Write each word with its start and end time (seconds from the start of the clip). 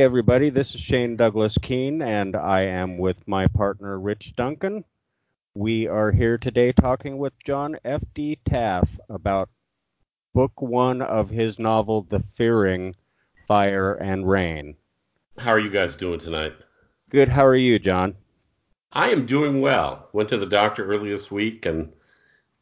everybody. 0.00 0.50
This 0.50 0.74
is 0.74 0.80
Shane 0.80 1.16
Douglas 1.16 1.56
Keene, 1.58 2.02
and 2.02 2.34
I 2.34 2.62
am 2.62 2.98
with 2.98 3.28
my 3.28 3.46
partner 3.46 3.98
Rich 3.98 4.32
Duncan. 4.34 4.84
We 5.54 5.86
are 5.86 6.10
here 6.10 6.36
today 6.36 6.72
talking 6.72 7.16
with 7.18 7.32
John 7.44 7.76
F.D. 7.84 8.40
Taff 8.44 8.88
about 9.08 9.50
book 10.34 10.60
one 10.60 11.00
of 11.00 11.30
his 11.30 11.60
novel, 11.60 12.02
The 12.10 12.24
Fearing 12.34 12.96
Fire 13.46 13.94
and 13.94 14.28
Rain. 14.28 14.74
How 15.38 15.52
are 15.52 15.60
you 15.60 15.70
guys 15.70 15.96
doing 15.96 16.18
tonight? 16.18 16.54
Good. 17.10 17.28
How 17.28 17.46
are 17.46 17.54
you, 17.54 17.78
John? 17.78 18.16
I 18.92 19.10
am 19.10 19.26
doing 19.26 19.60
well. 19.60 20.08
Went 20.12 20.28
to 20.30 20.38
the 20.38 20.46
doctor 20.46 20.84
early 20.84 21.10
this 21.10 21.30
week 21.30 21.66
and 21.66 21.92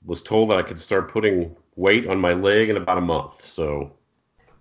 was 0.04 0.22
told 0.22 0.50
that 0.50 0.58
I 0.58 0.62
could 0.62 0.78
start 0.78 1.10
putting 1.10 1.56
weight 1.76 2.06
on 2.06 2.20
my 2.20 2.34
leg 2.34 2.68
in 2.68 2.76
about 2.76 2.98
a 2.98 3.02
month. 3.02 3.40
So. 3.40 3.92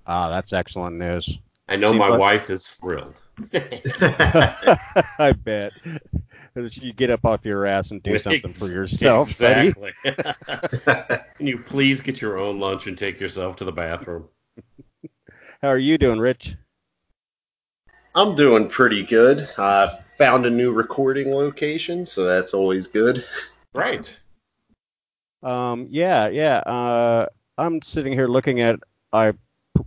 Ah, 0.07 0.29
that's 0.29 0.53
excellent 0.53 0.97
news. 0.97 1.37
I 1.67 1.75
know 1.77 1.93
my 1.93 2.15
wife 2.17 2.49
is 2.49 2.67
thrilled. 2.67 3.21
I 3.53 5.33
bet. 5.43 5.73
You 6.55 6.91
get 6.91 7.09
up 7.09 7.23
off 7.23 7.45
your 7.45 7.65
ass 7.65 7.91
and 7.91 8.03
do 8.03 8.17
something 8.17 8.53
for 8.53 8.67
yourself, 8.67 9.29
exactly. 9.29 9.91
Can 10.03 11.47
you 11.47 11.57
please 11.57 12.01
get 12.01 12.21
your 12.21 12.37
own 12.37 12.59
lunch 12.59 12.87
and 12.87 12.97
take 12.97 13.19
yourself 13.19 13.55
to 13.57 13.65
the 13.65 13.71
bathroom? 13.71 14.27
How 15.61 15.69
are 15.69 15.77
you 15.77 15.97
doing, 15.97 16.19
Rich? 16.19 16.55
I'm 18.15 18.35
doing 18.35 18.67
pretty 18.67 19.03
good. 19.03 19.47
I 19.57 19.99
found 20.17 20.45
a 20.45 20.49
new 20.49 20.73
recording 20.73 21.33
location, 21.33 22.05
so 22.05 22.25
that's 22.25 22.53
always 22.53 22.87
good. 22.87 23.23
Right. 23.73 24.19
Um, 25.41 25.87
yeah, 25.89 26.27
yeah. 26.27 26.57
Uh, 26.57 27.27
I'm 27.57 27.81
sitting 27.81 28.11
here 28.13 28.27
looking 28.27 28.59
at 28.59 28.79
I 29.13 29.33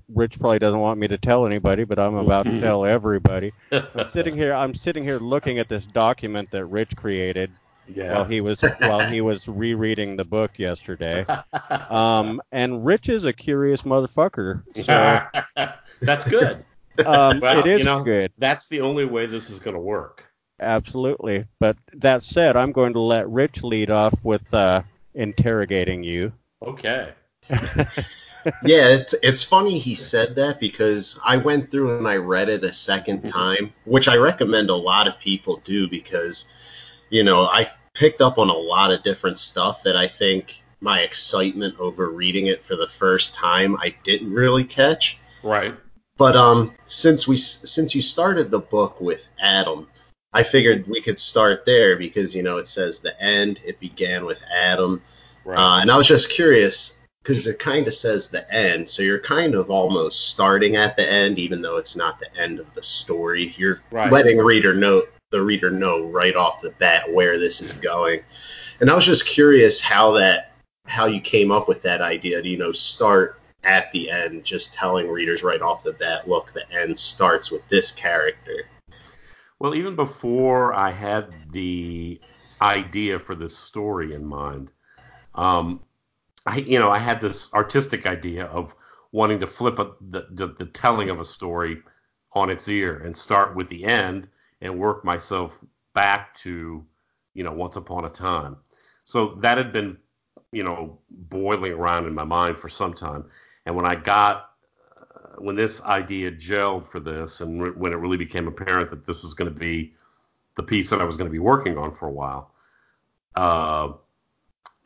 Rich 0.09 0.38
probably 0.38 0.59
doesn't 0.59 0.81
want 0.81 0.99
me 0.99 1.09
to 1.09 1.19
tell 1.19 1.47
anybody, 1.47 1.84
but 1.84 1.99
I'm 1.99 2.15
about 2.15 2.47
to 2.47 2.60
tell 2.60 2.84
everybody. 2.84 3.53
I'm 3.72 4.09
sitting 4.09 4.37
here. 4.37 4.55
I'm 4.55 4.75
sitting 4.75 5.05
here 5.05 5.19
looking 5.19 5.59
at 5.59 5.69
this 5.69 5.87
document 5.87 6.50
that 6.50 6.66
Rich 6.66 6.97
created 6.97 7.50
yeah. 7.88 8.15
while 8.15 8.25
he 8.25 8.41
was 8.41 8.60
while 8.81 9.00
he 9.00 9.21
was 9.21 9.49
rereading 9.49 10.16
the 10.16 10.25
book 10.25 10.59
yesterday. 10.59 11.25
Um, 11.91 12.41
and 12.53 12.84
Rich 12.84 13.09
is 13.09 13.25
a 13.25 13.32
curious 13.32 13.82
motherfucker. 13.82 14.62
So 14.84 15.72
that's 16.00 16.28
good. 16.28 16.65
Um, 17.05 17.41
well, 17.41 17.59
it 17.59 17.66
is 17.66 17.78
you 17.81 17.84
know, 17.84 18.03
good. 18.03 18.32
That's 18.38 18.69
the 18.69 18.81
only 18.81 19.05
way 19.05 19.26
this 19.26 19.50
is 19.50 19.59
going 19.59 19.75
to 19.75 19.81
work. 19.81 20.25
Absolutely. 20.61 21.44
But 21.59 21.76
that 21.94 22.22
said, 22.22 22.56
I'm 22.56 22.72
going 22.72 22.93
to 22.93 23.00
let 23.00 23.28
Rich 23.28 23.62
lead 23.62 23.91
off 23.91 24.15
with 24.22 24.53
uh, 24.55 24.82
interrogating 25.15 26.03
you. 26.03 26.32
Okay. 26.62 27.12
yeah, 28.65 28.88
it's 28.88 29.15
it's 29.22 29.43
funny 29.43 29.78
he 29.78 29.94
said 29.94 30.37
that 30.37 30.60
because 30.60 31.19
I 31.25 31.37
went 31.38 31.71
through 31.71 31.99
and 31.99 32.09
I 32.09 32.16
read 32.16 32.49
it 32.49 32.65
a 32.65 32.72
second 32.72 33.19
mm-hmm. 33.19 33.28
time, 33.28 33.72
which 33.84 34.09
I 34.09 34.16
recommend 34.16 34.71
a 34.71 34.75
lot 34.75 35.09
of 35.09 35.19
people 35.19 35.56
do 35.65 35.88
because 35.88 36.47
you 37.10 37.22
know, 37.22 37.43
I 37.43 37.71
picked 37.94 38.21
up 38.21 38.38
on 38.38 38.50
a 38.50 38.56
lot 38.56 38.93
of 38.93 39.03
different 39.03 39.38
stuff 39.38 39.84
that 39.84 39.97
I 39.97 40.09
think 40.09 40.62
my 40.81 41.00
excitement 41.00 41.78
over 41.78 42.09
reading 42.09 42.49
it 42.49 42.62
for 42.62 42.77
the 42.77 42.88
first 42.88 43.34
time 43.34 43.77
I 43.77 43.94
didn't 44.03 44.32
really 44.32 44.65
catch. 44.65 45.19
Right. 45.43 45.75
But 46.16 46.37
um 46.37 46.75
since 46.87 47.26
we 47.26 47.37
since 47.37 47.94
you 47.94 48.03
started 48.03 48.50
the 48.50 48.59
book 48.59 49.00
with 49.00 49.26
Adam, 49.41 49.88
I 50.32 50.43
figured 50.43 50.87
we 50.87 51.00
could 51.00 51.19
start 51.19 51.65
there 51.65 51.97
because 51.97 52.34
you 52.34 52.43
know 52.43 52.59
it 52.59 52.66
says 52.66 52.99
the 52.99 53.19
end 53.21 53.61
it 53.65 53.81
began 53.81 54.26
with 54.26 54.43
Adam. 54.53 55.03
Right. 55.44 55.59
Uh, 55.59 55.81
and 55.81 55.91
I 55.91 55.97
was 55.97 56.09
just 56.09 56.31
curious 56.31 56.99
because 57.24 57.46
it 57.46 57.58
kind 57.58 57.86
of 57.86 57.94
says 57.94 58.28
the 58.28 58.54
end, 58.54 58.86
so 58.86 59.02
you're 59.02 59.18
kind 59.18 59.54
of 59.54 59.70
almost 59.70 60.28
starting 60.28 60.76
at 60.76 60.94
the 60.94 61.10
end, 61.10 61.38
even 61.38 61.62
though 61.62 61.78
it's 61.78 61.96
not 61.96 62.20
the 62.20 62.38
end 62.38 62.60
of 62.60 62.74
the 62.74 62.82
story. 62.82 63.54
You're 63.56 63.80
right. 63.90 64.12
letting 64.12 64.36
reader 64.36 64.74
know 64.74 65.04
the 65.30 65.40
reader 65.42 65.70
know 65.70 66.04
right 66.04 66.36
off 66.36 66.60
the 66.60 66.70
bat 66.72 67.10
where 67.10 67.38
this 67.38 67.62
is 67.62 67.72
going. 67.72 68.20
And 68.78 68.90
I 68.90 68.94
was 68.94 69.06
just 69.06 69.24
curious 69.24 69.80
how 69.80 70.12
that 70.12 70.52
how 70.84 71.06
you 71.06 71.18
came 71.18 71.50
up 71.50 71.66
with 71.66 71.80
that 71.82 72.02
idea 72.02 72.42
to 72.42 72.46
you 72.46 72.58
know 72.58 72.72
start 72.72 73.40
at 73.64 73.90
the 73.92 74.10
end, 74.10 74.44
just 74.44 74.74
telling 74.74 75.08
readers 75.08 75.42
right 75.42 75.62
off 75.62 75.82
the 75.82 75.94
bat, 75.94 76.28
look, 76.28 76.52
the 76.52 76.70
end 76.70 76.98
starts 76.98 77.50
with 77.50 77.66
this 77.70 77.90
character. 77.90 78.68
Well, 79.58 79.74
even 79.74 79.96
before 79.96 80.74
I 80.74 80.90
had 80.90 81.32
the 81.52 82.20
idea 82.60 83.18
for 83.18 83.34
this 83.34 83.56
story 83.56 84.12
in 84.12 84.26
mind, 84.26 84.72
um, 85.34 85.80
I 86.47 86.59
you 86.59 86.78
know 86.78 86.91
I 86.91 86.99
had 86.99 87.21
this 87.21 87.53
artistic 87.53 88.06
idea 88.06 88.47
of 88.47 88.75
wanting 89.12 89.41
to 89.41 89.47
flip 89.47 89.78
a, 89.78 89.93
the, 90.00 90.27
the, 90.31 90.49
the 90.49 90.66
telling 90.66 91.09
of 91.09 91.21
a 91.21 91.25
story 91.25 91.82
on 92.32 92.50
its 92.50 92.69
ear 92.69 92.97
and 92.99 93.16
start 93.16 93.55
with 93.55 93.69
the 93.69 93.84
end 93.84 94.28
and 94.60 94.78
work 94.78 95.05
myself 95.05 95.59
back 95.94 96.34
to 96.34 96.84
you 97.34 97.44
know 97.44 97.53
once 97.53 97.77
upon 97.77 98.05
a 98.05 98.10
time. 98.10 98.56
So 99.05 99.37
that 99.37 99.59
had 99.59 99.72
been 99.72 99.99
you 100.53 100.65
know 100.65 100.99
boiling 101.10 101.72
around 101.72 102.06
in 102.06 102.15
my 102.15 102.25
mind 102.25 102.59
for 102.59 102.69
some 102.69 102.94
time, 102.94 103.25
and 103.66 103.75
when 103.76 103.87
I 103.87 103.94
got 103.94 104.50
uh, 105.00 105.37
when 105.38 105.56
this 105.56 105.82
idea 105.82 106.31
gelled 106.31 106.87
for 106.87 107.00
this, 107.00 107.41
and 107.41 107.62
re- 107.62 107.71
when 107.71 107.93
it 107.93 107.97
really 107.97 108.16
became 108.19 108.49
apparent 108.49 108.91
that 108.91 109.06
this 109.06 109.22
was 109.22 109.34
going 109.34 109.53
to 109.53 109.59
be 109.59 109.94
the 110.56 110.62
piece 110.62 110.91
that 110.91 111.00
I 111.00 111.05
was 111.05 111.16
going 111.16 111.28
to 111.28 111.32
be 111.32 111.38
working 111.38 111.78
on 111.78 111.93
for 111.93 112.06
a 112.06 112.12
while, 112.12 112.53
uh, 113.34 113.93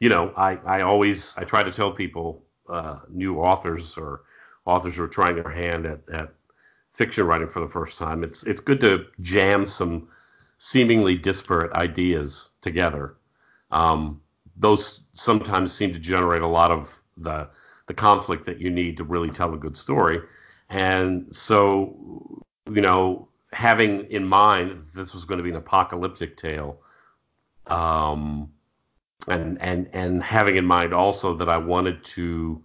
you 0.00 0.08
know, 0.08 0.32
I, 0.36 0.56
I 0.56 0.80
always 0.82 1.36
I 1.36 1.44
try 1.44 1.62
to 1.62 1.70
tell 1.70 1.92
people, 1.92 2.44
uh, 2.68 3.00
new 3.08 3.38
authors 3.40 3.96
or 3.96 4.22
authors 4.64 4.96
who 4.96 5.04
are 5.04 5.08
trying 5.08 5.36
their 5.36 5.50
hand 5.50 5.86
at, 5.86 6.00
at 6.12 6.34
fiction 6.92 7.26
writing 7.26 7.48
for 7.48 7.60
the 7.60 7.68
first 7.68 7.98
time, 7.98 8.22
it's 8.24 8.44
it's 8.44 8.60
good 8.60 8.80
to 8.80 9.06
jam 9.20 9.66
some 9.66 10.08
seemingly 10.58 11.16
disparate 11.16 11.72
ideas 11.72 12.50
together. 12.60 13.16
Um, 13.70 14.20
those 14.56 15.06
sometimes 15.12 15.72
seem 15.72 15.92
to 15.94 16.00
generate 16.00 16.42
a 16.42 16.46
lot 16.46 16.70
of 16.70 16.98
the 17.16 17.50
the 17.86 17.94
conflict 17.94 18.46
that 18.46 18.60
you 18.60 18.70
need 18.70 18.98
to 18.98 19.04
really 19.04 19.30
tell 19.30 19.54
a 19.54 19.56
good 19.56 19.76
story. 19.76 20.20
And 20.68 21.34
so, 21.34 22.44
you 22.70 22.82
know, 22.82 23.28
having 23.52 24.10
in 24.10 24.26
mind 24.26 24.88
this 24.94 25.14
was 25.14 25.24
going 25.24 25.38
to 25.38 25.44
be 25.44 25.50
an 25.50 25.56
apocalyptic 25.56 26.36
tale, 26.36 26.82
um, 27.66 28.52
and 29.30 29.60
and 29.60 29.88
and 29.92 30.22
having 30.22 30.56
in 30.56 30.64
mind 30.64 30.92
also 30.92 31.34
that 31.36 31.48
I 31.48 31.58
wanted 31.58 32.04
to 32.04 32.62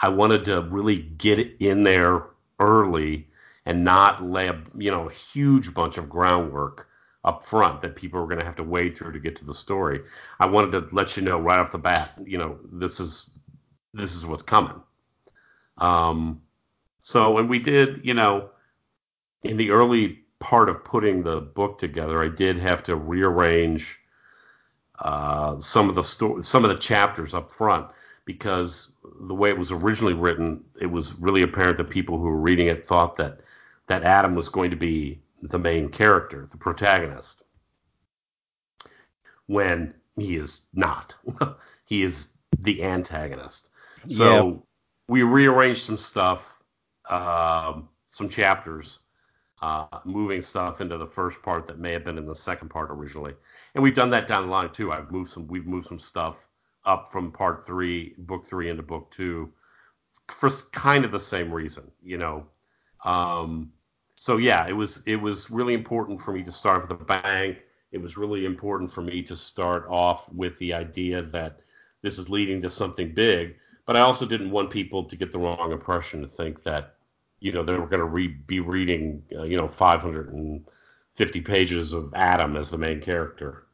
I 0.00 0.08
wanted 0.08 0.44
to 0.46 0.62
really 0.62 0.98
get 0.98 1.38
in 1.60 1.84
there 1.84 2.24
early 2.60 3.28
and 3.66 3.84
not 3.84 4.22
lay 4.22 4.48
a 4.48 4.62
you 4.76 4.90
know 4.90 5.08
a 5.08 5.12
huge 5.12 5.74
bunch 5.74 5.98
of 5.98 6.08
groundwork 6.08 6.88
up 7.24 7.42
front 7.42 7.82
that 7.82 7.96
people 7.96 8.20
are 8.20 8.26
going 8.26 8.38
to 8.38 8.44
have 8.44 8.56
to 8.56 8.62
wade 8.62 8.96
through 8.96 9.12
to 9.12 9.18
get 9.18 9.36
to 9.36 9.44
the 9.44 9.54
story. 9.54 10.00
I 10.38 10.46
wanted 10.46 10.72
to 10.72 10.88
let 10.94 11.16
you 11.16 11.22
know 11.22 11.38
right 11.38 11.58
off 11.58 11.72
the 11.72 11.78
bat, 11.78 12.10
you 12.24 12.38
know, 12.38 12.58
this 12.72 13.00
is 13.00 13.30
this 13.92 14.14
is 14.14 14.24
what's 14.24 14.42
coming. 14.42 14.82
Um, 15.78 16.42
so 17.00 17.32
when 17.32 17.48
we 17.48 17.58
did, 17.58 18.04
you 18.04 18.14
know, 18.14 18.50
in 19.42 19.56
the 19.56 19.70
early 19.70 20.20
part 20.40 20.68
of 20.68 20.84
putting 20.84 21.22
the 21.22 21.40
book 21.40 21.78
together, 21.78 22.22
I 22.22 22.28
did 22.28 22.58
have 22.58 22.82
to 22.84 22.96
rearrange 22.96 24.00
uh, 25.00 25.58
some 25.58 25.88
of 25.88 25.94
the 25.94 26.02
sto- 26.02 26.40
some 26.40 26.64
of 26.64 26.70
the 26.70 26.76
chapters 26.76 27.34
up 27.34 27.52
front 27.52 27.88
because 28.24 28.92
the 29.20 29.34
way 29.34 29.48
it 29.48 29.56
was 29.56 29.72
originally 29.72 30.14
written, 30.14 30.64
it 30.80 30.86
was 30.86 31.18
really 31.18 31.42
apparent 31.42 31.78
that 31.78 31.88
people 31.88 32.18
who 32.18 32.24
were 32.24 32.40
reading 32.40 32.66
it 32.66 32.84
thought 32.84 33.16
that 33.16 33.40
that 33.86 34.04
Adam 34.04 34.34
was 34.34 34.48
going 34.48 34.70
to 34.70 34.76
be 34.76 35.20
the 35.42 35.58
main 35.58 35.88
character, 35.88 36.46
the 36.46 36.56
protagonist, 36.56 37.44
when 39.46 39.94
he 40.16 40.36
is 40.36 40.60
not. 40.74 41.14
he 41.84 42.02
is 42.02 42.28
the 42.58 42.84
antagonist. 42.84 43.70
So 44.08 44.48
yep. 44.48 44.58
we 45.08 45.22
rearranged 45.22 45.82
some 45.82 45.96
stuff, 45.96 46.62
um, 47.08 47.88
some 48.08 48.28
chapters, 48.28 49.00
uh, 49.62 49.86
moving 50.04 50.40
stuff 50.40 50.80
into 50.80 50.98
the 50.98 51.06
first 51.06 51.42
part 51.42 51.66
that 51.66 51.78
may 51.78 51.92
have 51.92 52.04
been 52.04 52.18
in 52.18 52.26
the 52.26 52.34
second 52.34 52.68
part 52.68 52.90
originally, 52.90 53.34
and 53.74 53.82
we've 53.82 53.94
done 53.94 54.10
that 54.10 54.26
down 54.26 54.46
the 54.46 54.50
line 54.50 54.70
too. 54.70 54.92
I've 54.92 55.10
moved 55.10 55.30
some, 55.30 55.46
we've 55.48 55.66
moved 55.66 55.88
some 55.88 55.98
stuff 55.98 56.48
up 56.84 57.10
from 57.10 57.32
part 57.32 57.66
three, 57.66 58.14
book 58.18 58.44
three 58.46 58.70
into 58.70 58.82
book 58.82 59.10
two, 59.10 59.52
for 60.30 60.50
kind 60.72 61.04
of 61.04 61.12
the 61.12 61.18
same 61.18 61.52
reason, 61.52 61.90
you 62.02 62.18
know. 62.18 62.46
Um, 63.04 63.72
so 64.14 64.36
yeah, 64.36 64.66
it 64.66 64.72
was 64.72 65.02
it 65.06 65.16
was 65.16 65.50
really 65.50 65.74
important 65.74 66.20
for 66.20 66.32
me 66.32 66.42
to 66.42 66.52
start 66.52 66.82
with 66.82 66.90
a 67.00 67.04
bang. 67.04 67.56
It 67.92 68.02
was 68.02 68.16
really 68.16 68.44
important 68.44 68.90
for 68.90 69.00
me 69.00 69.22
to 69.22 69.36
start 69.36 69.86
off 69.88 70.30
with 70.32 70.58
the 70.58 70.74
idea 70.74 71.22
that 71.22 71.60
this 72.02 72.18
is 72.18 72.28
leading 72.28 72.60
to 72.62 72.70
something 72.70 73.14
big. 73.14 73.56
But 73.86 73.96
I 73.96 74.00
also 74.00 74.26
didn't 74.26 74.50
want 74.50 74.70
people 74.70 75.04
to 75.04 75.16
get 75.16 75.32
the 75.32 75.38
wrong 75.38 75.72
impression 75.72 76.20
to 76.20 76.28
think 76.28 76.62
that 76.64 76.96
you 77.40 77.52
know 77.52 77.62
they 77.62 77.74
were 77.74 77.86
going 77.86 78.00
to 78.00 78.04
re- 78.04 78.28
be 78.28 78.60
reading 78.60 79.22
uh, 79.36 79.42
you 79.42 79.56
know 79.56 79.68
550 79.68 81.40
pages 81.42 81.92
of 81.92 82.12
Adam 82.14 82.56
as 82.56 82.70
the 82.70 82.78
main 82.78 83.00
character. 83.00 83.64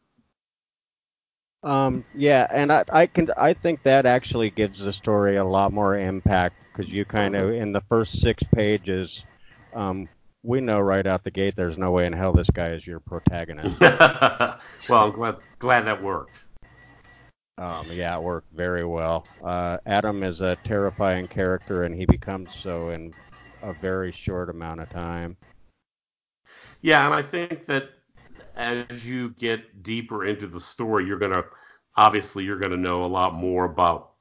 Um, 1.63 2.05
yeah, 2.15 2.47
and 2.51 2.71
I, 2.71 2.85
I 2.91 3.07
can 3.07 3.29
I 3.37 3.55
think 3.55 3.83
that 3.85 4.05
actually 4.05 4.51
gives 4.51 4.85
the 4.85 4.93
story 4.93 5.37
a 5.37 5.45
lot 5.45 5.73
more 5.73 5.99
impact 5.99 6.57
because 6.73 6.93
you 6.93 7.05
kind 7.05 7.35
of 7.35 7.51
in 7.53 7.73
the 7.73 7.81
first 7.83 8.21
six 8.21 8.43
pages 8.55 9.25
um, 9.73 10.09
we 10.43 10.61
know 10.61 10.79
right 10.79 11.07
out 11.07 11.25
the 11.25 11.31
gate 11.31 11.55
there's 11.57 11.79
no 11.79 11.91
way 11.91 12.07
in 12.07 12.13
hell 12.13 12.35
this 12.35 12.51
guy 12.51 12.69
is 12.69 12.87
your 12.87 13.01
protagonist. 13.01 13.81
well, 13.81 14.61
I'm 14.91 15.13
glad 15.13 15.37
glad 15.59 15.87
that 15.87 16.03
worked. 16.03 16.45
Um, 17.57 17.87
yeah, 17.93 18.17
it 18.17 18.23
worked 18.23 18.53
very 18.53 18.85
well. 18.85 19.27
Uh, 19.43 19.79
Adam 19.87 20.23
is 20.23 20.41
a 20.41 20.57
terrifying 20.65 21.29
character, 21.29 21.85
and 21.85 21.95
he 21.95 22.05
becomes 22.05 22.55
so 22.55 22.91
in 22.91 23.15
a 23.65 23.73
very 23.81 24.13
short 24.13 24.51
amount 24.51 24.81
of 24.81 24.91
time. 24.91 25.37
Yeah, 26.83 27.07
and 27.07 27.15
I 27.15 27.23
think 27.23 27.65
that 27.67 27.91
as 28.57 29.09
you 29.09 29.31
get 29.31 29.83
deeper 29.83 30.25
into 30.25 30.47
the 30.47 30.61
story, 30.61 31.07
you're 31.07 31.19
gonna 31.19 31.45
obviously 31.97 32.45
you're 32.45 32.59
gonna 32.59 32.77
know 32.77 33.05
a 33.05 33.07
lot 33.07 33.35
more 33.35 33.65
about 33.65 34.13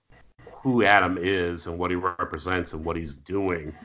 who 0.50 0.84
Adam 0.84 1.18
is 1.20 1.68
and 1.68 1.78
what 1.78 1.92
he 1.92 1.96
represents 1.96 2.74
and 2.74 2.86
what 2.86 2.96
he's 2.96 3.16
doing. 3.16 3.76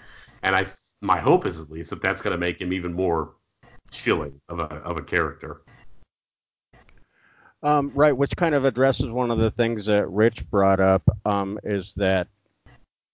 And 0.43 0.55
I 0.55 0.66
my 1.00 1.19
hope 1.20 1.46
is 1.46 1.60
at 1.60 1.70
least 1.70 1.90
that 1.90 2.02
that's 2.02 2.22
going 2.22 2.32
to 2.32 2.38
make 2.38 2.60
him 2.60 2.72
even 2.72 2.93
more 2.93 3.34
chilling 3.90 4.40
of 4.49 4.58
a 4.60 4.64
of 4.64 4.96
a 4.96 5.02
character. 5.02 5.62
Um, 7.62 7.90
right, 7.94 8.16
which 8.16 8.37
kind 8.37 8.55
of 8.55 8.64
addresses 8.64 9.10
one 9.10 9.32
of 9.32 9.38
the 9.38 9.50
things 9.50 9.87
that 9.87 10.08
Rich 10.08 10.49
brought 10.49 10.78
up 10.78 11.02
um, 11.25 11.58
is 11.64 11.93
that 11.94 12.28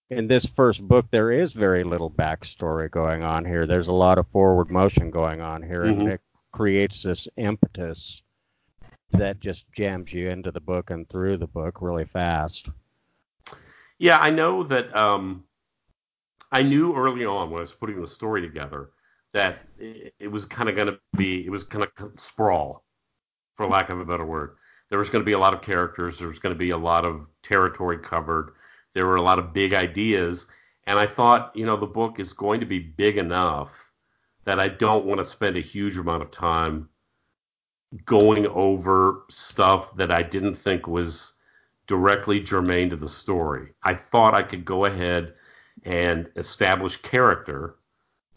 in 0.09 0.27
this 0.27 0.45
first 0.45 0.87
book 0.87 1.07
there 1.11 1.31
is 1.31 1.53
very 1.53 1.83
little 1.83 2.11
backstory 2.11 2.89
going 2.89 3.23
on 3.23 3.45
here. 3.45 3.65
There's 3.65 3.87
a 3.87 3.93
lot 3.93 4.17
of 4.17 4.27
forward 4.27 4.69
motion 4.69 5.11
going 5.11 5.41
on 5.41 5.61
here, 5.61 5.83
mm-hmm. 5.83 6.01
and 6.01 6.09
it 6.09 6.21
creates 6.51 7.03
this 7.03 7.27
impetus 7.37 8.21
that 9.11 9.39
just 9.39 9.65
jams 9.71 10.11
you 10.11 10.29
into 10.29 10.51
the 10.51 10.59
book 10.59 10.89
and 10.89 11.07
through 11.09 11.37
the 11.37 11.47
book 11.47 11.81
really 11.81 12.05
fast. 12.05 12.69
Yeah, 13.97 14.19
I 14.19 14.29
know 14.29 14.63
that 14.63 14.95
um, 14.95 15.45
I 16.51 16.63
knew 16.63 16.95
early 16.95 17.25
on 17.25 17.49
when 17.49 17.59
I 17.59 17.61
was 17.61 17.71
putting 17.71 17.99
the 17.99 18.07
story 18.07 18.41
together 18.41 18.89
that 19.33 19.59
it, 19.77 20.31
was 20.31 20.45
kind 20.45 20.69
of 20.69 20.75
going 20.75 20.87
to 20.87 20.99
be, 21.17 21.45
it 21.45 21.49
was 21.49 21.63
kind 21.63 21.85
of 21.85 22.11
sprawl, 22.17 22.85
for 23.55 23.67
lack 23.67 23.89
of 23.89 23.99
a 23.99 24.05
better 24.05 24.25
word. 24.25 24.55
There 24.89 24.99
was 24.99 25.09
going 25.09 25.21
to 25.21 25.25
be 25.25 25.33
a 25.33 25.39
lot 25.39 25.53
of 25.53 25.61
characters. 25.61 26.19
There 26.19 26.27
was 26.27 26.39
going 26.39 26.55
to 26.55 26.59
be 26.59 26.69
a 26.69 26.77
lot 26.77 27.03
of 27.05 27.29
territory 27.41 27.97
covered. 27.97 28.53
There 28.95 29.05
were 29.05 29.17
a 29.17 29.21
lot 29.21 29.37
of 29.37 29.53
big 29.53 29.73
ideas. 29.73 30.47
And 30.87 30.97
I 30.97 31.05
thought, 31.05 31.51
you 31.55 31.65
know, 31.65 31.77
the 31.77 31.85
book 31.85 32.19
is 32.19 32.33
going 32.33 32.61
to 32.61 32.65
be 32.65 32.79
big 32.79 33.17
enough 33.17 33.91
that 34.45 34.59
I 34.59 34.69
don't 34.69 35.05
want 35.05 35.19
to 35.19 35.25
spend 35.25 35.57
a 35.57 35.61
huge 35.61 35.97
amount 35.97 36.23
of 36.23 36.31
time 36.31 36.89
going 38.05 38.47
over 38.47 39.23
stuff 39.29 39.95
that 39.95 40.11
I 40.11 40.23
didn't 40.23 40.55
think 40.55 40.87
was 40.87 41.33
directly 41.87 42.39
germane 42.39 42.89
to 42.89 42.95
the 42.95 43.07
story. 43.07 43.73
I 43.83 43.93
thought 43.93 44.33
I 44.33 44.43
could 44.43 44.65
go 44.65 44.85
ahead 44.85 45.35
and 45.83 46.29
establish 46.35 46.97
character 46.97 47.75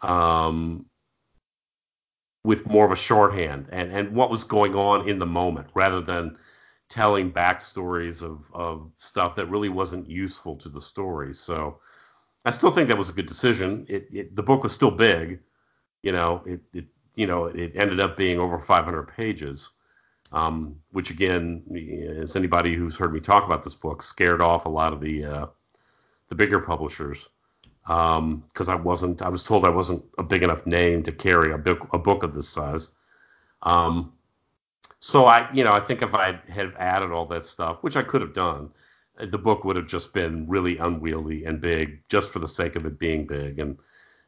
um, 0.03 0.87
with 2.45 2.67
more 2.67 2.85
of 2.85 2.93
a 2.93 2.97
shorthand 2.97 3.69
and, 3.71 3.93
and 3.93 4.15
what 4.15 4.31
was 4.31 4.45
going 4.45 4.75
on 4.75 5.09
in 5.09 5.19
the 5.19 5.27
moment 5.27 5.69
rather 5.75 6.01
than 6.01 6.37
telling 6.89 7.33
backstories 7.33 8.23
of, 8.23 8.51
of 8.53 8.91
stuff 8.97 9.37
that 9.37 9.47
really 9.47 9.69
wasn't 9.69 10.09
useful 10.09 10.57
to 10.57 10.69
the 10.69 10.81
story. 10.81 11.35
So 11.35 11.81
I 12.45 12.51
still 12.51 12.71
think 12.71 12.89
that 12.89 12.99
was 12.99 13.11
a 13.11 13.15
good 13.15 13.27
decision. 13.27 13.87
It, 13.89 14.09
it 14.13 14.37
the 14.37 14.43
book 14.43 14.63
was 14.63 14.73
still 14.73 14.91
big, 14.91 15.41
you 16.03 16.13
know. 16.13 16.43
It, 16.47 16.61
it 16.73 16.87
you 17.15 17.27
know 17.27 17.47
it 17.47 17.73
ended 17.75 18.01
up 18.01 18.17
being 18.17 18.39
over 18.39 18.59
500 18.59 19.09
pages, 19.09 19.71
um, 20.33 20.77
which 20.93 21.11
again, 21.11 21.63
as 22.23 22.37
anybody 22.37 22.75
who's 22.75 22.97
heard 22.97 23.13
me 23.13 23.21
talk 23.21 23.45
about 23.45 23.63
this 23.65 23.75
book, 23.75 24.03
scared 24.03 24.41
off 24.41 24.67
a 24.67 24.71
lot 24.71 24.93
of 24.93 25.01
the 25.01 25.25
uh, 25.25 25.47
the 26.29 26.35
bigger 26.35 26.61
publishers 26.61 27.29
because 27.83 28.19
um, 28.19 28.71
I 28.71 28.75
wasn't. 28.75 29.23
I 29.23 29.31
was 29.31 29.45
told 29.45 29.65
I 29.65 29.71
wasn't 29.71 30.05
a 30.19 30.23
big 30.23 30.43
enough 30.43 30.67
name 30.67 31.03
to 31.05 31.13
carry 31.13 31.53
a 31.53 31.59
book 31.59 31.89
a 31.93 31.99
book 31.99 32.23
of 32.23 32.35
this 32.35 32.49
size. 32.49 32.91
Um, 33.63 34.13
so 35.01 35.27
I, 35.27 35.51
you 35.53 35.65
know, 35.65 35.73
I 35.73 35.81
think 35.81 36.03
if 36.03 36.15
I 36.15 36.41
had 36.49 36.75
added 36.79 37.13
all 37.13 37.27
that 37.27 37.47
stuff, 37.47 37.83
which 37.83 37.97
I 37.97 38.03
could 38.03 38.21
have 38.21 38.33
done, 38.33 38.71
the 39.19 39.39
book 39.39 39.65
would 39.65 39.77
have 39.77 39.87
just 39.87 40.13
been 40.13 40.47
really 40.49 40.79
unwieldy 40.79 41.45
and 41.45 41.61
big, 41.61 42.03
just 42.09 42.33
for 42.33 42.39
the 42.39 42.49
sake 42.49 42.77
of 42.77 42.87
it 42.87 42.99
being 42.99 43.27
big, 43.27 43.59
and 43.59 43.79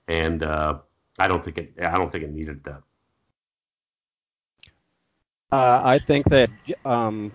and 0.09 0.43
uh, 0.43 0.79
I 1.19 1.29
don't 1.29 1.43
think 1.43 1.59
it. 1.59 1.75
I 1.81 1.97
don't 1.97 2.11
think 2.11 2.25
it 2.25 2.33
needed 2.33 2.65
that. 2.65 2.83
Uh, 5.53 5.81
I 5.83 5.99
think 5.99 6.29
that 6.29 6.51
um, 6.85 7.33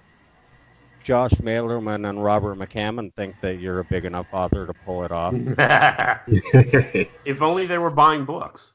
Josh 1.04 1.34
Malerman 1.34 2.10
and 2.10 2.24
Robert 2.24 2.58
McCammon 2.58 3.14
think 3.14 3.36
that 3.42 3.60
you're 3.60 3.80
a 3.80 3.84
big 3.84 4.06
enough 4.06 4.28
author 4.32 4.66
to 4.66 4.74
pull 4.74 5.04
it 5.04 5.12
off. 5.12 5.34
if 7.26 7.42
only 7.42 7.66
they 7.66 7.78
were 7.78 7.92
buying 7.92 8.24
books. 8.24 8.74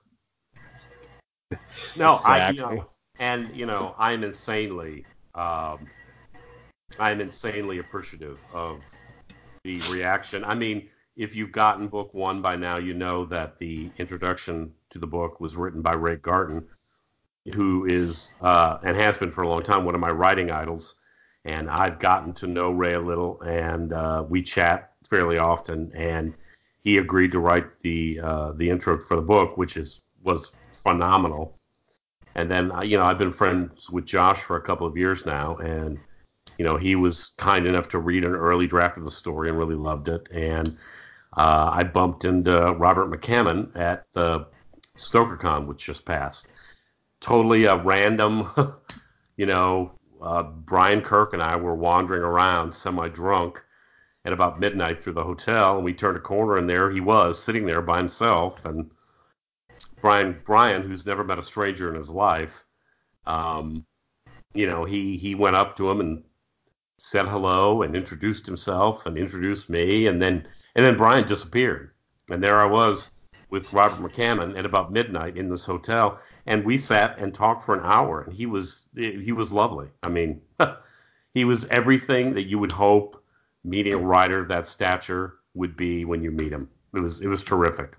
No, 1.99 2.17
exactly. 2.17 2.31
I 2.31 2.51
you 2.51 2.61
know, 2.61 2.87
and 3.21 3.55
you 3.55 3.67
know, 3.67 3.95
I'm 3.97 4.25
insanely, 4.25 5.07
um, 5.37 5.87
I'm 6.99 7.21
insanely 7.21 7.79
appreciative 7.79 8.41
of 8.53 8.81
the 9.63 9.81
reaction. 9.93 10.45
I 10.45 10.57
mean, 10.57 10.89
if 11.17 11.37
you've 11.37 11.53
gotten 11.53 11.87
book 11.87 12.13
one 12.13 12.43
by 12.43 12.57
now, 12.57 12.79
you 12.79 12.95
know 12.95 13.27
that 13.27 13.59
the 13.59 13.91
introduction 13.99 14.73
to 14.91 14.99
the 14.99 15.07
book 15.07 15.41
was 15.41 15.57
written 15.57 15.83
by 15.83 15.93
Ray 15.93 16.17
Garton, 16.17 16.67
who 17.55 17.85
is 17.85 18.35
uh, 18.41 18.79
and 18.83 18.97
has 18.97 19.17
been 19.17 19.31
for 19.31 19.43
a 19.43 19.49
long 19.49 19.63
time 19.63 19.85
one 19.85 19.95
of 19.95 20.01
my 20.01 20.11
writing 20.11 20.51
idols 20.51 20.97
and 21.45 21.71
I've 21.71 21.99
gotten 21.99 22.33
to 22.35 22.47
know 22.47 22.71
Ray 22.71 22.95
a 22.95 23.01
little, 23.01 23.41
and 23.43 23.93
uh, 23.93 24.25
we 24.29 24.43
chat 24.43 24.93
fairly 25.09 25.39
often. 25.39 25.91
And 25.95 26.35
he 26.83 26.99
agreed 26.99 27.33
to 27.33 27.41
write 27.41 27.81
the 27.81 28.21
uh, 28.23 28.53
the 28.53 28.71
intro 28.71 29.01
for 29.01 29.17
the 29.17 29.23
book, 29.23 29.57
which 29.57 29.77
is 29.77 30.03
was 30.23 30.53
phenomenal. 30.73 31.57
And 32.35 32.51
then 32.51 32.73
uh, 32.73 32.83
you 32.83 32.97
know 32.97 33.05
I've 33.05 33.19
been 33.19 33.33
friends 33.33 33.91
with 33.91 34.07
Josh 34.07 34.41
for 34.41 34.57
a 34.57 34.63
couple 34.63 34.87
of 34.87 34.97
years 34.97 35.27
now, 35.27 35.57
and 35.57 35.99
you 36.59 36.65
know 36.65 36.77
he 36.77 36.97
was 36.97 37.33
kind 37.39 37.67
enough 37.67 37.89
to 37.89 37.99
read 37.99 38.25
an 38.25 38.35
early 38.35 38.67
draft 38.67 38.97
of 38.99 39.05
the 39.05 39.11
story 39.11 39.49
and 39.49 39.59
really 39.59 39.75
loved 39.75 40.09
it. 40.09 40.29
And 40.33 40.77
uh, 41.37 41.71
I 41.73 41.85
bumped 41.85 42.25
into 42.25 42.75
Robert 42.75 43.11
McCammon 43.11 43.77
at 43.77 44.05
the 44.13 44.47
StokerCon, 44.97 45.67
which 45.67 45.85
just 45.85 46.05
passed. 46.05 46.51
Totally 47.21 47.65
a 47.65 47.77
random, 47.77 48.51
you 49.37 49.47
know, 49.47 49.93
uh, 50.23 50.43
Brian 50.43 51.01
Kirk 51.01 51.33
and 51.33 51.43
I 51.43 51.57
were 51.57 51.75
wandering 51.75 52.23
around 52.23 52.73
semi 52.73 53.09
drunk 53.09 53.63
at 54.25 54.33
about 54.33 54.61
midnight 54.61 55.03
through 55.03 55.15
the 55.15 55.25
hotel, 55.25 55.77
and 55.77 55.85
we 55.85 55.95
turned 55.95 56.17
a 56.17 56.21
corner, 56.21 56.57
and 56.57 56.69
there 56.69 56.91
he 56.91 57.01
was 57.01 57.43
sitting 57.43 57.65
there 57.65 57.81
by 57.81 57.99
himself. 57.99 58.65
And 58.65 58.91
Brian, 60.01 60.41
Brian, 60.45 60.83
who's 60.83 61.07
never 61.07 61.25
met 61.25 61.39
a 61.39 61.43
stranger 61.43 61.89
in 61.89 61.97
his 61.97 62.11
life, 62.11 62.65
um, 63.27 63.85
you 64.55 64.67
know, 64.67 64.85
he 64.85 65.17
he 65.17 65.35
went 65.35 65.57
up 65.57 65.77
to 65.77 65.91
him 65.91 66.01
and 66.01 66.25
said 66.99 67.27
hello 67.27 67.83
and 67.83 67.97
introduced 67.97 68.47
himself 68.47 69.07
and 69.07 69.17
introduced 69.17 69.71
me, 69.71 70.07
and 70.07 70.21
then 70.21 70.47
and 70.75 70.85
then 70.85 70.97
Brian 70.97 71.27
disappeared, 71.27 71.93
and 72.31 72.43
there 72.43 72.61
I 72.61 72.67
was 72.67 73.13
with 73.51 73.73
Robert 73.73 74.01
McCammon 74.01 74.57
at 74.57 74.65
about 74.65 74.93
midnight 74.93 75.37
in 75.37 75.49
this 75.49 75.65
hotel, 75.65 76.19
and 76.47 76.65
we 76.65 76.79
sat 76.79 77.19
and 77.19 77.35
talked 77.35 77.65
for 77.65 77.75
an 77.75 77.85
hour. 77.85 78.23
And 78.23 78.33
he 78.33 78.47
was 78.47 78.89
he 78.95 79.33
was 79.33 79.53
lovely. 79.53 79.89
I 80.03 80.09
mean, 80.09 80.41
he 81.35 81.45
was 81.45 81.67
everything 81.67 82.35
that 82.35 82.49
you 82.49 82.59
would 82.59 82.73
hope 82.73 83.23
meeting 83.65 83.95
a 83.95 83.99
writer 83.99 84.45
that 84.47 84.67
stature 84.67 85.35
would 85.55 85.77
be 85.77 86.05
when 86.05 86.23
you 86.23 86.31
meet 86.31 86.53
him. 86.53 86.69
It 86.95 87.01
was 87.01 87.21
it 87.21 87.29
was 87.29 87.43
terrific. 87.43 87.97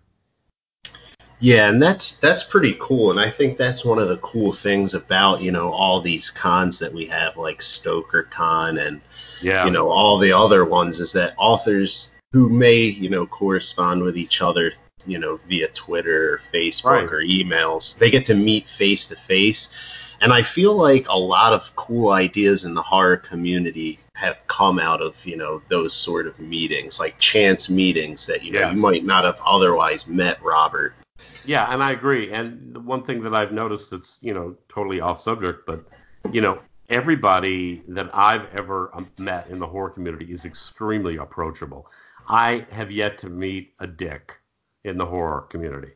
Yeah, 1.41 1.67
and 1.69 1.81
that's 1.81 2.17
that's 2.17 2.43
pretty 2.43 2.77
cool, 2.79 3.09
and 3.09 3.19
I 3.19 3.29
think 3.29 3.57
that's 3.57 3.83
one 3.83 3.97
of 3.97 4.07
the 4.07 4.17
cool 4.17 4.53
things 4.53 4.93
about 4.93 5.41
you 5.41 5.51
know 5.51 5.71
all 5.71 5.99
these 5.99 6.29
cons 6.29 6.79
that 6.79 6.93
we 6.93 7.07
have, 7.07 7.35
like 7.35 7.61
Stoker 7.61 8.23
Con 8.23 8.77
and 8.77 9.01
yeah. 9.41 9.65
you 9.65 9.71
know 9.71 9.89
all 9.89 10.19
the 10.19 10.33
other 10.33 10.63
ones, 10.63 10.99
is 10.99 11.13
that 11.13 11.33
authors 11.37 12.15
who 12.31 12.47
may 12.47 12.77
you 12.77 13.09
know 13.09 13.25
correspond 13.25 14.03
with 14.03 14.17
each 14.17 14.41
other 14.41 14.71
you 15.05 15.19
know, 15.19 15.39
via 15.47 15.67
Twitter 15.69 16.33
or 16.33 16.41
Facebook 16.53 16.85
right. 16.85 17.03
or 17.05 17.21
emails. 17.21 17.97
They 17.97 18.11
get 18.11 18.25
to 18.25 18.35
meet 18.35 18.67
face 18.67 19.07
to 19.07 19.15
face. 19.15 20.15
And 20.21 20.31
I 20.31 20.43
feel 20.43 20.75
like 20.75 21.09
a 21.09 21.17
lot 21.17 21.53
of 21.53 21.75
cool 21.75 22.11
ideas 22.11 22.63
in 22.63 22.75
the 22.75 22.81
horror 22.83 23.17
community 23.17 23.99
have 24.15 24.37
come 24.47 24.77
out 24.77 25.01
of, 25.01 25.25
you 25.25 25.35
know, 25.35 25.61
those 25.67 25.93
sort 25.93 26.27
of 26.27 26.39
meetings, 26.39 26.99
like 26.99 27.17
chance 27.17 27.69
meetings 27.69 28.27
that, 28.27 28.43
you 28.43 28.51
know, 28.51 28.59
yes. 28.59 28.75
you 28.75 28.81
might 28.81 29.03
not 29.03 29.25
have 29.25 29.41
otherwise 29.43 30.07
met 30.07 30.41
Robert. 30.43 30.93
Yeah, 31.45 31.71
and 31.71 31.81
I 31.81 31.91
agree. 31.91 32.31
And 32.31 32.73
the 32.75 32.79
one 32.79 33.03
thing 33.03 33.23
that 33.23 33.33
I've 33.33 33.51
noticed 33.51 33.91
that's, 33.91 34.19
you 34.21 34.33
know, 34.33 34.55
totally 34.69 34.99
off 34.99 35.19
subject, 35.19 35.65
but, 35.65 35.83
you 36.31 36.41
know, 36.41 36.59
everybody 36.89 37.81
that 37.87 38.09
I've 38.13 38.53
ever 38.53 38.91
um, 38.93 39.09
met 39.17 39.47
in 39.47 39.59
the 39.59 39.67
horror 39.67 39.89
community 39.89 40.31
is 40.31 40.45
extremely 40.45 41.17
approachable. 41.17 41.87
I 42.27 42.65
have 42.71 42.91
yet 42.91 43.17
to 43.19 43.29
meet 43.29 43.73
a 43.79 43.87
dick 43.87 44.39
in 44.83 44.97
the 44.97 45.05
horror 45.05 45.41
community. 45.49 45.93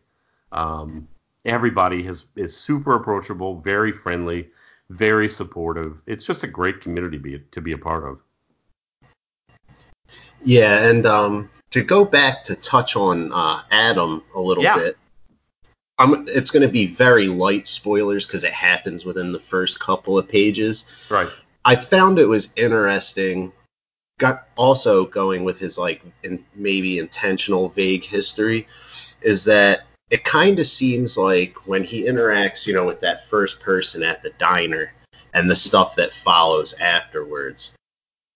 Um, 0.52 1.08
everybody 1.44 2.04
has, 2.04 2.28
is 2.36 2.56
super 2.58 2.96
approachable, 2.96 3.60
very 3.60 3.92
friendly, 3.92 4.50
very 4.90 5.28
supportive. 5.28 6.02
It's 6.08 6.26
just 6.26 6.44
a 6.44 6.48
great 6.48 6.82
community 6.82 7.18
be, 7.18 7.40
to 7.52 7.62
be 7.62 7.74
a 7.74 7.78
part 7.78 8.04
of. 8.04 8.22
Yeah, 10.44 10.88
and 10.88 11.06
um, 11.06 11.50
to 11.72 11.84
go 11.84 12.06
back 12.06 12.44
to 12.46 12.56
touch 12.56 12.96
on 12.96 13.32
uh, 13.34 13.62
Adam 13.72 14.24
a 14.36 14.40
little 14.40 14.64
yeah. 14.64 14.78
bit, 14.78 14.98
I'm, 15.98 16.26
it's 16.28 16.52
going 16.52 16.66
to 16.66 16.72
be 16.72 16.88
very 16.88 17.28
light 17.28 17.68
spoilers 17.68 18.26
because 18.26 18.44
it 18.44 18.52
happens 18.52 19.06
within 19.06 19.32
the 19.32 19.40
first 19.40 19.80
couple 19.80 20.18
of 20.18 20.28
pages. 20.28 20.86
Right. 21.10 21.30
I 21.64 21.76
found 21.76 22.20
it 22.20 22.26
was 22.26 22.50
interesting. 22.56 23.54
Got 24.18 24.48
also 24.56 25.06
going 25.06 25.44
with 25.44 25.60
his 25.60 25.78
like 25.78 26.02
in, 26.24 26.46
maybe 26.54 27.00
intentional 27.00 27.70
vague 27.70 28.04
history 28.04 28.68
is 29.22 29.46
that 29.46 29.88
it 30.10 30.24
kind 30.24 30.60
of 30.60 30.68
seems 30.68 31.18
like 31.18 31.68
when 31.68 31.84
he 31.84 32.06
interacts, 32.06 32.68
you 32.68 32.74
know, 32.74 32.86
with 32.86 33.02
that 33.02 33.28
first 33.28 33.60
person 33.60 34.04
at 34.04 34.22
the 34.22 34.30
diner 34.32 34.94
and 35.34 35.50
the 35.50 35.56
stuff 35.56 35.96
that 35.96 36.14
follows 36.14 36.74
afterwards. 36.74 37.76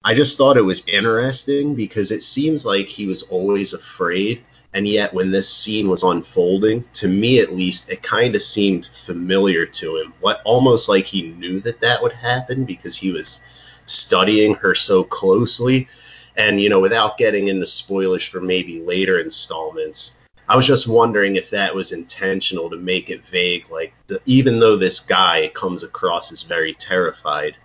I 0.02 0.14
just 0.14 0.38
thought 0.38 0.56
it 0.56 0.62
was 0.62 0.88
interesting 0.88 1.76
because 1.76 2.12
it 2.12 2.24
seems 2.24 2.66
like 2.66 2.88
he 2.88 3.06
was 3.06 3.24
always 3.24 3.74
afraid 3.74 4.44
and 4.74 4.88
yet 4.88 5.14
when 5.14 5.32
this 5.32 5.50
scene 5.50 5.90
was 5.90 6.04
unfolding 6.04 6.86
to 6.94 7.08
me 7.10 7.40
at 7.40 7.54
least 7.54 7.90
it 7.92 8.02
kind 8.02 8.34
of 8.34 8.42
seemed 8.42 8.86
familiar 8.86 9.66
to 9.66 9.98
him. 9.98 10.14
What 10.22 10.42
almost 10.46 10.88
like 10.88 11.06
he 11.06 11.24
knew 11.24 11.60
that 11.62 11.82
that 11.82 12.02
would 12.02 12.14
happen 12.14 12.64
because 12.64 12.96
he 12.96 13.12
was 13.12 13.42
studying 13.88 14.54
her 14.56 14.74
so 14.74 15.04
closely. 15.04 15.90
And 16.38 16.62
you 16.62 16.70
know 16.70 16.80
without 16.80 17.18
getting 17.18 17.50
into 17.50 17.66
spoilers 17.66 18.24
for 18.24 18.40
maybe 18.40 18.82
later 18.82 19.20
installments 19.20 20.18
i 20.48 20.56
was 20.56 20.66
just 20.66 20.88
wondering 20.88 21.36
if 21.36 21.50
that 21.50 21.76
was 21.76 21.92
intentional 21.92 22.70
to 22.70 22.78
make 22.78 23.10
it 23.10 23.26
vague 23.26 23.70
like 23.70 23.94
the, 24.08 24.22
even 24.26 24.60
though 24.60 24.78
this 24.78 25.02
guy 25.02 25.50
comes 25.54 25.84
across 25.84 26.32
as 26.32 26.44
very 26.44 26.74
terrified 26.74 27.58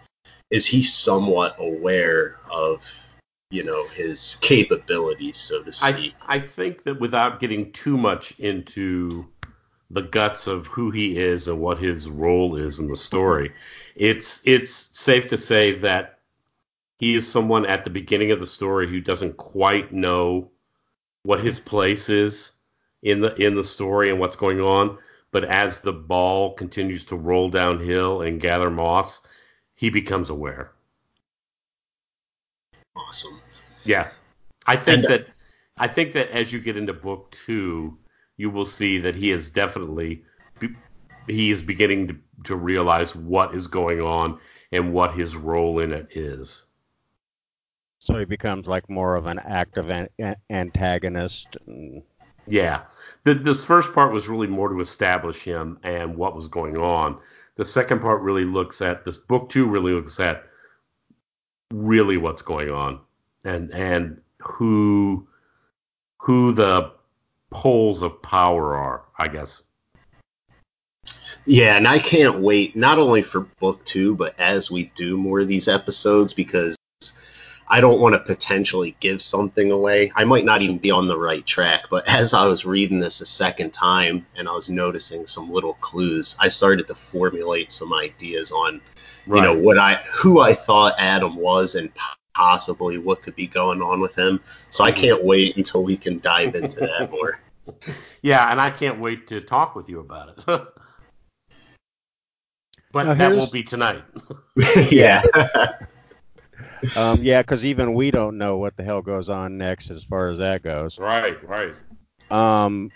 is 0.54 0.66
he 0.66 0.82
somewhat 0.82 1.56
aware 1.58 2.36
of 2.48 3.08
you 3.50 3.64
know 3.64 3.88
his 3.88 4.36
capabilities, 4.40 5.36
so 5.36 5.64
to 5.64 5.72
speak. 5.72 6.14
I, 6.22 6.36
I 6.36 6.38
think 6.38 6.84
that 6.84 7.00
without 7.00 7.40
getting 7.40 7.72
too 7.72 7.96
much 7.96 8.38
into 8.38 9.26
the 9.90 10.02
guts 10.02 10.46
of 10.46 10.68
who 10.68 10.92
he 10.92 11.18
is 11.18 11.48
and 11.48 11.60
what 11.60 11.78
his 11.78 12.08
role 12.08 12.54
is 12.54 12.78
in 12.78 12.86
the 12.86 12.94
story, 12.94 13.52
it's 13.96 14.46
it's 14.46 14.70
safe 14.92 15.26
to 15.28 15.36
say 15.36 15.80
that 15.80 16.20
he 17.00 17.16
is 17.16 17.30
someone 17.30 17.66
at 17.66 17.82
the 17.82 17.90
beginning 17.90 18.30
of 18.30 18.38
the 18.38 18.46
story 18.46 18.88
who 18.88 19.00
doesn't 19.00 19.36
quite 19.36 19.92
know 19.92 20.52
what 21.24 21.40
his 21.40 21.58
place 21.58 22.08
is 22.08 22.52
in 23.02 23.20
the 23.20 23.34
in 23.44 23.56
the 23.56 23.64
story 23.64 24.08
and 24.08 24.20
what's 24.20 24.36
going 24.36 24.60
on. 24.60 24.98
But 25.32 25.42
as 25.42 25.80
the 25.80 25.92
ball 25.92 26.54
continues 26.54 27.06
to 27.06 27.16
roll 27.16 27.48
downhill 27.48 28.22
and 28.22 28.40
gather 28.40 28.70
moss, 28.70 29.26
he 29.74 29.90
becomes 29.90 30.30
aware. 30.30 30.72
Awesome. 32.96 33.40
Yeah, 33.84 34.08
I 34.66 34.76
think 34.76 34.98
and, 34.98 35.06
uh, 35.06 35.08
that 35.08 35.26
I 35.76 35.88
think 35.88 36.12
that 36.12 36.30
as 36.30 36.52
you 36.52 36.60
get 36.60 36.76
into 36.76 36.92
book 36.92 37.30
two, 37.32 37.98
you 38.36 38.50
will 38.50 38.66
see 38.66 38.98
that 39.00 39.14
he 39.14 39.30
is 39.30 39.50
definitely 39.50 40.24
he 41.26 41.50
is 41.50 41.62
beginning 41.62 42.08
to, 42.08 42.16
to 42.44 42.56
realize 42.56 43.14
what 43.14 43.54
is 43.54 43.66
going 43.66 44.00
on 44.00 44.38
and 44.70 44.92
what 44.92 45.14
his 45.14 45.36
role 45.36 45.80
in 45.80 45.92
it 45.92 46.16
is. 46.16 46.66
So 47.98 48.18
he 48.18 48.26
becomes 48.26 48.66
like 48.66 48.90
more 48.90 49.16
of 49.16 49.26
an 49.26 49.38
active 49.38 49.90
an- 49.90 50.36
antagonist. 50.50 51.56
And... 51.66 52.02
Yeah, 52.46 52.82
the, 53.24 53.34
this 53.34 53.64
first 53.64 53.94
part 53.94 54.12
was 54.12 54.28
really 54.28 54.46
more 54.46 54.68
to 54.68 54.80
establish 54.80 55.42
him 55.42 55.78
and 55.82 56.16
what 56.16 56.34
was 56.34 56.48
going 56.48 56.76
on. 56.76 57.18
The 57.56 57.64
second 57.64 58.00
part 58.00 58.22
really 58.22 58.44
looks 58.44 58.82
at 58.82 59.04
this 59.04 59.16
book 59.16 59.48
two 59.48 59.66
really 59.66 59.92
looks 59.92 60.18
at 60.20 60.44
really 61.72 62.16
what's 62.16 62.42
going 62.42 62.70
on 62.70 63.00
and 63.44 63.72
and 63.72 64.20
who 64.40 65.28
who 66.18 66.52
the 66.52 66.92
poles 67.50 68.02
of 68.02 68.22
power 68.22 68.74
are, 68.74 69.04
I 69.18 69.28
guess. 69.28 69.62
Yeah, 71.46 71.76
and 71.76 71.86
I 71.86 71.98
can't 71.98 72.40
wait 72.40 72.74
not 72.74 72.98
only 72.98 73.22
for 73.22 73.40
book 73.40 73.84
two, 73.84 74.14
but 74.14 74.38
as 74.40 74.70
we 74.70 74.84
do 74.94 75.16
more 75.16 75.40
of 75.40 75.48
these 75.48 75.68
episodes 75.68 76.32
because 76.32 76.76
I 77.66 77.80
don't 77.80 78.00
want 78.00 78.14
to 78.14 78.20
potentially 78.20 78.96
give 79.00 79.22
something 79.22 79.70
away. 79.72 80.12
I 80.14 80.24
might 80.24 80.44
not 80.44 80.62
even 80.62 80.78
be 80.78 80.90
on 80.90 81.08
the 81.08 81.18
right 81.18 81.44
track, 81.44 81.84
but 81.90 82.06
as 82.08 82.34
I 82.34 82.46
was 82.46 82.64
reading 82.64 82.98
this 82.98 83.20
a 83.20 83.26
second 83.26 83.72
time 83.72 84.26
and 84.36 84.48
I 84.48 84.52
was 84.52 84.70
noticing 84.70 85.26
some 85.26 85.50
little 85.50 85.74
clues, 85.74 86.36
I 86.40 86.48
started 86.48 86.88
to 86.88 86.94
formulate 86.94 87.72
some 87.72 87.92
ideas 87.92 88.52
on, 88.52 88.80
right. 89.26 89.38
you 89.38 89.42
know, 89.42 89.58
what 89.58 89.78
I 89.78 89.94
who 90.12 90.40
I 90.40 90.54
thought 90.54 90.94
Adam 90.98 91.36
was 91.36 91.74
and 91.74 91.90
possibly 92.34 92.98
what 92.98 93.22
could 93.22 93.36
be 93.36 93.46
going 93.46 93.80
on 93.80 94.00
with 94.00 94.18
him. 94.18 94.40
So 94.70 94.84
I 94.84 94.90
mm-hmm. 94.90 95.00
can't 95.00 95.24
wait 95.24 95.56
until 95.56 95.82
we 95.84 95.96
can 95.96 96.18
dive 96.18 96.54
into 96.54 96.80
that 96.80 97.10
more. 97.12 97.40
Yeah, 98.20 98.50
and 98.50 98.60
I 98.60 98.70
can't 98.70 99.00
wait 99.00 99.28
to 99.28 99.40
talk 99.40 99.74
with 99.74 99.88
you 99.88 100.00
about 100.00 100.28
it. 100.28 100.44
but 102.92 103.04
now, 103.04 103.14
that 103.14 103.34
won't 103.34 103.52
be 103.52 103.62
tonight. 103.62 104.02
yeah. 104.90 105.22
Um, 106.96 107.18
yeah, 107.22 107.42
because 107.42 107.64
even 107.64 107.94
we 107.94 108.10
don't 108.10 108.38
know 108.38 108.56
what 108.58 108.76
the 108.76 108.84
hell 108.84 109.02
goes 109.02 109.28
on 109.28 109.58
next 109.58 109.90
as 109.90 110.04
far 110.04 110.28
as 110.28 110.38
that 110.38 110.62
goes. 110.62 110.98
Right, 110.98 111.36
right. 111.48 111.74
Um, 112.30 112.90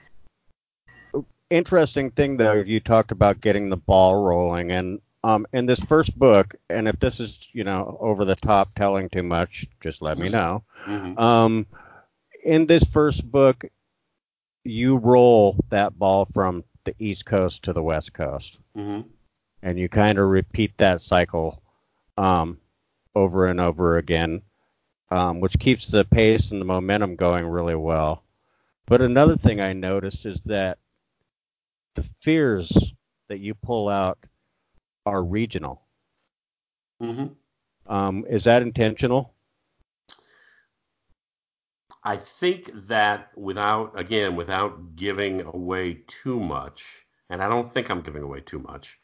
interesting 1.50 2.11
thing 2.11 2.37
though, 2.37 2.54
you 2.54 2.80
talked 2.80 3.12
about 3.12 3.40
getting 3.40 3.68
the 3.68 3.76
ball 3.76 4.23
rolling, 4.23 4.73
and 4.73 5.00
um, 5.25 5.47
in 5.52 5.66
this 5.66 5.80
first 5.80 6.18
book, 6.18 6.54
and 6.71 6.87
if 6.87 6.99
this 7.00 7.21
is, 7.21 7.38
you 7.52 7.64
know, 7.64 7.97
over 8.00 8.25
the 8.25 8.37
top 8.37 8.75
telling 8.75 9.09
too 9.09 9.23
much, 9.23 9.66
just 9.80 10.00
let 10.00 10.18
me 10.18 10.28
mm-hmm. 10.28 10.33
know. 10.33 10.62
Mm-hmm. 10.87 11.18
Um, 11.18 11.66
in 12.45 12.66
this 12.66 12.85
first 12.85 13.30
book, 13.30 13.64
you 14.64 14.97
roll 14.97 15.57
that 15.71 15.99
ball 15.99 16.26
from 16.33 16.62
the 16.85 16.95
East 16.99 17.26
Coast 17.26 17.64
to 17.64 17.73
the 17.73 17.83
West 17.83 18.12
Coast. 18.12 18.59
Mm-hmm. 18.76 19.09
And 19.62 19.78
you 19.78 19.88
kind 19.88 20.18
of 20.18 20.28
repeat 20.28 20.76
that 20.78 21.00
cycle 21.00 21.62
um, 22.16 22.59
over 23.15 23.47
and 23.47 23.61
over 23.61 23.99
again, 23.99 24.43
um, 25.11 25.41
which 25.41 25.59
keeps 25.59 25.87
the 25.88 26.05
pace 26.05 26.50
and 26.50 26.61
the 26.61 26.67
momentum 26.67 27.17
going 27.17 27.47
really 27.47 27.75
well. 27.75 28.23
But 28.87 29.03
another 29.03 29.37
thing 29.37 29.61
I 29.61 29.73
noticed 29.73 30.25
is 30.25 30.43
that 30.45 30.79
the 31.95 32.09
fears 32.21 32.93
that 33.29 33.38
you 33.38 33.55
pull 33.55 33.88
out 33.88 34.19
are 35.05 35.23
regional. 35.23 35.83
Mm-hmm. 37.03 37.93
Um, 37.93 38.25
is 38.29 38.45
that 38.45 38.62
intentional? 38.62 39.35
I 42.05 42.17
think 42.17 42.71
that 42.87 43.31
without, 43.37 43.99
again, 43.99 44.37
without 44.37 44.97
giving 44.97 45.43
away 45.43 46.05
too 46.07 46.41
much, 46.41 47.07
and 47.29 47.43
I 47.43 47.49
don't 47.49 47.73
think 47.73 47.91
I'm 47.91 48.03
giving 48.03 48.23
away 48.23 48.41
too 48.41 48.61
much, 48.61 48.99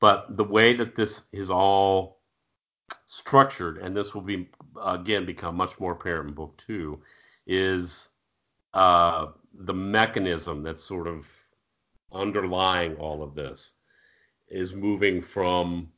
but 0.00 0.36
the 0.36 0.44
way 0.44 0.72
that 0.74 0.94
this 0.94 1.22
is 1.32 1.50
all 1.50 2.17
structured, 3.28 3.76
and 3.76 3.94
this 3.94 4.14
will 4.14 4.22
be, 4.22 4.48
again, 4.82 5.26
become 5.26 5.54
much 5.54 5.78
more 5.78 5.92
apparent 5.92 6.28
in 6.28 6.34
book 6.34 6.56
two, 6.56 6.98
is 7.46 8.08
uh, 8.72 9.26
the 9.52 9.74
mechanism 9.74 10.62
that's 10.62 10.82
sort 10.82 11.06
of 11.06 11.30
underlying 12.10 12.94
all 12.96 13.22
of 13.22 13.34
this 13.34 13.74
is 14.48 14.74
moving 14.74 15.20
from 15.20 15.90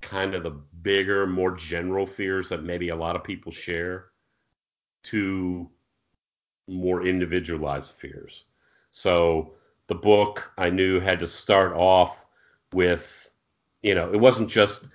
kind 0.00 0.36
of 0.36 0.44
the 0.44 0.56
bigger, 0.82 1.26
more 1.26 1.50
general 1.56 2.06
fears 2.06 2.50
that 2.50 2.62
maybe 2.62 2.90
a 2.90 2.96
lot 2.96 3.16
of 3.16 3.24
people 3.24 3.50
share 3.50 4.06
to 5.02 5.68
more 6.68 7.04
individualized 7.04 7.90
fears. 7.90 8.44
So 8.92 9.54
the 9.88 9.96
book 9.96 10.52
I 10.56 10.70
knew 10.70 11.00
had 11.00 11.18
to 11.20 11.26
start 11.26 11.72
off 11.74 12.24
with, 12.72 13.28
you 13.82 13.96
know, 13.96 14.12
it 14.12 14.20
wasn't 14.20 14.48
just 14.48 14.86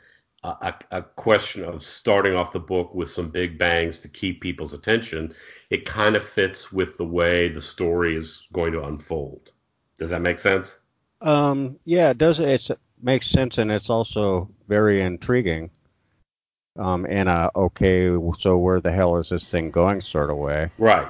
a, 0.43 0.73
a, 0.91 1.01
question 1.01 1.63
of 1.63 1.81
starting 1.81 2.35
off 2.35 2.51
the 2.51 2.59
book 2.59 2.93
with 2.93 3.09
some 3.09 3.29
big 3.29 3.57
bangs 3.57 4.01
to 4.01 4.09
keep 4.09 4.41
people's 4.41 4.73
attention. 4.73 5.33
It 5.69 5.85
kind 5.85 6.15
of 6.15 6.23
fits 6.23 6.71
with 6.71 6.97
the 6.97 7.05
way 7.05 7.47
the 7.47 7.61
story 7.61 8.15
is 8.15 8.47
going 8.51 8.73
to 8.73 8.83
unfold. 8.83 9.51
Does 9.97 10.09
that 10.09 10.21
make 10.21 10.39
sense? 10.39 10.77
Um, 11.21 11.79
yeah, 11.85 12.09
it 12.09 12.17
does. 12.17 12.39
It's 12.39 12.69
makes 13.01 13.29
sense 13.29 13.57
and 13.57 13.69
it's 13.69 13.89
also 13.89 14.49
very 14.67 15.01
intriguing 15.01 15.69
um, 16.79 17.05
in 17.05 17.27
a 17.27 17.49
okay, 17.55 18.09
so 18.39 18.57
where 18.57 18.79
the 18.79 18.91
hell 18.91 19.17
is 19.17 19.29
this 19.29 19.49
thing 19.49 19.71
going 19.71 20.01
sort 20.01 20.29
of 20.29 20.37
way. 20.37 20.71
Right. 20.77 21.07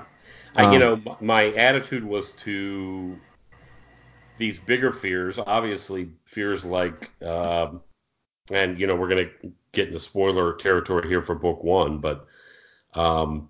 Um, 0.56 0.74
you 0.74 0.80
know, 0.80 1.02
my 1.20 1.54
attitude 1.54 2.04
was 2.04 2.34
to 2.34 3.18
these 4.38 4.60
bigger 4.60 4.92
fears, 4.92 5.40
obviously 5.40 6.10
fears 6.26 6.66
like, 6.66 7.10
um, 7.24 7.82
and 8.52 8.80
you 8.80 8.88
know, 8.88 8.96
we're 8.96 9.10
gonna 9.10 9.30
get 9.72 9.88
into 9.88 10.00
spoiler 10.00 10.56
territory 10.56 11.08
here 11.08 11.22
for 11.22 11.36
book 11.36 11.64
one, 11.64 12.00
but 12.00 12.28
um, 12.94 13.50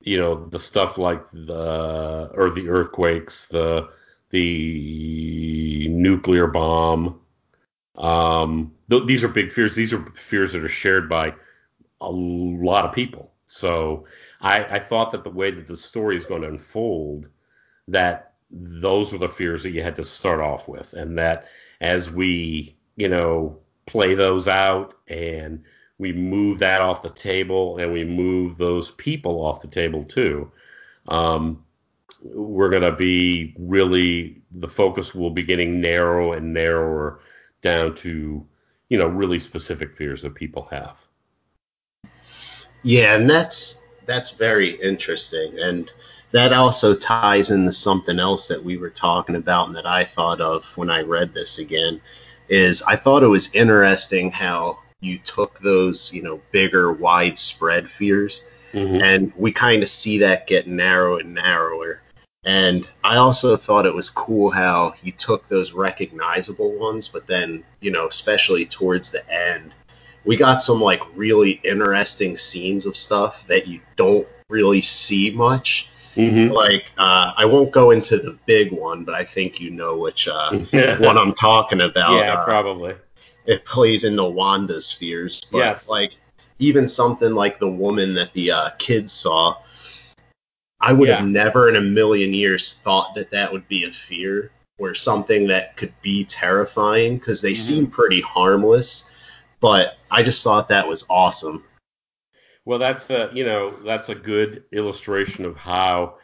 you 0.00 0.18
know, 0.18 0.46
the 0.46 0.58
stuff 0.58 0.98
like 0.98 1.30
the 1.30 2.30
or 2.34 2.50
the 2.50 2.68
earthquakes, 2.68 3.46
the 3.46 3.88
the 4.30 5.88
nuclear 5.90 6.46
bomb, 6.46 7.20
um, 7.96 8.72
th- 8.90 9.06
these 9.06 9.24
are 9.24 9.28
big 9.28 9.50
fears. 9.50 9.74
These 9.74 9.92
are 9.92 10.04
fears 10.14 10.52
that 10.52 10.64
are 10.64 10.68
shared 10.68 11.08
by 11.08 11.34
a 12.00 12.10
lot 12.10 12.84
of 12.84 12.94
people. 12.94 13.32
So 13.46 14.06
I, 14.40 14.64
I 14.64 14.78
thought 14.80 15.12
that 15.12 15.24
the 15.24 15.30
way 15.30 15.50
that 15.50 15.66
the 15.66 15.76
story 15.76 16.16
is 16.16 16.26
going 16.26 16.42
to 16.42 16.48
unfold, 16.48 17.30
that 17.88 18.34
those 18.50 19.12
were 19.12 19.18
the 19.18 19.28
fears 19.28 19.62
that 19.62 19.70
you 19.70 19.82
had 19.82 19.96
to 19.96 20.04
start 20.04 20.40
off 20.40 20.68
with, 20.68 20.92
and 20.92 21.18
that 21.18 21.46
as 21.80 22.10
we, 22.10 22.76
you 22.96 23.08
know, 23.08 23.60
play 23.86 24.14
those 24.14 24.48
out 24.48 24.94
and 25.08 25.64
we 25.98 26.12
move 26.12 26.58
that 26.58 26.80
off 26.80 27.02
the 27.02 27.10
table 27.10 27.78
and 27.78 27.92
we 27.92 28.04
move 28.04 28.58
those 28.58 28.90
people 28.90 29.44
off 29.44 29.62
the 29.62 29.68
table 29.68 30.04
too. 30.04 30.50
Um, 31.08 31.64
we're 32.22 32.70
going 32.70 32.82
to 32.82 32.92
be 32.92 33.54
really 33.58 34.42
the 34.50 34.68
focus 34.68 35.14
will 35.14 35.30
be 35.30 35.42
getting 35.42 35.80
narrow 35.80 36.32
and 36.32 36.52
narrower 36.52 37.20
down 37.62 37.94
to 37.94 38.46
you 38.88 38.98
know 38.98 39.06
really 39.06 39.38
specific 39.38 39.96
fears 39.96 40.22
that 40.22 40.34
people 40.34 40.68
have. 40.70 40.98
Yeah, 42.82 43.16
and 43.16 43.28
that's 43.28 43.78
that's 44.06 44.32
very 44.32 44.70
interesting, 44.70 45.58
and 45.58 45.90
that 46.32 46.52
also 46.52 46.94
ties 46.94 47.50
into 47.50 47.72
something 47.72 48.18
else 48.18 48.48
that 48.48 48.64
we 48.64 48.76
were 48.76 48.90
talking 48.90 49.36
about 49.36 49.68
and 49.68 49.76
that 49.76 49.86
I 49.86 50.04
thought 50.04 50.40
of 50.40 50.64
when 50.76 50.90
I 50.90 51.00
read 51.02 51.34
this 51.34 51.58
again. 51.58 52.00
Is 52.48 52.82
I 52.82 52.96
thought 52.96 53.22
it 53.22 53.28
was 53.28 53.54
interesting 53.54 54.30
how 54.30 54.78
you 55.00 55.18
took 55.18 55.58
those 55.60 56.12
you 56.12 56.22
know 56.22 56.40
bigger 56.52 56.92
widespread 56.92 57.90
fears 57.90 58.44
mm-hmm. 58.72 59.02
and 59.02 59.32
we 59.36 59.52
kind 59.52 59.82
of 59.82 59.88
see 59.88 60.18
that 60.18 60.46
get 60.46 60.66
narrow 60.66 61.18
and 61.18 61.34
narrower 61.34 62.00
and 62.46 62.86
I 63.02 63.16
also 63.16 63.56
thought 63.56 63.86
it 63.86 63.94
was 63.94 64.08
cool 64.08 64.50
how 64.50 64.94
you 65.02 65.10
took 65.10 65.48
those 65.48 65.72
recognizable 65.72 66.78
ones, 66.78 67.08
but 67.08 67.26
then, 67.26 67.64
you 67.80 67.90
know, 67.90 68.06
especially 68.06 68.64
towards 68.64 69.10
the 69.10 69.28
end, 69.28 69.74
we 70.24 70.36
got 70.36 70.62
some 70.62 70.80
like 70.80 71.16
really 71.16 71.60
interesting 71.64 72.36
scenes 72.36 72.86
of 72.86 72.96
stuff 72.96 73.44
that 73.48 73.66
you 73.66 73.80
don't 73.96 74.28
really 74.48 74.80
see 74.80 75.32
much. 75.32 75.88
Mm-hmm. 76.16 76.52
Like, 76.52 76.90
uh, 76.98 77.32
I 77.36 77.44
won't 77.44 77.70
go 77.70 77.90
into 77.90 78.18
the 78.18 78.38
big 78.46 78.72
one, 78.72 79.04
but 79.04 79.14
I 79.14 79.24
think 79.24 79.60
you 79.60 79.70
know 79.70 79.98
which 79.98 80.28
uh, 80.28 80.50
one 80.98 81.18
I'm 81.18 81.34
talking 81.34 81.80
about. 81.80 82.14
Yeah, 82.14 82.34
uh, 82.34 82.44
probably. 82.44 82.94
It 83.44 83.64
plays 83.64 84.04
into 84.04 84.24
Wanda's 84.24 84.90
fears, 84.90 85.46
but 85.52 85.58
yes. 85.58 85.88
like 85.88 86.16
even 86.58 86.88
something 86.88 87.32
like 87.32 87.60
the 87.60 87.70
woman 87.70 88.14
that 88.14 88.32
the 88.32 88.50
uh, 88.50 88.70
kids 88.78 89.12
saw 89.12 89.56
I 90.80 90.92
would 90.92 91.08
yeah. 91.08 91.16
have 91.16 91.26
never 91.26 91.68
in 91.68 91.76
a 91.76 91.80
million 91.80 92.34
years 92.34 92.74
thought 92.74 93.14
that 93.14 93.30
that 93.30 93.52
would 93.52 93.66
be 93.68 93.84
a 93.84 93.90
fear 93.90 94.50
or 94.78 94.94
something 94.94 95.48
that 95.48 95.76
could 95.76 95.92
be 96.02 96.24
terrifying 96.24 97.18
because 97.18 97.40
they 97.40 97.52
mm-hmm. 97.52 97.74
seem 97.74 97.86
pretty 97.86 98.20
harmless. 98.20 99.10
But 99.60 99.96
I 100.10 100.22
just 100.22 100.44
thought 100.44 100.68
that 100.68 100.86
was 100.86 101.04
awesome. 101.08 101.64
Well, 102.66 102.78
that's 102.80 103.08
a 103.10 103.30
you 103.32 103.44
know 103.44 103.70
that's 103.70 104.10
a 104.10 104.14
good 104.14 104.64
illustration 104.72 105.46
of 105.46 105.56
how 105.56 106.16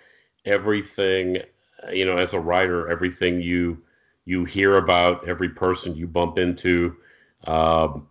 everything 0.44 1.38
you 1.92 2.04
know 2.04 2.18
as 2.18 2.34
a 2.34 2.40
writer, 2.40 2.90
everything 2.90 3.40
you 3.40 3.84
you 4.26 4.44
hear 4.44 4.76
about, 4.76 5.28
every 5.28 5.50
person 5.50 5.96
you 5.96 6.06
bump 6.08 6.38
into, 6.38 6.96
um, 7.46 8.08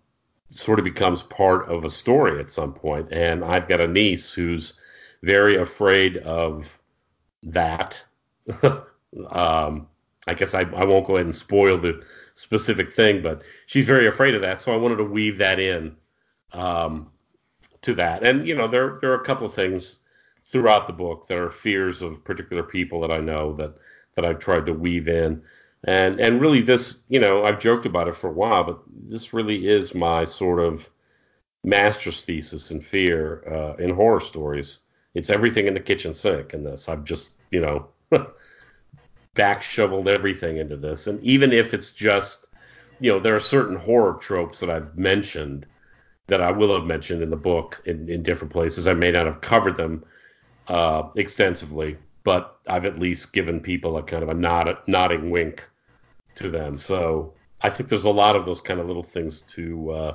sort 0.52 0.80
of 0.80 0.86
becomes 0.86 1.22
part 1.22 1.70
of 1.70 1.86
a 1.86 1.90
story 1.90 2.40
at 2.40 2.52
some 2.52 2.74
point. 2.74 3.10
And 3.12 3.44
I've 3.46 3.68
got 3.68 3.82
a 3.82 3.88
niece 3.88 4.34
who's 4.34 4.80
very 5.24 5.58
afraid 5.58 6.18
of 6.18 6.80
that. 7.44 8.04
um, 8.64 9.88
I 10.28 10.34
guess 10.36 10.54
I, 10.56 10.62
I 10.62 10.86
won't 10.86 11.08
go 11.08 11.16
ahead 11.16 11.26
and 11.26 11.36
spoil 11.36 11.78
the 11.80 12.04
specific 12.36 12.94
thing, 12.94 13.22
but 13.22 13.44
she's 13.68 13.86
very 13.86 14.08
afraid 14.08 14.36
of 14.36 14.42
that. 14.44 14.62
So 14.62 14.74
I 14.74 14.78
wanted 14.78 14.98
to 14.98 15.06
weave 15.06 15.40
that 15.40 15.60
in 15.60 15.96
um, 16.54 17.11
to 17.82 17.94
that. 17.96 18.24
And 18.24 18.48
you 18.48 18.56
know, 18.56 18.68
there 18.68 18.98
there 19.02 19.12
are 19.12 19.22
a 19.22 19.26
couple 19.26 19.46
of 19.46 19.54
things 19.54 20.00
throughout 20.44 20.88
the 20.88 20.94
book 20.94 21.28
that 21.28 21.38
are 21.38 21.50
fears 21.50 22.02
of 22.02 22.24
particular 22.24 22.64
people 22.64 23.02
that 23.02 23.12
I 23.12 23.20
know 23.20 23.54
that 23.54 23.76
that 24.16 24.26
I've 24.26 24.40
tried 24.40 24.66
to 24.68 24.74
weave 24.74 25.08
in. 25.08 25.44
And 25.84 26.20
and 26.20 26.42
really 26.42 26.62
this, 26.62 27.04
you 27.10 27.20
know, 27.20 27.44
I've 27.44 27.60
joked 27.60 27.86
about 27.86 28.08
it 28.08 28.16
for 28.16 28.30
a 28.30 28.34
while, 28.34 28.64
but 28.64 28.82
this 28.88 29.34
really 29.34 29.68
is 29.68 29.96
my 29.96 30.26
sort 30.26 30.60
of 30.60 30.90
master's 31.64 32.24
thesis 32.24 32.72
in 32.72 32.82
fear 32.82 33.44
uh, 33.48 33.76
in 33.84 33.92
horror 33.92 34.20
stories 34.20 34.86
it's 35.14 35.30
everything 35.30 35.68
in 35.68 35.74
the 35.74 35.80
kitchen 35.80 36.14
sink 36.14 36.54
in 36.54 36.64
this. 36.64 36.88
I've 36.88 37.04
just, 37.04 37.32
you 37.52 37.60
know, 37.60 37.90
back 39.34 39.64
shoveled 39.64 40.08
everything 40.08 40.58
into 40.58 40.78
this. 40.78 41.08
And 41.08 41.22
even 41.24 41.52
if 41.52 41.74
it's 41.74 41.92
just, 41.92 42.48
you 43.00 43.12
know, 43.12 43.20
there 43.20 43.36
are 43.36 43.42
certain 43.42 43.76
horror 43.76 44.18
tropes 44.20 44.60
that 44.62 44.70
I've 44.70 44.98
mentioned 44.98 45.68
that 46.32 46.42
I 46.42 46.52
will 46.52 46.74
have 46.74 46.86
mentioned 46.86 47.22
in 47.22 47.30
the 47.30 47.36
book 47.36 47.82
in, 47.84 48.08
in 48.08 48.24
different 48.24 48.54
places. 48.54 48.88
I 48.88 48.94
may 48.94 49.12
not 49.12 49.26
have 49.26 49.42
covered 49.42 49.76
them 49.76 50.06
uh, 50.70 51.10
extensively, 51.18 51.98
but 52.24 52.58
I've 52.66 52.86
at 52.86 52.98
least 52.98 53.34
given 53.34 53.60
people 53.60 53.98
a 53.98 54.04
kind 54.04 54.24
of 54.24 54.30
a 54.30 54.34
nod, 54.34 54.78
nodding 54.88 55.30
wink 55.30 55.68
to 56.36 56.50
them. 56.50 56.78
So 56.78 57.34
I 57.62 57.70
think 57.70 57.90
there's 57.90 58.06
a 58.06 58.12
lot 58.12 58.38
of 58.38 58.46
those 58.46 58.62
kind 58.62 58.80
of 58.80 58.88
little 58.88 59.04
things 59.04 59.42
to 59.42 59.92
uh, 59.92 60.14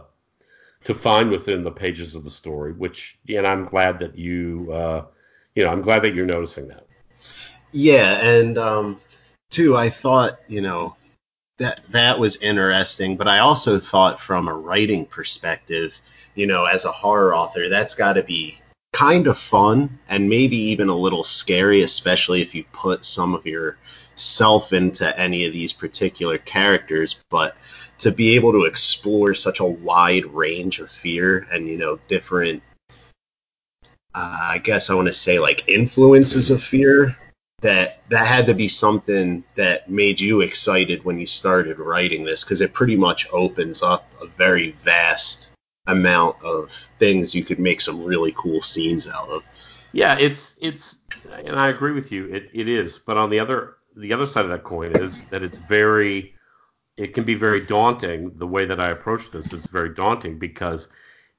to 0.85 0.95
find 0.95 1.31
within 1.31 1.65
the 1.65 1.71
pages 1.71 2.17
of 2.17 2.25
the 2.25 2.31
story, 2.31 2.73
which, 2.73 3.19
and 3.29 3.47
I'm 3.47 3.67
glad 3.67 3.99
that 3.99 4.17
you, 4.17 4.71
uh, 4.73 5.05
you 5.55 5.65
know, 5.65 5.71
I'm 5.71 5.83
glad 5.83 6.01
that 6.05 6.15
you're 6.15 6.25
noticing 6.25 6.69
that. 6.69 6.87
Yeah, 7.73 8.25
and 8.25 8.57
um, 8.57 9.01
too, 9.51 9.77
I 9.77 9.91
thought, 9.91 10.41
you 10.49 10.63
know, 10.63 10.97
that 11.59 11.81
that 11.91 12.19
was 12.19 12.37
interesting, 12.37 13.17
but 13.17 13.29
I 13.29 13.39
also 13.39 13.79
thought 13.79 14.21
from 14.21 14.49
a 14.49 14.55
writing 14.55 15.07
perspective, 15.07 15.99
you 16.35 16.47
know, 16.47 16.65
as 16.65 16.85
a 16.85 16.93
horror 16.93 17.35
author, 17.35 17.69
that's 17.69 17.95
got 17.95 18.15
to 18.15 18.23
be 18.23 18.59
kind 18.93 19.27
of 19.27 19.39
fun 19.39 19.99
and 20.09 20.29
maybe 20.29 20.57
even 20.57 20.89
a 20.89 20.97
little 20.97 21.25
scary, 21.25 21.83
especially 21.83 22.43
if 22.43 22.55
you 22.55 22.65
put 22.73 23.05
some 23.05 23.35
of 23.35 23.47
yourself 23.47 24.73
into 24.73 25.19
any 25.19 25.47
of 25.47 25.53
these 25.53 25.73
particular 25.73 26.39
characters. 26.39 27.21
But 27.31 27.57
to 27.99 28.13
be 28.13 28.37
able 28.37 28.53
to 28.53 28.65
explore 28.65 29.35
such 29.35 29.61
a 29.61 29.65
wide 29.65 30.27
range 30.27 30.79
of 30.79 30.91
fear 30.91 31.47
and 31.51 31.67
you 31.67 31.79
know 31.79 31.99
different 32.09 32.63
uh, 34.15 34.39
i 34.51 34.59
guess 34.59 34.91
i 34.91 34.95
want 34.95 35.09
to 35.09 35.15
say 35.15 35.39
like 35.39 35.69
influences 35.69 36.51
of 36.51 36.63
fear 36.63 37.17
that 37.67 38.01
that 38.11 38.27
had 38.27 38.47
to 38.47 38.55
be 38.55 38.69
something 38.69 39.43
that 39.57 39.91
made 39.91 40.21
you 40.21 40.41
excited 40.41 41.05
when 41.05 41.19
you 41.19 41.27
started 41.27 41.79
writing 41.79 42.25
this 42.25 42.45
because 42.45 42.61
it 42.61 42.73
pretty 42.73 42.97
much 42.97 43.29
opens 43.33 43.83
up 43.83 44.09
a 44.23 44.27
very 44.27 44.71
vast 44.85 45.51
amount 45.89 46.37
of 46.45 46.71
things 46.99 47.35
you 47.35 47.45
could 47.45 47.59
make 47.59 47.81
some 47.81 48.05
really 48.05 48.33
cool 48.37 48.63
scenes 48.63 49.09
out 49.09 49.29
of 49.29 49.43
yeah 49.93 50.17
it's 50.19 50.57
it's 50.61 50.99
and 51.45 51.57
i 51.57 51.69
agree 51.69 51.93
with 51.93 52.13
you 52.13 52.27
it, 52.27 52.51
it 52.53 52.69
is 52.69 52.99
but 52.99 53.17
on 53.17 53.31
the 53.31 53.41
other 53.41 53.77
the 53.97 54.13
other 54.13 54.27
side 54.27 54.45
of 54.45 54.51
that 54.51 54.63
coin 54.63 54.97
is 54.97 55.25
that 55.27 55.43
it's 55.43 55.59
very 55.59 56.35
it 56.97 57.13
can 57.13 57.25
be 57.25 57.35
very 57.35 57.61
daunting. 57.61 58.33
The 58.37 58.47
way 58.47 58.67
that 58.67 58.81
I 58.81 58.91
approach 58.91 59.31
this 59.31 59.53
is 59.53 59.67
very 59.67 59.91
daunting 59.91 60.39
because 60.39 60.89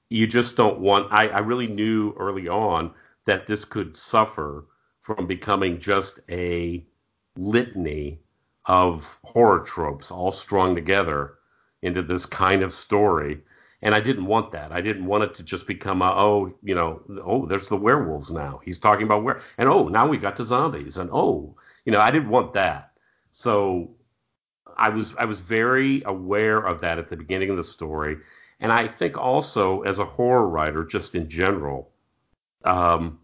you 0.09 0.27
just 0.27 0.55
don't 0.55 0.79
want. 0.79 1.11
I, 1.11 1.27
I 1.29 1.39
really 1.39 1.67
knew 1.67 2.13
early 2.17 2.47
on 2.47 2.93
that 3.25 3.47
this 3.47 3.65
could 3.65 3.97
suffer 3.97 4.65
from 5.07 5.25
becoming 5.25 5.79
just 5.79 6.19
a 6.29 6.85
litany 7.37 8.19
of 8.65 9.17
horror 9.23 9.61
tropes 9.61 10.11
all 10.11 10.33
strung 10.33 10.75
together 10.75 11.35
into 11.81 12.01
this 12.01 12.25
kind 12.25 12.61
of 12.61 12.73
story. 12.73 13.39
And 13.81 13.95
I 13.95 14.01
didn't 14.01 14.25
want 14.25 14.51
that. 14.51 14.73
I 14.73 14.81
didn't 14.81 15.05
want 15.05 15.23
it 15.23 15.33
to 15.35 15.43
just 15.43 15.65
become 15.65 16.01
a, 16.01 16.11
oh, 16.13 16.53
you 16.61 16.75
know, 16.75 17.03
oh, 17.23 17.45
there's 17.45 17.69
the 17.69 17.77
werewolves 17.77 18.33
now. 18.33 18.59
He's 18.65 18.79
talking 18.79 19.05
about 19.05 19.23
where, 19.23 19.39
and 19.57 19.69
oh, 19.69 19.87
now 19.87 20.09
we 20.09 20.17
got 20.17 20.35
the 20.35 20.43
zombies, 20.43 20.97
and 20.97 21.09
oh, 21.13 21.55
you 21.85 21.93
know, 21.93 22.01
I 22.01 22.11
didn't 22.11 22.27
want 22.27 22.51
that. 22.55 22.91
So 23.31 23.91
I 24.75 24.89
was 24.89 25.15
I 25.17 25.23
was 25.23 25.39
very 25.39 26.03
aware 26.05 26.57
of 26.57 26.81
that 26.81 26.97
at 26.97 27.07
the 27.07 27.15
beginning 27.15 27.49
of 27.49 27.55
the 27.55 27.63
story, 27.63 28.17
and 28.59 28.73
I 28.73 28.89
think 28.89 29.15
also 29.17 29.83
as 29.83 29.99
a 29.99 30.05
horror 30.05 30.49
writer, 30.49 30.83
just 30.83 31.15
in 31.15 31.29
general, 31.29 31.91
um, 32.65 33.19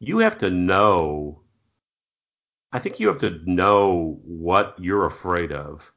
you 0.00 0.18
have 0.18 0.38
to 0.38 0.50
know. 0.50 1.42
I 2.72 2.78
think 2.78 2.98
you 2.98 3.08
have 3.08 3.18
to 3.18 3.40
know 3.44 4.18
what 4.24 4.74
you're 4.78 5.04
afraid 5.04 5.52
of 5.52 5.92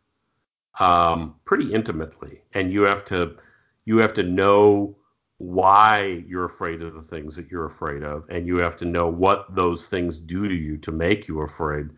um, 0.79 1.35
pretty 1.45 1.73
intimately, 1.73 2.41
and 2.53 2.71
you 2.71 2.83
have 2.83 3.05
to 3.05 3.37
you 3.85 3.99
have 3.99 4.13
to 4.15 4.23
know 4.23 4.97
why 5.37 6.23
you're 6.27 6.45
afraid 6.45 6.81
of 6.81 6.93
the 6.93 7.01
things 7.01 7.35
that 7.35 7.49
you're 7.49 7.65
afraid 7.65 8.03
of, 8.03 8.25
and 8.29 8.47
you 8.47 8.57
have 8.57 8.75
to 8.77 8.85
know 8.85 9.07
what 9.07 9.53
those 9.55 9.87
things 9.87 10.19
do 10.19 10.47
to 10.47 10.53
you 10.53 10.77
to 10.77 10.91
make 10.91 11.27
you 11.27 11.41
afraid 11.41 11.89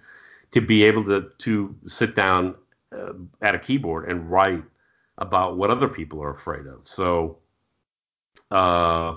to 0.51 0.61
be 0.61 0.83
able 0.83 1.03
to 1.05 1.31
to 1.39 1.75
sit 1.85 2.15
down 2.15 2.55
uh, 2.95 3.13
at 3.41 3.55
a 3.55 3.59
keyboard 3.59 4.09
and 4.09 4.29
write 4.29 4.63
about 5.17 5.57
what 5.57 5.71
other 5.71 5.87
people 5.87 6.21
are 6.21 6.31
afraid 6.31 6.67
of. 6.67 6.85
So 6.85 7.39
uh, 8.51 9.15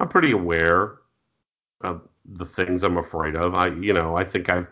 I'm 0.00 0.08
pretty 0.08 0.32
aware 0.32 0.98
of 1.84 2.02
the 2.24 2.44
things 2.44 2.82
I'm 2.82 2.96
afraid 2.96 3.36
of. 3.36 3.54
I 3.54 3.68
you 3.68 3.92
know 3.92 4.16
I 4.16 4.24
think 4.24 4.48
I've 4.48 4.68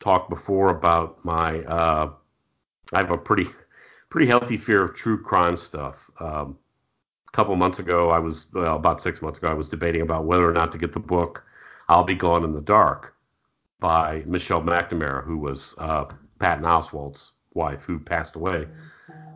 talked 0.00 0.30
before 0.30 0.70
about 0.70 1.24
my 1.24 1.60
uh, 1.60 2.12
I 2.92 2.98
have 2.98 3.10
a 3.10 3.18
pretty 3.18 3.46
pretty 4.10 4.26
healthy 4.26 4.56
fear 4.56 4.82
of 4.82 4.94
true 4.94 5.20
crime 5.22 5.56
stuff. 5.56 6.10
Um, 6.20 6.58
a 7.28 7.32
couple 7.32 7.54
months 7.56 7.78
ago, 7.78 8.10
I 8.10 8.18
was 8.18 8.48
well, 8.52 8.76
about 8.76 9.00
six 9.00 9.20
months 9.20 9.38
ago, 9.38 9.48
I 9.50 9.54
was 9.54 9.68
debating 9.68 10.02
about 10.02 10.24
whether 10.24 10.48
or 10.48 10.52
not 10.52 10.72
to 10.72 10.78
get 10.78 10.92
the 10.92 11.00
book 11.00 11.44
"I'll 11.88 12.04
Be 12.04 12.14
Gone 12.14 12.44
in 12.44 12.52
the 12.52 12.62
Dark." 12.62 13.14
by 13.80 14.22
Michelle 14.26 14.62
McNamara, 14.62 15.24
who 15.24 15.38
was 15.38 15.76
uh, 15.78 16.06
Patton 16.38 16.64
Oswalt's 16.64 17.32
wife, 17.54 17.84
who 17.84 17.98
passed 17.98 18.36
away. 18.36 18.66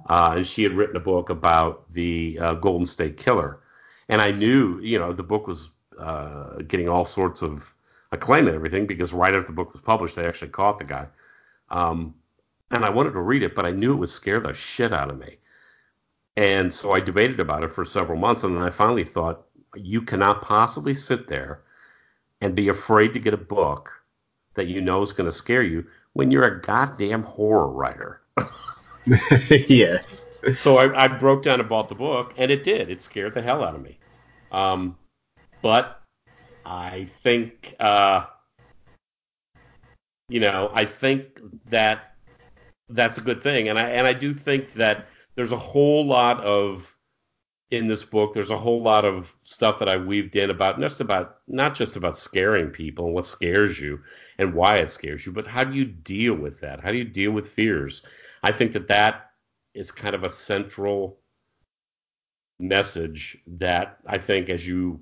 Uh, 0.08 0.34
and 0.36 0.46
she 0.46 0.62
had 0.62 0.72
written 0.72 0.96
a 0.96 1.00
book 1.00 1.30
about 1.30 1.88
the 1.90 2.38
uh, 2.40 2.54
Golden 2.54 2.86
State 2.86 3.16
Killer. 3.16 3.60
And 4.08 4.20
I 4.20 4.32
knew, 4.32 4.80
you 4.80 4.98
know, 4.98 5.12
the 5.12 5.22
book 5.22 5.46
was 5.46 5.70
uh, 5.98 6.62
getting 6.62 6.88
all 6.88 7.04
sorts 7.04 7.42
of 7.42 7.74
acclaim 8.10 8.46
and 8.46 8.54
everything 8.54 8.86
because 8.86 9.12
right 9.12 9.34
after 9.34 9.48
the 9.48 9.52
book 9.52 9.72
was 9.72 9.82
published, 9.82 10.16
they 10.16 10.26
actually 10.26 10.50
caught 10.50 10.78
the 10.78 10.84
guy. 10.84 11.08
Um, 11.70 12.14
and 12.70 12.84
I 12.84 12.90
wanted 12.90 13.12
to 13.12 13.20
read 13.20 13.42
it, 13.42 13.54
but 13.54 13.66
I 13.66 13.70
knew 13.70 13.92
it 13.92 13.96
would 13.96 14.08
scare 14.08 14.40
the 14.40 14.54
shit 14.54 14.92
out 14.92 15.10
of 15.10 15.18
me. 15.18 15.38
And 16.36 16.72
so 16.72 16.92
I 16.92 17.00
debated 17.00 17.40
about 17.40 17.64
it 17.64 17.68
for 17.68 17.84
several 17.84 18.18
months, 18.18 18.44
and 18.44 18.56
then 18.56 18.62
I 18.62 18.70
finally 18.70 19.04
thought, 19.04 19.42
you 19.74 20.02
cannot 20.02 20.42
possibly 20.42 20.94
sit 20.94 21.28
there 21.28 21.62
and 22.40 22.54
be 22.54 22.68
afraid 22.68 23.14
to 23.14 23.18
get 23.18 23.34
a 23.34 23.38
book 23.38 23.92
that 24.54 24.66
you 24.66 24.80
know 24.80 25.02
is 25.02 25.12
going 25.12 25.28
to 25.28 25.36
scare 25.36 25.62
you 25.62 25.86
when 26.12 26.30
you're 26.30 26.44
a 26.44 26.60
goddamn 26.60 27.22
horror 27.22 27.68
writer. 27.68 28.20
yeah. 29.68 29.98
So 30.54 30.76
I, 30.76 31.04
I, 31.04 31.08
broke 31.08 31.42
down 31.42 31.60
and 31.60 31.68
bought 31.68 31.88
the 31.88 31.94
book, 31.94 32.34
and 32.36 32.50
it 32.50 32.64
did. 32.64 32.90
It 32.90 33.00
scared 33.00 33.34
the 33.34 33.42
hell 33.42 33.62
out 33.64 33.74
of 33.74 33.82
me. 33.82 33.98
Um, 34.50 34.96
but 35.62 36.00
I 36.66 37.08
think, 37.22 37.74
uh, 37.80 38.26
you 40.28 40.40
know, 40.40 40.70
I 40.72 40.84
think 40.84 41.40
that 41.70 42.14
that's 42.88 43.18
a 43.18 43.22
good 43.22 43.42
thing, 43.42 43.68
and 43.68 43.78
I 43.78 43.90
and 43.90 44.06
I 44.06 44.12
do 44.12 44.34
think 44.34 44.74
that 44.74 45.06
there's 45.34 45.52
a 45.52 45.58
whole 45.58 46.04
lot 46.04 46.40
of 46.40 46.94
in 47.72 47.88
this 47.88 48.04
book, 48.04 48.34
there's 48.34 48.50
a 48.50 48.58
whole 48.58 48.82
lot 48.82 49.06
of 49.06 49.34
stuff 49.44 49.78
that 49.78 49.88
I 49.88 49.96
weaved 49.96 50.36
in 50.36 50.50
about 50.50 50.78
just 50.78 51.00
about 51.00 51.38
not 51.48 51.74
just 51.74 51.96
about 51.96 52.18
scaring 52.18 52.68
people 52.68 53.06
and 53.06 53.14
what 53.14 53.26
scares 53.26 53.80
you 53.80 54.02
and 54.38 54.52
why 54.52 54.76
it 54.76 54.90
scares 54.90 55.24
you, 55.24 55.32
but 55.32 55.46
how 55.46 55.64
do 55.64 55.74
you 55.74 55.86
deal 55.86 56.34
with 56.34 56.60
that? 56.60 56.80
How 56.80 56.90
do 56.90 56.98
you 56.98 57.04
deal 57.04 57.30
with 57.30 57.48
fears? 57.48 58.02
I 58.42 58.52
think 58.52 58.72
that 58.72 58.88
that 58.88 59.30
is 59.72 59.90
kind 59.90 60.14
of 60.14 60.22
a 60.22 60.28
central 60.28 61.18
message 62.58 63.38
that 63.46 63.96
I 64.06 64.18
think 64.18 64.50
as 64.50 64.66
you 64.66 65.00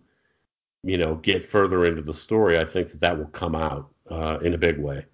you 0.83 0.99
know 0.99 1.17
get 1.17 1.45
further 1.45 1.87
into 1.87 2.03
the 2.03 2.13
story, 2.13 2.59
I 2.59 2.65
think 2.65 2.91
that 2.91 3.01
that 3.01 3.19
will 3.19 3.27
come 3.27 3.55
out 3.55 3.91
uh, 4.11 4.39
in 4.43 4.55
a 4.55 4.59
big 4.59 4.79
way. 4.79 5.05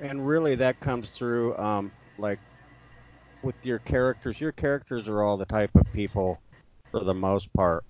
And 0.00 0.26
really, 0.26 0.54
that 0.56 0.80
comes 0.80 1.10
through 1.10 1.56
um, 1.56 1.92
like 2.18 2.38
with 3.42 3.54
your 3.64 3.78
characters. 3.80 4.40
Your 4.40 4.52
characters 4.52 5.08
are 5.08 5.22
all 5.22 5.36
the 5.36 5.46
type 5.46 5.70
of 5.74 5.90
people 5.92 6.40
for 6.90 7.04
the 7.04 7.14
most 7.14 7.52
part, 7.52 7.84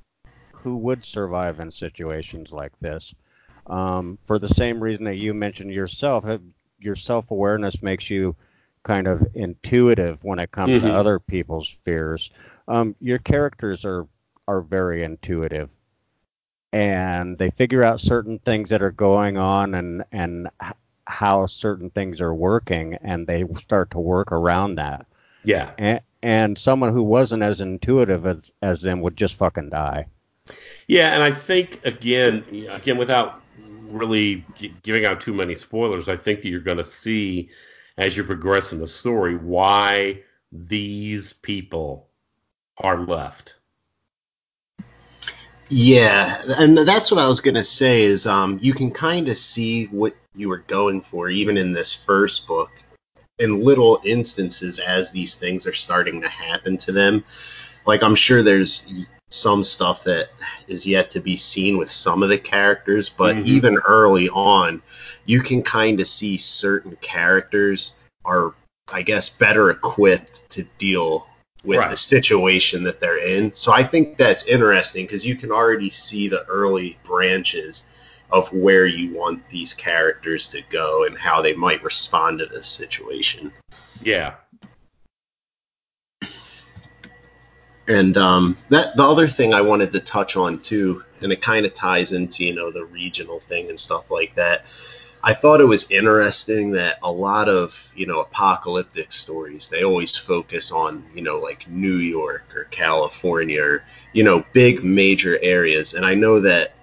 who 0.53 0.77
would 0.77 1.05
survive 1.05 1.61
in 1.61 1.71
situations 1.71 2.53
like 2.53 2.73
this. 2.81 3.15
Um, 3.67 4.19
for 4.27 4.39
the 4.39 4.49
same 4.49 4.81
reason 4.81 5.05
that 5.05 5.17
you 5.17 5.35
mentioned 5.35 5.73
yourself, 5.73 6.25
your 6.79 6.97
self 6.97 7.31
awareness 7.31 7.83
makes 7.83 8.11
you 8.11 8.37
kind 8.85 9.09
of 9.09 9.27
intuitive 9.35 10.23
when 10.23 10.39
it 10.39 10.53
comes 10.53 10.71
mm-hmm. 10.71 10.87
to 10.87 10.97
other 10.97 11.19
people's 11.19 11.77
fears. 11.85 12.31
Um, 12.69 12.95
your 13.01 13.19
characters 13.19 13.85
are 13.85 14.07
are 14.49 14.61
very 14.61 15.03
intuitive, 15.03 15.69
and 16.72 17.38
they 17.38 17.50
figure 17.50 17.83
out 17.83 18.00
certain 18.00 18.38
things 18.38 18.70
that 18.70 18.83
are 18.83 18.90
going 18.90 19.37
on 19.37 19.74
and 19.74 20.05
and 20.12 20.48
how 21.07 21.46
certain 21.46 21.90
things 21.90 22.20
are 22.20 22.35
working, 22.35 22.94
and 22.94 23.26
they 23.26 23.44
start 23.59 23.90
to 23.92 23.98
work 23.98 24.33
around 24.33 24.76
that. 24.76 25.07
Yeah. 25.44 25.70
And, 25.79 26.00
and 26.22 26.59
someone 26.59 26.92
who 26.92 27.05
wasn't 27.05 27.44
as 27.44 27.61
intuitive 27.61 28.26
as, 28.26 28.50
as 28.61 28.81
them 28.81 29.00
would 29.02 29.16
just 29.16 29.37
fucking 29.37 29.70
die. 29.70 30.07
Yeah, 30.88 31.14
and 31.14 31.22
I 31.22 31.31
think 31.31 31.85
again, 31.85 32.44
again, 32.70 32.98
without 32.98 33.40
really 33.88 34.44
giving 34.83 35.05
out 35.05 35.20
too 35.20 35.35
many 35.35 35.55
spoilers, 35.55 36.09
I 36.09 36.16
think 36.16 36.42
that 36.42 36.48
you're 36.48 36.61
going 36.61 36.76
to 36.79 36.85
see 36.85 37.48
as 37.98 38.16
you 38.16 38.24
progress 38.24 38.72
in 38.72 38.79
the 38.79 38.87
story 38.87 39.37
why 39.37 40.22
these 40.52 41.33
people 41.33 42.09
are 42.79 42.98
left. 42.98 43.56
Yeah, 45.68 46.40
and 46.59 46.79
that's 46.79 47.11
what 47.11 47.20
I 47.20 47.26
was 47.26 47.40
gonna 47.40 47.64
say. 47.64 48.05
Is 48.05 48.26
um, 48.26 48.59
you 48.62 48.72
can 48.72 48.90
kind 48.90 49.29
of 49.29 49.37
see 49.37 49.87
what 49.87 50.14
you 50.35 50.48
were 50.48 50.59
going 50.66 51.00
for, 51.00 51.29
even 51.29 51.57
in 51.57 51.72
this 51.72 51.92
first 51.94 52.46
book, 52.46 52.70
in 53.38 53.64
little 53.64 54.00
instances 54.05 54.79
as 54.79 55.11
these 55.11 55.37
things 55.37 55.66
are 55.66 55.72
starting 55.72 56.22
to 56.22 56.29
happen 56.29 56.79
to 56.79 56.92
them. 56.92 57.24
Like 57.85 58.02
I'm 58.02 58.14
sure 58.14 58.42
there's 58.42 58.90
some 59.29 59.64
stuff 59.64 60.05
that 60.05 60.29
is 60.68 60.87
yet 60.87 61.11
to 61.11 61.20
be 61.20 61.37
seen 61.37 61.79
with 61.79 61.90
some 61.90 62.22
of 62.22 62.29
the 62.29 62.38
characters, 62.38 63.09
but 63.09 63.37
mm-hmm. 63.37 63.46
even 63.48 63.79
early 63.79 64.29
on, 64.29 64.83
you 65.24 65.40
can 65.40 65.62
kind 65.62 66.00
of 66.00 66.07
see 66.07 66.37
certain 66.37 66.96
characters 67.00 67.94
are, 68.24 68.55
I 68.92 69.02
guess, 69.02 69.29
better 69.29 69.70
equipped 69.70 70.48
to 70.50 70.64
deal 70.79 71.26
with 71.64 71.79
right. 71.79 71.90
the 71.90 71.97
situation 71.97 72.85
that 72.85 73.01
they're 73.01 73.19
in. 73.19 73.55
So 73.55 73.73
I 73.73 73.83
think 73.83 74.16
that's 74.16 74.47
interesting 74.47 75.05
because 75.05 75.27
you 75.27 75.37
can 75.37 75.51
already 75.51 75.90
see 75.90 76.29
the 76.29 76.45
early 76.47 76.99
branches 77.05 77.85
of 78.31 78.53
where 78.53 78.87
you 78.87 79.14
want 79.14 79.49
these 79.51 79.75
characters 79.75 80.49
to 80.49 80.62
go 80.69 81.05
and 81.05 81.16
how 81.16 81.42
they 81.42 81.55
might 81.55 81.83
respond 81.83 82.40
to 82.40 82.47
this 82.47 82.66
situation. 82.66 83.53
Yeah. 84.03 84.35
And 87.88 88.16
um, 88.16 88.57
that 88.69 88.97
the 88.97 89.05
other 89.05 89.29
thing 89.29 89.55
I 89.55 89.61
wanted 89.61 89.92
to 89.92 90.01
touch 90.01 90.37
on 90.37 90.59
too, 90.59 91.05
and 91.23 91.33
it 91.33 91.40
kind 91.40 91.64
of 91.64 91.73
ties 91.73 92.12
into 92.12 92.45
you 92.45 92.55
know 92.55 92.73
the 92.73 92.85
regional 92.85 93.38
thing 93.38 93.69
and 93.69 93.79
stuff 93.79 94.11
like 94.11 94.35
that. 94.35 94.64
I 95.27 95.35
thought 95.35 95.61
it 95.61 95.65
was 95.65 95.91
interesting 95.91 96.71
that 96.73 97.01
a 97.03 97.11
lot 97.11 97.49
of 97.49 97.91
you 97.97 98.07
know 98.07 98.21
apocalyptic 98.21 99.11
stories 99.11 99.69
they 99.69 99.83
always 99.83 100.17
focus 100.17 100.71
on 100.71 101.05
you 101.12 101.21
know 101.21 101.41
like 101.41 101.69
New 101.69 101.97
York 101.97 102.45
or 102.55 102.65
California 102.71 103.61
or 103.61 103.85
you 104.12 104.23
know 104.23 104.45
big 104.53 104.85
major 104.85 105.37
areas, 105.43 105.95
and 105.95 106.07
I 106.07 106.15
know 106.15 106.39
that 106.43 106.75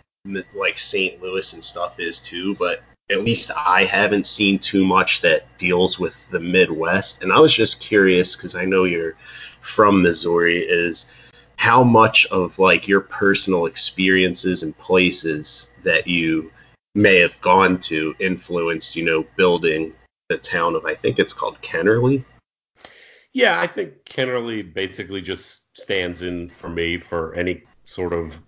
like 0.53 0.77
St. 0.77 1.21
Louis 1.21 1.53
and 1.53 1.63
stuff 1.63 2.01
is 2.01 2.19
too, 2.19 2.53
but 2.55 2.81
at 3.09 3.23
least 3.23 3.51
I 3.55 3.85
haven't 3.85 4.25
seen 4.25 4.59
too 4.59 4.83
much 4.83 5.21
that 5.21 5.57
deals 5.57 5.97
with 5.97 6.29
the 6.29 6.41
Midwest. 6.41 7.23
And 7.23 7.31
I 7.31 7.39
was 7.39 7.53
just 7.53 7.79
curious 7.79 8.35
because 8.35 8.55
I 8.55 8.65
know 8.65 8.83
you're 8.83 9.15
from 9.61 10.01
Missouri, 10.01 10.59
is 10.59 11.05
how 11.55 11.81
much 11.81 12.25
of 12.25 12.59
like 12.59 12.89
your 12.89 13.01
personal 13.01 13.67
experiences 13.67 14.63
and 14.63 14.77
places 14.77 15.69
that 15.83 16.07
you 16.07 16.51
may 16.95 17.19
have 17.19 17.39
gone 17.41 17.79
to 17.79 18.15
influenced, 18.19 18.95
you 18.95 19.03
know, 19.03 19.25
building 19.35 19.93
the 20.29 20.37
town 20.37 20.75
of 20.75 20.85
I 20.85 20.95
think 20.95 21.19
it's 21.19 21.33
called 21.33 21.61
Kennerly. 21.61 22.23
Yeah, 23.33 23.59
I 23.59 23.67
think 23.67 24.05
Kennerly 24.05 24.61
basically 24.61 25.21
just 25.21 25.75
stands 25.77 26.21
in 26.21 26.49
for 26.49 26.69
me 26.69 26.97
for 26.99 27.33
any 27.33 27.63
sort 27.83 28.13
of 28.13 28.39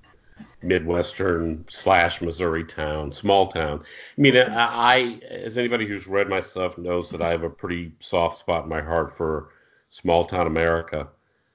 midwestern 0.62 1.66
slash 1.70 2.22
Missouri 2.22 2.64
town, 2.64 3.12
small 3.12 3.48
town. 3.48 3.84
I 4.18 4.22
mean, 4.22 4.36
I, 4.38 5.20
as 5.30 5.58
anybody 5.58 5.88
who's 5.88 6.08
read 6.08 6.30
my 6.30 6.40
stuff 6.40 6.78
knows 6.78 7.10
that 7.12 7.22
I 7.22 7.32
have 7.32 7.44
a 7.44 7.50
pretty 7.50 7.94
soft 8.00 8.38
spot 8.38 8.64
in 8.64 8.70
my 8.70 8.82
heart 8.82 9.16
for 9.16 9.50
small 9.90 10.26
town 10.26 10.48
America, 10.48 11.08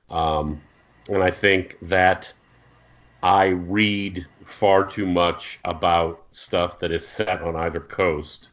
um, 0.09 0.61
and 1.09 1.22
I 1.22 1.31
think 1.31 1.76
that 1.83 2.33
I 3.22 3.46
read 3.46 4.26
far 4.44 4.87
too 4.87 5.07
much 5.07 5.61
about 5.64 6.26
stuff 6.50 6.80
that 6.80 6.90
is 6.90 7.06
set 7.06 7.42
on 7.42 7.54
either 7.54 7.78
coast, 7.78 8.48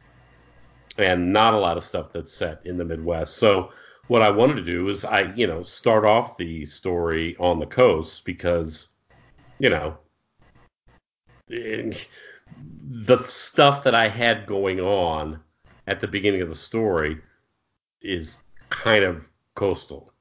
and 0.96 1.32
not 1.32 1.52
a 1.52 1.58
lot 1.58 1.76
of 1.76 1.82
stuff 1.82 2.12
that's 2.12 2.32
set 2.32 2.60
in 2.64 2.78
the 2.78 2.84
Midwest. 2.84 3.38
So 3.38 3.72
what 4.06 4.22
I 4.22 4.30
wanted 4.30 4.54
to 4.54 4.62
do 4.62 4.88
is 4.88 5.04
I, 5.04 5.32
you 5.34 5.48
know, 5.48 5.64
start 5.64 6.04
off 6.04 6.36
the 6.36 6.64
story 6.64 7.36
on 7.40 7.58
the 7.58 7.66
coast 7.66 8.24
because, 8.24 8.90
you 9.58 9.68
know, 9.68 9.98
the 11.48 13.18
stuff 13.26 13.82
that 13.82 13.96
I 13.96 14.06
had 14.06 14.46
going 14.46 14.78
on 14.78 15.40
at 15.88 15.98
the 16.00 16.06
beginning 16.06 16.42
of 16.42 16.48
the 16.48 16.54
story 16.54 17.18
is 18.00 18.38
kind 18.68 19.02
of 19.02 19.28
coastal. 19.56 20.12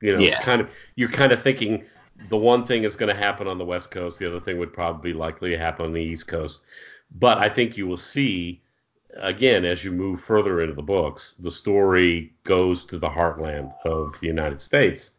You 0.00 0.16
know, 0.16 0.22
yeah. 0.22 0.28
it's 0.28 0.38
kind 0.38 0.62
of 0.62 0.70
you're 0.96 1.10
kind 1.10 1.32
of 1.32 1.42
thinking 1.42 1.84
the 2.28 2.36
one 2.36 2.64
thing 2.64 2.84
is 2.84 2.96
going 2.96 3.14
to 3.14 3.20
happen 3.20 3.46
on 3.46 3.58
the 3.58 3.64
west 3.64 3.90
coast, 3.90 4.18
the 4.18 4.26
other 4.26 4.40
thing 4.40 4.58
would 4.58 4.72
probably 4.72 5.12
likely 5.12 5.54
happen 5.56 5.86
on 5.86 5.92
the 5.92 6.00
east 6.00 6.28
coast. 6.28 6.62
But 7.14 7.38
I 7.38 7.48
think 7.48 7.76
you 7.76 7.86
will 7.86 7.96
see 7.96 8.62
again 9.16 9.64
as 9.64 9.84
you 9.84 9.92
move 9.92 10.20
further 10.20 10.60
into 10.60 10.74
the 10.74 10.82
books, 10.82 11.34
the 11.34 11.50
story 11.50 12.34
goes 12.42 12.84
to 12.86 12.98
the 12.98 13.08
heartland 13.08 13.72
of 13.84 14.18
the 14.20 14.26
United 14.26 14.60
States 14.60 15.12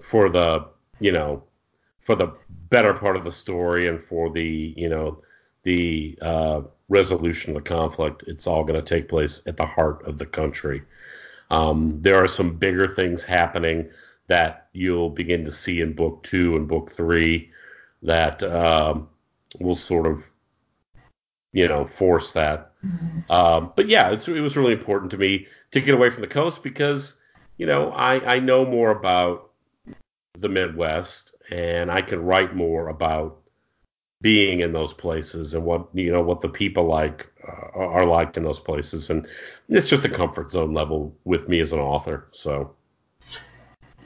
for 0.00 0.30
the, 0.30 0.66
you 0.98 1.12
know, 1.12 1.42
for 2.00 2.14
the 2.14 2.32
better 2.48 2.94
part 2.94 3.16
of 3.16 3.24
the 3.24 3.30
story 3.30 3.88
and 3.88 4.00
for 4.00 4.30
the 4.30 4.74
you 4.76 4.88
know 4.88 5.22
the 5.62 6.18
uh, 6.20 6.60
resolution 6.88 7.56
of 7.56 7.62
the 7.62 7.68
conflict, 7.68 8.24
it's 8.26 8.46
all 8.46 8.64
going 8.64 8.82
to 8.82 8.94
take 8.94 9.08
place 9.08 9.42
at 9.46 9.56
the 9.56 9.66
heart 9.66 10.06
of 10.06 10.18
the 10.18 10.26
country. 10.26 10.82
Um, 11.50 12.02
there 12.02 12.22
are 12.22 12.28
some 12.28 12.56
bigger 12.56 12.86
things 12.86 13.24
happening 13.24 13.90
that 14.26 14.68
you'll 14.72 15.10
begin 15.10 15.44
to 15.44 15.50
see 15.50 15.80
in 15.80 15.94
book 15.94 16.22
two 16.22 16.56
and 16.56 16.68
book 16.68 16.90
three 16.90 17.50
that 18.02 18.42
um, 18.42 19.08
will 19.58 19.74
sort 19.74 20.06
of 20.06 20.33
you 21.54 21.68
know, 21.68 21.86
force 21.86 22.32
that. 22.32 22.72
Um, 23.30 23.72
but 23.76 23.88
yeah, 23.88 24.10
it 24.10 24.26
was 24.26 24.56
really 24.56 24.72
important 24.72 25.12
to 25.12 25.16
me 25.16 25.46
to 25.70 25.80
get 25.80 25.94
away 25.94 26.10
from 26.10 26.20
the 26.20 26.26
coast 26.26 26.62
because, 26.62 27.18
you 27.56 27.64
know, 27.64 27.90
I, 27.90 28.34
I 28.34 28.38
know 28.40 28.66
more 28.66 28.90
about 28.90 29.50
the 30.34 30.48
Midwest 30.48 31.36
and 31.50 31.90
I 31.90 32.02
can 32.02 32.22
write 32.24 32.56
more 32.56 32.88
about 32.88 33.40
being 34.20 34.60
in 34.60 34.72
those 34.72 34.92
places 34.92 35.54
and 35.54 35.64
what 35.64 35.88
you 35.92 36.10
know 36.10 36.22
what 36.22 36.40
the 36.40 36.48
people 36.48 36.86
like 36.86 37.30
uh, 37.46 37.78
are 37.78 38.06
like 38.06 38.36
in 38.36 38.42
those 38.42 38.60
places. 38.60 39.08
And 39.08 39.28
it's 39.68 39.88
just 39.88 40.04
a 40.04 40.10
comfort 40.10 40.50
zone 40.50 40.74
level 40.74 41.16
with 41.24 41.48
me 41.48 41.60
as 41.60 41.72
an 41.72 41.78
author 41.78 42.26
so. 42.32 42.74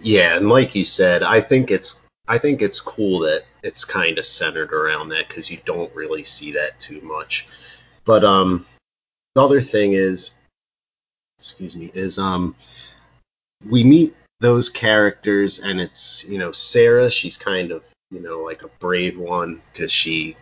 Yeah 0.02 0.36
and 0.36 0.48
like 0.48 0.76
you 0.76 0.84
said 0.84 1.24
i 1.24 1.40
think 1.40 1.72
it's 1.72 1.96
i 2.28 2.38
think 2.38 2.62
it's 2.62 2.80
cool 2.80 3.20
that 3.20 3.44
it's 3.62 3.84
kind 3.84 4.18
of 4.18 4.26
centered 4.26 4.72
around 4.72 5.08
that 5.08 5.28
because 5.28 5.50
you 5.50 5.58
don't 5.64 5.94
really 5.94 6.24
see 6.24 6.52
that 6.52 6.78
too 6.80 7.00
much 7.02 7.46
but 8.04 8.24
um 8.24 8.64
the 9.34 9.42
other 9.42 9.60
thing 9.60 9.92
is 9.92 10.32
excuse 11.38 11.76
me 11.76 11.90
is 11.94 12.18
um 12.18 12.54
we 13.68 13.82
meet 13.84 14.14
those 14.40 14.68
characters 14.68 15.58
and 15.58 15.80
it's 15.80 16.24
you 16.24 16.38
know 16.38 16.52
sarah 16.52 17.10
she's 17.10 17.36
kind 17.36 17.72
of 17.72 17.82
you 18.10 18.20
know, 18.20 18.40
like 18.40 18.62
a 18.62 18.68
brave 18.80 19.18
one 19.18 19.60
because 19.72 19.92
she 19.92 20.36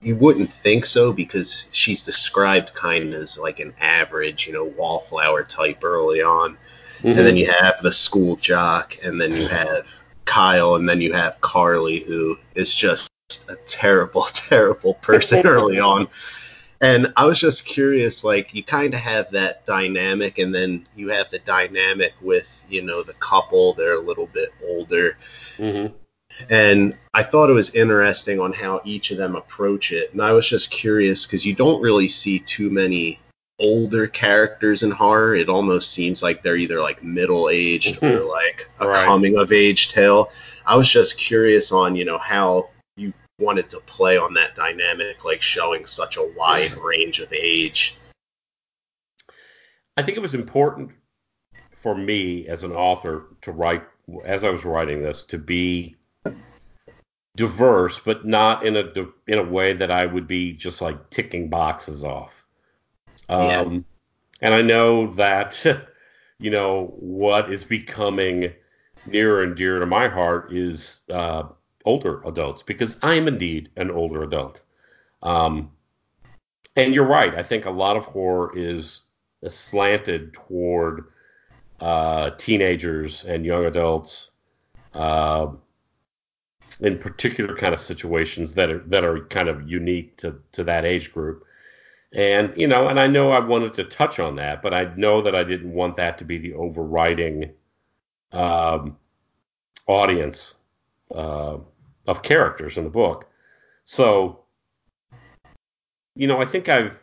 you 0.00 0.14
wouldn't 0.14 0.52
think 0.52 0.86
so 0.86 1.12
because 1.12 1.64
she's 1.72 2.04
described 2.04 2.72
kind 2.72 3.12
of 3.12 3.20
as 3.20 3.36
like 3.36 3.58
an 3.58 3.74
average, 3.80 4.46
you 4.46 4.52
know, 4.52 4.64
wallflower 4.64 5.42
type 5.42 5.82
early 5.82 6.22
on. 6.22 6.56
Mm-hmm. 6.98 7.08
And 7.08 7.18
then 7.18 7.36
you 7.36 7.50
have 7.50 7.80
the 7.82 7.92
school 7.92 8.36
jock, 8.36 8.96
and 9.04 9.20
then 9.20 9.32
you 9.32 9.46
have 9.48 9.88
Kyle, 10.28 10.76
and 10.76 10.88
then 10.88 11.00
you 11.00 11.14
have 11.14 11.40
Carly, 11.40 12.00
who 12.00 12.38
is 12.54 12.74
just 12.74 13.10
a 13.48 13.56
terrible, 13.66 14.22
terrible 14.32 14.94
person 14.94 15.46
early 15.46 15.80
on. 15.80 16.08
And 16.80 17.12
I 17.16 17.24
was 17.24 17.40
just 17.40 17.64
curious, 17.64 18.22
like, 18.22 18.54
you 18.54 18.62
kind 18.62 18.94
of 18.94 19.00
have 19.00 19.32
that 19.32 19.66
dynamic, 19.66 20.38
and 20.38 20.54
then 20.54 20.86
you 20.94 21.08
have 21.08 21.30
the 21.30 21.40
dynamic 21.40 22.14
with, 22.20 22.64
you 22.68 22.82
know, 22.82 23.02
the 23.02 23.14
couple. 23.14 23.72
They're 23.72 23.96
a 23.96 24.00
little 24.00 24.28
bit 24.28 24.50
older. 24.64 25.18
Mm-hmm 25.56 25.94
and 26.50 26.94
I 27.12 27.22
thought 27.24 27.50
it 27.50 27.54
was 27.54 27.74
interesting 27.74 28.38
on 28.38 28.52
how 28.52 28.80
each 28.84 29.10
of 29.10 29.18
them 29.18 29.34
approach 29.34 29.92
it. 29.92 30.12
And 30.12 30.22
I 30.22 30.32
was 30.32 30.48
just 30.48 30.70
curious 30.70 31.26
because 31.26 31.44
you 31.44 31.54
don't 31.54 31.82
really 31.82 32.08
see 32.08 32.38
too 32.38 32.70
many 32.70 33.18
older 33.58 34.06
characters 34.06 34.82
in 34.82 34.90
horror. 34.90 35.34
It 35.34 35.48
almost 35.48 35.92
seems 35.92 36.22
like 36.22 36.42
they're 36.42 36.56
either 36.56 36.80
like 36.80 37.02
middle 37.02 37.48
aged 37.48 37.96
or 37.98 38.08
mm-hmm. 38.08 38.28
like 38.28 38.68
a 38.80 38.88
right. 38.88 39.04
coming 39.04 39.36
of 39.36 39.52
age 39.52 39.88
tale. 39.88 40.30
I 40.66 40.76
was 40.76 40.90
just 40.90 41.18
curious 41.18 41.72
on, 41.72 41.96
you 41.96 42.04
know, 42.04 42.18
how 42.18 42.70
you 42.96 43.12
wanted 43.38 43.70
to 43.70 43.80
play 43.80 44.18
on 44.18 44.34
that 44.34 44.54
dynamic, 44.54 45.24
like 45.24 45.42
showing 45.42 45.86
such 45.86 46.16
a 46.16 46.32
wide 46.36 46.72
range 46.84 47.20
of 47.20 47.32
age. 47.32 47.96
I 49.96 50.02
think 50.02 50.16
it 50.16 50.22
was 50.22 50.34
important 50.34 50.92
for 51.72 51.94
me 51.94 52.46
as 52.46 52.64
an 52.64 52.72
author 52.72 53.26
to 53.42 53.52
write, 53.52 53.82
as 54.24 54.44
I 54.44 54.50
was 54.50 54.64
writing 54.64 55.02
this, 55.02 55.24
to 55.24 55.38
be 55.38 55.96
diverse, 57.36 57.98
but 58.00 58.24
not 58.24 58.66
in 58.66 58.76
a 58.76 58.92
in 59.26 59.38
a 59.38 59.44
way 59.44 59.72
that 59.72 59.90
I 59.90 60.06
would 60.06 60.26
be 60.26 60.52
just 60.52 60.82
like 60.82 61.10
ticking 61.10 61.48
boxes 61.48 62.04
off. 62.04 62.37
Um, 63.28 63.42
yeah. 63.42 63.80
And 64.40 64.54
I 64.54 64.62
know 64.62 65.08
that 65.14 65.64
you 66.38 66.50
know 66.50 66.94
what 66.98 67.52
is 67.52 67.64
becoming 67.64 68.52
nearer 69.06 69.42
and 69.42 69.56
dearer 69.56 69.80
to 69.80 69.86
my 69.86 70.08
heart 70.08 70.52
is 70.52 71.00
uh, 71.10 71.44
older 71.84 72.22
adults 72.24 72.62
because 72.62 72.98
I 73.02 73.14
am 73.14 73.28
indeed 73.28 73.70
an 73.76 73.90
older 73.90 74.22
adult. 74.22 74.62
Um, 75.22 75.72
and 76.76 76.94
you're 76.94 77.06
right. 77.06 77.34
I 77.34 77.42
think 77.42 77.64
a 77.64 77.70
lot 77.70 77.96
of 77.96 78.04
horror 78.04 78.56
is 78.56 79.06
slanted 79.48 80.32
toward 80.32 81.04
uh, 81.80 82.30
teenagers 82.38 83.24
and 83.24 83.44
young 83.44 83.64
adults. 83.64 84.30
Uh, 84.94 85.48
in 86.80 86.98
particular 86.98 87.56
kind 87.56 87.74
of 87.74 87.80
situations 87.80 88.54
that 88.54 88.70
are 88.70 88.78
that 88.86 89.04
are 89.04 89.24
kind 89.26 89.48
of 89.48 89.68
unique 89.68 90.16
to 90.16 90.40
to 90.52 90.64
that 90.64 90.84
age 90.84 91.12
group. 91.12 91.44
And 92.14 92.52
you 92.56 92.66
know, 92.66 92.88
and 92.88 92.98
I 92.98 93.06
know 93.06 93.30
I 93.30 93.38
wanted 93.38 93.74
to 93.74 93.84
touch 93.84 94.18
on 94.18 94.36
that, 94.36 94.62
but 94.62 94.72
I 94.72 94.92
know 94.96 95.20
that 95.22 95.34
I 95.34 95.44
didn't 95.44 95.72
want 95.72 95.96
that 95.96 96.18
to 96.18 96.24
be 96.24 96.38
the 96.38 96.54
overriding 96.54 97.52
um, 98.32 98.96
audience 99.86 100.56
uh, 101.14 101.58
of 102.06 102.22
characters 102.22 102.78
in 102.78 102.84
the 102.84 102.90
book. 102.90 103.28
So, 103.84 104.44
you 106.14 106.26
know, 106.26 106.40
I 106.40 106.44
think 106.44 106.68
I've, 106.68 106.98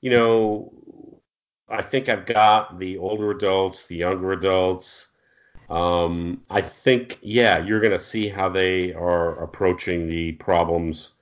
you 0.00 0.10
know, 0.10 0.72
I 1.68 1.82
think 1.82 2.08
I've 2.08 2.26
got 2.26 2.78
the 2.78 2.98
older 2.98 3.30
adults, 3.30 3.86
the 3.86 3.96
younger 3.96 4.32
adults, 4.32 5.08
um, 5.70 6.42
I 6.50 6.60
think, 6.60 7.18
yeah, 7.22 7.58
you're 7.58 7.80
going 7.80 7.92
to 7.92 7.98
see 7.98 8.28
how 8.28 8.50
they 8.50 8.92
are 8.92 9.42
approaching 9.42 10.06
the 10.06 10.32
problems 10.32 11.14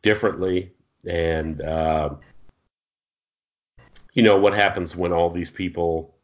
differently. 0.00 0.72
And, 1.06 1.60
uh, 1.60 2.14
you 4.16 4.24
know, 4.24 4.36
what 4.36 4.54
happens 4.54 4.96
when 4.96 5.12
all 5.12 5.30
these 5.30 5.50
people 5.50 6.16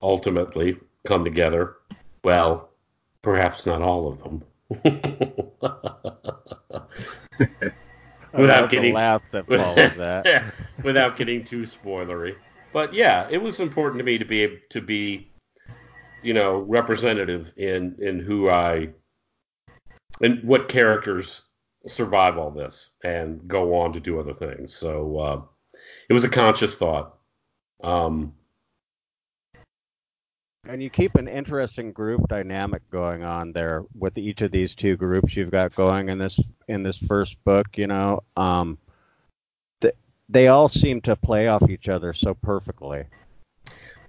ultimately 0.00 0.76
come 1.04 1.24
together? 1.24 1.76
Well, 2.24 2.70
perhaps 3.20 3.66
not 3.66 3.82
all 3.82 4.08
of 4.08 4.22
them. 4.22 4.42
without 8.32 8.70
getting 8.70 8.94
laugh 8.94 9.22
that 9.30 9.46
follows 9.46 9.96
that. 9.96 10.54
without 10.82 11.16
getting 11.16 11.44
too 11.44 11.60
spoilery. 11.60 12.34
But 12.72 12.94
yeah, 12.94 13.28
it 13.30 13.40
was 13.40 13.60
important 13.60 13.98
to 13.98 14.04
me 14.04 14.16
to 14.16 14.24
be 14.24 14.40
able 14.40 14.56
to 14.70 14.80
be 14.80 15.28
you 16.22 16.32
know, 16.32 16.60
representative 16.60 17.52
in 17.56 17.96
in 17.98 18.20
who 18.20 18.48
I 18.48 18.88
and 20.20 20.42
what 20.44 20.68
characters 20.68 21.42
survive 21.86 22.38
all 22.38 22.50
this 22.50 22.92
and 23.02 23.46
go 23.48 23.74
on 23.80 23.92
to 23.92 24.00
do 24.00 24.20
other 24.20 24.32
things. 24.32 24.72
So 24.72 25.18
uh, 25.18 25.42
it 26.08 26.12
was 26.12 26.24
a 26.24 26.28
conscious 26.28 26.76
thought. 26.76 27.18
Um, 27.82 28.34
and 30.68 30.82
you 30.82 30.90
keep 30.90 31.16
an 31.16 31.26
interesting 31.26 31.92
group 31.92 32.28
dynamic 32.28 32.88
going 32.90 33.24
on 33.24 33.52
there 33.52 33.84
with 33.98 34.16
each 34.16 34.42
of 34.42 34.52
these 34.52 34.74
two 34.74 34.96
groups 34.96 35.34
you've 35.34 35.50
got 35.50 35.74
going 35.74 36.08
in 36.08 36.18
this 36.18 36.38
in 36.68 36.82
this 36.82 36.96
first 36.96 37.42
book. 37.44 37.66
You 37.76 37.88
know, 37.88 38.20
um, 38.36 38.78
they, 39.80 39.92
they 40.28 40.48
all 40.48 40.68
seem 40.68 41.00
to 41.02 41.16
play 41.16 41.48
off 41.48 41.68
each 41.68 41.88
other 41.88 42.12
so 42.12 42.34
perfectly. 42.34 43.04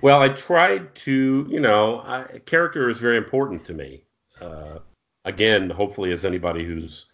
Well, 0.01 0.21
I 0.21 0.29
tried 0.29 0.93
to, 0.95 1.47
you 1.49 1.60
know, 1.60 2.01
I, 2.01 2.39
character 2.45 2.89
is 2.89 2.99
very 2.99 3.17
important 3.17 3.65
to 3.65 3.73
me. 3.73 4.03
Uh, 4.39 4.79
again, 5.25 5.69
hopefully, 5.69 6.12
as 6.12 6.25
anybody 6.25 6.65
who's 6.65 7.08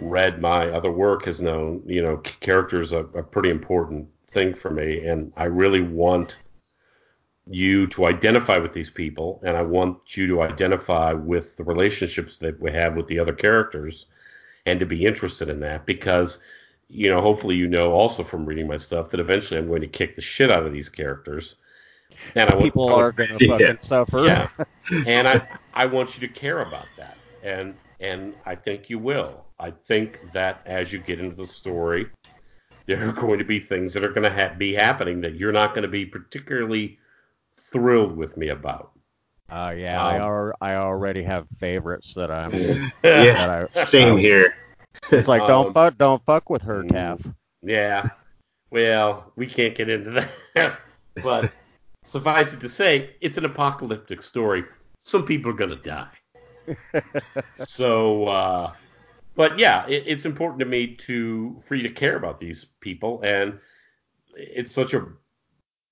read 0.00 0.40
my 0.40 0.68
other 0.68 0.90
work 0.90 1.24
has 1.24 1.40
known, 1.40 1.82
you 1.86 2.02
know, 2.02 2.18
character 2.18 2.80
is 2.80 2.92
a, 2.92 3.00
a 3.00 3.22
pretty 3.22 3.50
important 3.50 4.08
thing 4.26 4.54
for 4.54 4.70
me, 4.70 5.06
and 5.06 5.32
I 5.36 5.44
really 5.44 5.80
want 5.80 6.40
you 7.46 7.86
to 7.88 8.06
identify 8.06 8.58
with 8.58 8.72
these 8.72 8.90
people, 8.90 9.40
and 9.44 9.56
I 9.56 9.62
want 9.62 10.16
you 10.16 10.28
to 10.28 10.42
identify 10.42 11.12
with 11.12 11.56
the 11.56 11.64
relationships 11.64 12.38
that 12.38 12.60
we 12.60 12.70
have 12.72 12.96
with 12.96 13.08
the 13.08 13.18
other 13.18 13.32
characters, 13.32 14.06
and 14.66 14.78
to 14.80 14.86
be 14.86 15.06
interested 15.06 15.48
in 15.48 15.60
that 15.60 15.86
because 15.86 16.40
you 16.92 17.08
know, 17.08 17.20
hopefully 17.20 17.54
you 17.54 17.68
know 17.68 17.92
also 17.92 18.24
from 18.24 18.44
reading 18.44 18.66
my 18.66 18.76
stuff 18.76 19.10
that 19.10 19.20
eventually 19.20 19.58
I'm 19.58 19.68
going 19.68 19.82
to 19.82 19.86
kick 19.86 20.16
the 20.16 20.22
shit 20.22 20.50
out 20.50 20.66
of 20.66 20.72
these 20.72 20.88
characters 20.88 21.54
and 22.34 22.50
I 22.50 22.54
want, 22.54 22.64
people 22.64 22.92
are 22.92 23.12
going 23.12 23.28
to 23.38 23.48
fucking 23.48 23.66
yeah. 23.66 23.76
suffer. 23.80 24.24
Yeah. 24.24 24.48
and 25.06 25.28
I 25.28 25.46
I 25.74 25.86
want 25.86 26.20
you 26.20 26.26
to 26.26 26.32
care 26.32 26.60
about 26.60 26.86
that, 26.96 27.16
and 27.42 27.74
and 28.00 28.34
I 28.44 28.54
think 28.54 28.90
you 28.90 28.98
will. 28.98 29.44
I 29.58 29.70
think 29.70 30.32
that 30.32 30.62
as 30.66 30.92
you 30.92 30.98
get 30.98 31.20
into 31.20 31.36
the 31.36 31.46
story, 31.46 32.08
there 32.86 33.08
are 33.08 33.12
going 33.12 33.38
to 33.38 33.44
be 33.44 33.60
things 33.60 33.94
that 33.94 34.04
are 34.04 34.12
going 34.12 34.22
to 34.22 34.30
ha- 34.30 34.54
be 34.56 34.74
happening 34.74 35.22
that 35.22 35.34
you're 35.34 35.52
not 35.52 35.74
going 35.74 35.82
to 35.82 35.88
be 35.88 36.06
particularly 36.06 36.98
thrilled 37.56 38.16
with 38.16 38.36
me 38.36 38.48
about. 38.48 38.92
Uh, 39.50 39.74
yeah, 39.76 40.00
um, 40.00 40.06
I, 40.06 40.18
al- 40.18 40.52
I 40.60 40.74
already 40.76 41.24
have 41.24 41.46
favorites 41.58 42.14
that 42.14 42.30
I'm. 42.30 42.52
yeah, 42.54 42.90
that 43.02 43.50
I, 43.50 43.66
same 43.70 44.16
here. 44.16 44.54
It's 45.10 45.28
like 45.28 45.46
don't 45.46 45.68
um, 45.68 45.74
fuck, 45.74 45.98
don't 45.98 46.24
fuck 46.24 46.50
with 46.50 46.62
her, 46.62 46.82
Taff. 46.84 47.20
Yeah. 47.62 48.10
Well, 48.70 49.32
we 49.36 49.46
can't 49.46 49.74
get 49.74 49.88
into 49.88 50.26
that, 50.54 50.78
but 51.22 51.52
Suffice 52.04 52.54
it 52.54 52.60
to 52.60 52.68
say, 52.68 53.10
it's 53.20 53.36
an 53.36 53.44
apocalyptic 53.44 54.22
story. 54.22 54.64
Some 55.02 55.26
people 55.26 55.50
are 55.50 55.54
going 55.54 55.70
to 55.70 55.76
die. 55.76 56.08
so, 57.54 58.24
uh, 58.24 58.72
but 59.34 59.58
yeah, 59.58 59.86
it, 59.86 60.04
it's 60.06 60.26
important 60.26 60.60
to 60.60 60.66
me 60.66 60.94
to 60.96 61.56
for 61.64 61.74
you 61.74 61.82
to 61.82 61.90
care 61.90 62.16
about 62.16 62.40
these 62.40 62.64
people, 62.80 63.20
and 63.22 63.58
it's 64.34 64.72
such 64.72 64.94
a, 64.94 65.06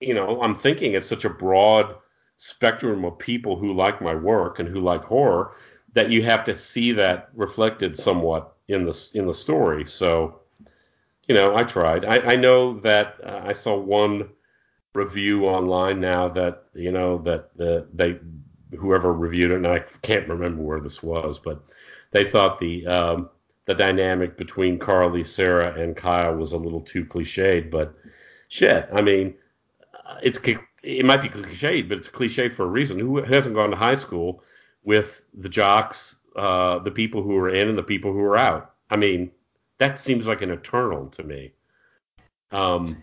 you 0.00 0.14
know, 0.14 0.40
I'm 0.42 0.54
thinking 0.54 0.92
it's 0.94 1.06
such 1.06 1.24
a 1.24 1.30
broad 1.30 1.94
spectrum 2.36 3.04
of 3.04 3.18
people 3.18 3.56
who 3.56 3.72
like 3.72 4.00
my 4.00 4.14
work 4.14 4.58
and 4.58 4.68
who 4.68 4.80
like 4.80 5.02
horror 5.02 5.52
that 5.94 6.10
you 6.10 6.22
have 6.22 6.44
to 6.44 6.54
see 6.54 6.92
that 6.92 7.28
reflected 7.34 7.96
somewhat 7.96 8.54
in 8.68 8.84
the 8.84 9.10
in 9.14 9.26
the 9.26 9.34
story. 9.34 9.84
So, 9.84 10.40
you 11.26 11.34
know, 11.34 11.56
I 11.56 11.64
tried. 11.64 12.04
I, 12.04 12.32
I 12.32 12.36
know 12.36 12.74
that 12.80 13.16
uh, 13.24 13.42
I 13.44 13.52
saw 13.52 13.76
one 13.76 14.30
review 14.94 15.46
online 15.46 16.00
now 16.00 16.28
that 16.28 16.64
you 16.74 16.92
know 16.92 17.18
that 17.18 17.56
the 17.56 17.86
they 17.92 18.18
whoever 18.76 19.12
reviewed 19.12 19.50
it, 19.50 19.56
and 19.56 19.66
I 19.66 19.80
can't 20.02 20.28
remember 20.28 20.62
where 20.62 20.80
this 20.80 21.02
was, 21.02 21.38
but 21.38 21.62
they 22.10 22.24
thought 22.24 22.60
the 22.60 22.86
um, 22.86 23.30
the 23.66 23.74
dynamic 23.74 24.36
between 24.36 24.78
Carly, 24.78 25.24
Sarah, 25.24 25.74
and 25.74 25.96
Kyle 25.96 26.34
was 26.34 26.52
a 26.52 26.58
little 26.58 26.80
too 26.80 27.04
cliched. 27.04 27.70
But 27.70 27.94
shit, 28.48 28.88
I 28.92 29.02
mean, 29.02 29.34
uh, 29.94 30.18
it's 30.22 30.38
it 30.82 31.04
might 31.04 31.22
be 31.22 31.28
cliched, 31.28 31.88
but 31.88 31.98
it's 31.98 32.08
cliche 32.08 32.48
for 32.48 32.64
a 32.64 32.68
reason. 32.68 32.98
Who 32.98 33.22
hasn't 33.22 33.54
gone 33.54 33.70
to 33.70 33.76
high 33.76 33.94
school 33.94 34.42
with 34.84 35.22
the 35.34 35.48
jocks, 35.48 36.16
uh, 36.36 36.78
the 36.78 36.90
people 36.90 37.22
who 37.22 37.36
are 37.36 37.50
in 37.50 37.68
and 37.68 37.78
the 37.78 37.82
people 37.82 38.12
who 38.12 38.20
are 38.20 38.36
out? 38.36 38.74
I 38.90 38.96
mean, 38.96 39.30
that 39.78 39.98
seems 39.98 40.26
like 40.26 40.42
an 40.42 40.50
eternal 40.50 41.08
to 41.10 41.22
me. 41.22 41.52
Um, 42.50 43.02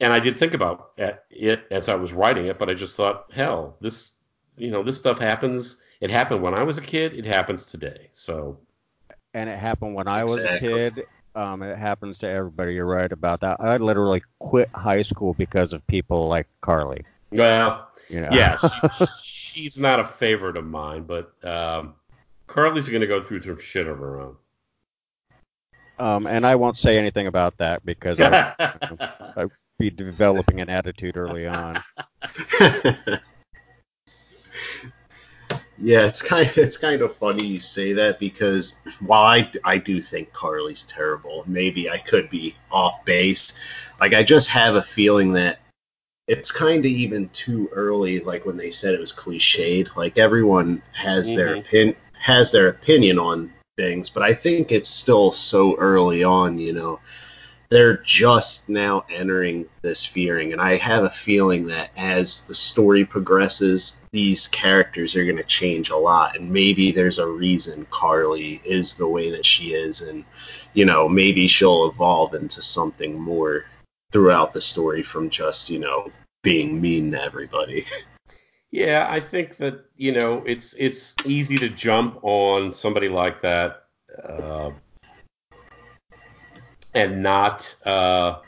and 0.00 0.12
I 0.12 0.20
did 0.20 0.38
think 0.38 0.54
about 0.54 0.92
it 1.30 1.66
as 1.70 1.88
I 1.88 1.94
was 1.94 2.12
writing 2.12 2.46
it, 2.46 2.58
but 2.58 2.68
I 2.68 2.74
just 2.74 2.96
thought, 2.96 3.32
hell, 3.32 3.76
this, 3.80 4.12
you 4.56 4.70
know, 4.70 4.82
this 4.82 4.98
stuff 4.98 5.18
happens. 5.18 5.78
It 6.00 6.10
happened 6.10 6.42
when 6.42 6.54
I 6.54 6.62
was 6.62 6.78
a 6.78 6.82
kid. 6.82 7.14
It 7.14 7.24
happens 7.24 7.66
today. 7.66 8.08
So. 8.12 8.58
And 9.32 9.50
it 9.50 9.58
happened 9.58 9.94
when 9.94 10.08
I 10.08 10.24
was 10.24 10.36
a 10.36 10.58
kid. 10.58 11.06
Um, 11.34 11.62
it 11.62 11.76
happens 11.76 12.18
to 12.18 12.28
everybody. 12.28 12.74
You're 12.74 12.86
right 12.86 13.10
about 13.10 13.40
that. 13.40 13.56
I 13.58 13.76
literally 13.78 14.22
quit 14.38 14.70
high 14.74 15.02
school 15.02 15.34
because 15.34 15.72
of 15.72 15.84
people 15.88 16.28
like 16.28 16.46
Carly. 16.60 17.04
Well, 17.32 17.88
you 18.08 18.20
know. 18.20 18.28
yeah, 18.30 18.56
she, 18.96 19.06
she's 19.22 19.78
not 19.78 19.98
a 19.98 20.04
favorite 20.04 20.56
of 20.56 20.64
mine, 20.64 21.02
but 21.02 21.32
um, 21.44 21.94
Carly's 22.46 22.88
going 22.88 23.00
to 23.00 23.08
go 23.08 23.20
through 23.20 23.42
some 23.42 23.58
shit 23.58 23.88
of 23.88 23.98
her 23.98 24.20
own. 24.20 24.36
Um, 25.98 26.26
and 26.26 26.46
I 26.46 26.54
won't 26.54 26.76
say 26.76 26.98
anything 26.98 27.26
about 27.26 27.56
that 27.58 27.84
because 27.84 28.18
I, 28.20 28.54
I'd 29.36 29.50
be 29.78 29.90
developing 29.90 30.60
an 30.60 30.68
attitude 30.68 31.16
early 31.16 31.46
on. 31.46 31.82
yeah, 35.78 36.06
it's 36.06 36.22
kind 36.22 36.48
of, 36.48 36.58
it's 36.58 36.76
kind 36.76 37.02
of 37.02 37.16
funny 37.16 37.44
you 37.46 37.60
say 37.60 37.92
that 37.94 38.18
because 38.18 38.74
while 39.00 39.24
I, 39.24 39.50
I 39.64 39.78
do 39.78 40.00
think 40.00 40.32
Carly's 40.32 40.84
terrible, 40.84 41.44
maybe 41.46 41.90
I 41.90 41.98
could 41.98 42.30
be 42.30 42.54
off 42.70 43.04
base. 43.04 43.54
Like 44.00 44.14
I 44.14 44.22
just 44.22 44.48
have 44.50 44.76
a 44.76 44.82
feeling 44.82 45.32
that 45.32 45.60
it's 46.26 46.50
kind 46.50 46.80
of 46.80 46.90
even 46.90 47.28
too 47.30 47.68
early. 47.72 48.20
Like 48.20 48.46
when 48.46 48.56
they 48.56 48.70
said 48.70 48.94
it 48.94 49.00
was 49.00 49.12
cliched, 49.12 49.96
like 49.96 50.18
everyone 50.18 50.82
has 50.92 51.28
mm-hmm. 51.28 51.36
their 51.36 51.56
opinion 51.56 51.96
has 52.12 52.52
their 52.52 52.68
opinion 52.68 53.18
on 53.18 53.52
things, 53.76 54.08
but 54.08 54.22
I 54.22 54.32
think 54.32 54.72
it's 54.72 54.88
still 54.88 55.30
so 55.30 55.76
early 55.76 56.24
on, 56.24 56.58
you 56.58 56.72
know. 56.72 57.00
They're 57.74 57.96
just 57.96 58.68
now 58.68 59.04
entering 59.10 59.66
this 59.82 60.06
fearing, 60.06 60.52
and 60.52 60.60
I 60.60 60.76
have 60.76 61.02
a 61.02 61.10
feeling 61.10 61.66
that 61.66 61.90
as 61.96 62.42
the 62.42 62.54
story 62.54 63.04
progresses, 63.04 64.00
these 64.12 64.46
characters 64.46 65.16
are 65.16 65.24
going 65.24 65.38
to 65.38 65.42
change 65.42 65.90
a 65.90 65.96
lot, 65.96 66.36
and 66.36 66.52
maybe 66.52 66.92
there's 66.92 67.18
a 67.18 67.26
reason 67.26 67.84
Carly 67.90 68.60
is 68.64 68.94
the 68.94 69.08
way 69.08 69.32
that 69.32 69.44
she 69.44 69.72
is, 69.72 70.02
and 70.02 70.24
you 70.72 70.84
know 70.84 71.08
maybe 71.08 71.48
she'll 71.48 71.88
evolve 71.88 72.34
into 72.34 72.62
something 72.62 73.18
more 73.18 73.64
throughout 74.12 74.52
the 74.52 74.60
story 74.60 75.02
from 75.02 75.28
just 75.28 75.68
you 75.68 75.80
know 75.80 76.12
being 76.44 76.80
mean 76.80 77.10
to 77.10 77.20
everybody. 77.20 77.86
Yeah, 78.70 79.06
I 79.08 79.20
think 79.20 79.58
that 79.58 79.84
you 79.96 80.10
know 80.10 80.42
it's 80.44 80.74
it's 80.76 81.14
easy 81.24 81.58
to 81.58 81.68
jump 81.68 82.18
on 82.22 82.72
somebody 82.72 83.08
like 83.08 83.40
that 83.42 83.84
uh, 84.28 84.70
and 86.94 87.22
not 87.22 87.74
uh, 87.84 88.38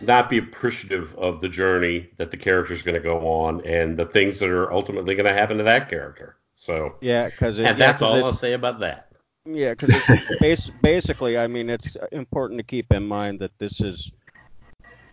not 0.00 0.30
be 0.30 0.38
appreciative 0.38 1.14
of 1.16 1.40
the 1.40 1.48
journey 1.48 2.08
that 2.16 2.30
the 2.30 2.36
character 2.36 2.72
is 2.72 2.82
going 2.82 2.94
to 2.94 3.00
go 3.00 3.26
on 3.26 3.64
and 3.66 3.96
the 3.96 4.06
things 4.06 4.38
that 4.40 4.50
are 4.50 4.72
ultimately 4.72 5.14
going 5.14 5.26
to 5.26 5.32
happen 5.32 5.58
to 5.58 5.64
that 5.64 5.88
character. 5.88 6.36
So 6.54 6.96
yeah, 7.00 7.26
because 7.26 7.58
and 7.58 7.66
yeah, 7.66 7.72
that's 7.72 8.02
all 8.02 8.24
I'll 8.24 8.32
say 8.32 8.52
about 8.52 8.80
that. 8.80 9.10
Yeah, 9.46 9.74
because 9.74 10.70
basically, 10.82 11.38
I 11.38 11.46
mean, 11.46 11.70
it's 11.70 11.96
important 12.12 12.58
to 12.58 12.64
keep 12.64 12.92
in 12.92 13.06
mind 13.06 13.40
that 13.40 13.58
this 13.58 13.80
is 13.80 14.10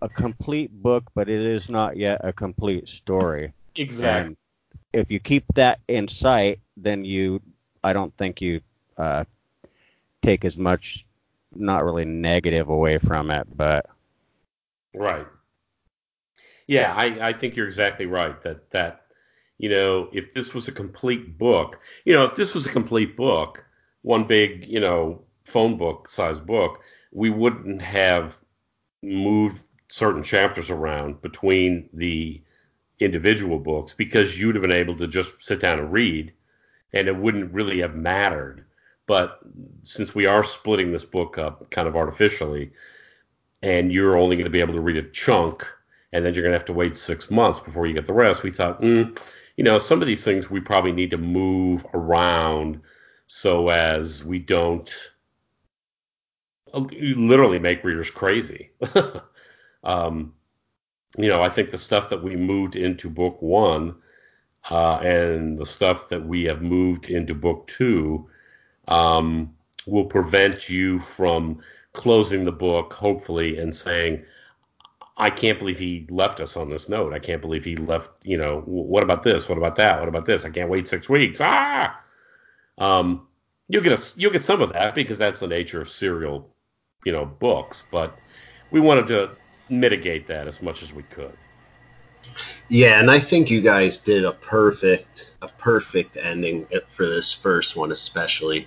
a 0.02 0.08
complete 0.08 0.70
book, 0.82 1.04
but 1.14 1.28
it 1.28 1.40
is 1.40 1.68
not 1.68 1.96
yet 1.96 2.20
a 2.22 2.32
complete 2.32 2.88
story. 2.88 3.52
Exactly. 3.76 4.26
And 4.26 4.36
if 4.92 5.10
you 5.10 5.20
keep 5.20 5.44
that 5.54 5.80
in 5.88 6.08
sight, 6.08 6.60
then 6.76 7.04
you, 7.04 7.40
I 7.82 7.92
don't 7.92 8.14
think 8.16 8.40
you 8.40 8.60
uh, 8.96 9.24
take 10.22 10.44
as 10.44 10.56
much, 10.56 11.06
not 11.54 11.84
really 11.84 12.04
negative 12.04 12.68
away 12.68 12.98
from 12.98 13.30
it, 13.30 13.46
but. 13.54 13.86
Right. 14.94 15.26
Yeah, 16.66 16.92
I, 16.94 17.28
I 17.28 17.32
think 17.32 17.56
you're 17.56 17.66
exactly 17.66 18.06
right 18.06 18.40
that 18.42 18.70
that 18.70 19.06
you 19.56 19.70
know 19.70 20.10
if 20.12 20.34
this 20.34 20.54
was 20.54 20.68
a 20.68 20.72
complete 20.72 21.38
book, 21.38 21.80
you 22.04 22.12
know 22.14 22.24
if 22.24 22.34
this 22.36 22.54
was 22.54 22.66
a 22.66 22.72
complete 22.72 23.16
book, 23.16 23.64
one 24.02 24.24
big 24.24 24.66
you 24.68 24.80
know 24.80 25.22
phone 25.44 25.76
book 25.78 26.08
size 26.08 26.38
book, 26.38 26.82
we 27.10 27.30
wouldn't 27.30 27.80
have 27.82 28.36
moved 29.02 29.62
certain 29.88 30.22
chapters 30.22 30.70
around 30.70 31.22
between 31.22 31.88
the 31.94 32.42
individual 33.00 33.58
books 33.58 33.94
because 33.94 34.38
you'd 34.38 34.54
have 34.54 34.62
been 34.62 34.72
able 34.72 34.96
to 34.96 35.06
just 35.06 35.42
sit 35.42 35.60
down 35.60 35.78
and 35.78 35.92
read 35.92 36.32
and 36.92 37.08
it 37.08 37.16
wouldn't 37.16 37.52
really 37.54 37.80
have 37.80 37.94
mattered. 37.94 38.64
But 39.08 39.40
since 39.84 40.14
we 40.14 40.26
are 40.26 40.44
splitting 40.44 40.92
this 40.92 41.04
book 41.04 41.38
up 41.38 41.70
kind 41.70 41.88
of 41.88 41.96
artificially, 41.96 42.72
and 43.62 43.90
you're 43.90 44.18
only 44.18 44.36
going 44.36 44.44
to 44.44 44.50
be 44.50 44.60
able 44.60 44.74
to 44.74 44.80
read 44.80 44.98
a 44.98 45.02
chunk, 45.02 45.66
and 46.12 46.24
then 46.24 46.34
you're 46.34 46.42
going 46.42 46.52
to 46.52 46.58
have 46.58 46.66
to 46.66 46.74
wait 46.74 46.94
six 46.94 47.30
months 47.30 47.58
before 47.58 47.86
you 47.86 47.94
get 47.94 48.04
the 48.04 48.12
rest, 48.12 48.42
we 48.42 48.52
thought, 48.52 48.82
mm, 48.82 49.18
you 49.56 49.64
know, 49.64 49.78
some 49.78 50.02
of 50.02 50.06
these 50.06 50.22
things 50.22 50.50
we 50.50 50.60
probably 50.60 50.92
need 50.92 51.10
to 51.10 51.16
move 51.16 51.86
around 51.94 52.82
so 53.26 53.70
as 53.70 54.22
we 54.22 54.38
don't 54.38 54.94
literally 56.74 57.58
make 57.58 57.84
readers 57.84 58.10
crazy. 58.10 58.72
um, 59.84 60.34
you 61.16 61.30
know, 61.30 61.42
I 61.42 61.48
think 61.48 61.70
the 61.70 61.78
stuff 61.78 62.10
that 62.10 62.22
we 62.22 62.36
moved 62.36 62.76
into 62.76 63.08
book 63.08 63.40
one 63.40 63.96
uh, 64.70 64.98
and 64.98 65.58
the 65.58 65.64
stuff 65.64 66.10
that 66.10 66.26
we 66.26 66.44
have 66.44 66.60
moved 66.60 67.08
into 67.08 67.34
book 67.34 67.66
two 67.68 68.28
um, 68.88 69.54
will 69.86 70.06
prevent 70.06 70.68
you 70.68 70.98
from 70.98 71.60
closing 71.92 72.44
the 72.44 72.52
book, 72.52 72.92
hopefully, 72.94 73.58
and 73.58 73.74
saying, 73.74 74.24
I 75.16 75.30
can't 75.30 75.58
believe 75.58 75.78
he 75.78 76.06
left 76.10 76.40
us 76.40 76.56
on 76.56 76.70
this 76.70 76.88
note. 76.88 77.12
I 77.12 77.18
can't 77.18 77.40
believe 77.40 77.64
he 77.64 77.76
left, 77.76 78.10
you 78.22 78.38
know, 78.38 78.60
what 78.60 79.02
about 79.02 79.22
this? 79.22 79.48
What 79.48 79.58
about 79.58 79.76
that? 79.76 80.00
What 80.00 80.08
about 80.08 80.26
this? 80.26 80.44
I 80.44 80.50
can't 80.50 80.70
wait 80.70 80.88
six 80.88 81.08
weeks. 81.08 81.40
Ah! 81.40 82.00
Um, 82.78 83.26
you'll 83.68 83.82
get 83.82 83.98
a, 83.98 84.20
you'll 84.20 84.32
get 84.32 84.44
some 84.44 84.62
of 84.62 84.72
that 84.72 84.94
because 84.94 85.18
that's 85.18 85.40
the 85.40 85.48
nature 85.48 85.80
of 85.80 85.88
serial, 85.88 86.54
you 87.04 87.12
know, 87.12 87.24
books. 87.24 87.82
But 87.90 88.16
we 88.70 88.80
wanted 88.80 89.08
to 89.08 89.30
mitigate 89.68 90.28
that 90.28 90.46
as 90.46 90.62
much 90.62 90.82
as 90.82 90.92
we 90.92 91.02
could. 91.02 91.36
Yeah, 92.68 93.00
and 93.00 93.10
I 93.10 93.18
think 93.18 93.50
you 93.50 93.60
guys 93.60 93.98
did 93.98 94.24
a 94.24 94.32
perfect 94.32 95.32
a 95.40 95.48
perfect 95.48 96.16
ending 96.16 96.66
for 96.88 97.06
this 97.06 97.32
first 97.32 97.76
one, 97.76 97.92
especially. 97.92 98.66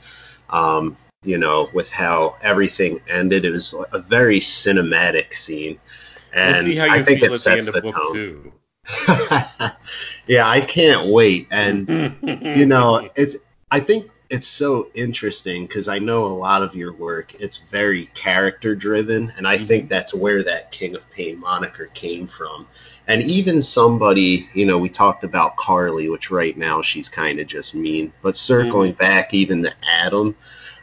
Um, 0.49 0.97
you 1.23 1.37
know, 1.37 1.69
with 1.73 1.89
how 1.91 2.35
everything 2.41 2.99
ended, 3.07 3.45
it 3.45 3.51
was 3.51 3.75
a 3.91 3.99
very 3.99 4.39
cinematic 4.39 5.35
scene, 5.35 5.79
and 6.33 6.55
we'll 6.55 6.63
see 6.63 6.75
how 6.75 6.85
you 6.85 6.91
I 6.93 7.03
think 7.03 7.19
feel 7.19 7.33
it 7.33 7.37
sets 7.37 7.67
the, 7.67 7.75
end 7.75 7.77
of 7.77 7.83
the 7.83 7.91
tone. 7.91 8.51
yeah, 10.27 10.47
I 10.47 10.61
can't 10.61 11.11
wait, 11.11 11.47
and 11.51 11.87
you 12.57 12.65
know, 12.65 13.07
it's. 13.15 13.37
I 13.69 13.79
think 13.79 14.09
it's 14.31 14.47
so 14.47 14.87
interesting 14.93 15.65
because 15.65 15.89
I 15.89 15.99
know 15.99 16.23
a 16.23 16.27
lot 16.27 16.63
of 16.63 16.73
your 16.73 16.93
work. 16.93 17.35
It's 17.41 17.57
very 17.57 18.05
character 18.13 18.75
driven, 18.75 19.33
and 19.35 19.45
I 19.45 19.57
mm-hmm. 19.57 19.65
think 19.65 19.89
that's 19.89 20.13
where 20.13 20.41
that 20.43 20.71
King 20.71 20.95
of 20.95 21.07
Pain 21.11 21.37
moniker 21.37 21.87
came 21.87 22.27
from. 22.27 22.65
And 23.09 23.21
even 23.23 23.61
somebody, 23.61 24.47
you 24.53 24.65
know, 24.65 24.77
we 24.77 24.87
talked 24.87 25.25
about 25.25 25.57
Carly, 25.57 26.07
which 26.07 26.31
right 26.31 26.57
now 26.57 26.81
she's 26.81 27.09
kind 27.09 27.41
of 27.41 27.47
just 27.47 27.75
mean, 27.75 28.13
but 28.21 28.37
circling 28.37 28.93
mm-hmm. 28.93 28.99
back 28.99 29.33
even 29.33 29.63
to 29.63 29.73
Adam, 29.85 30.37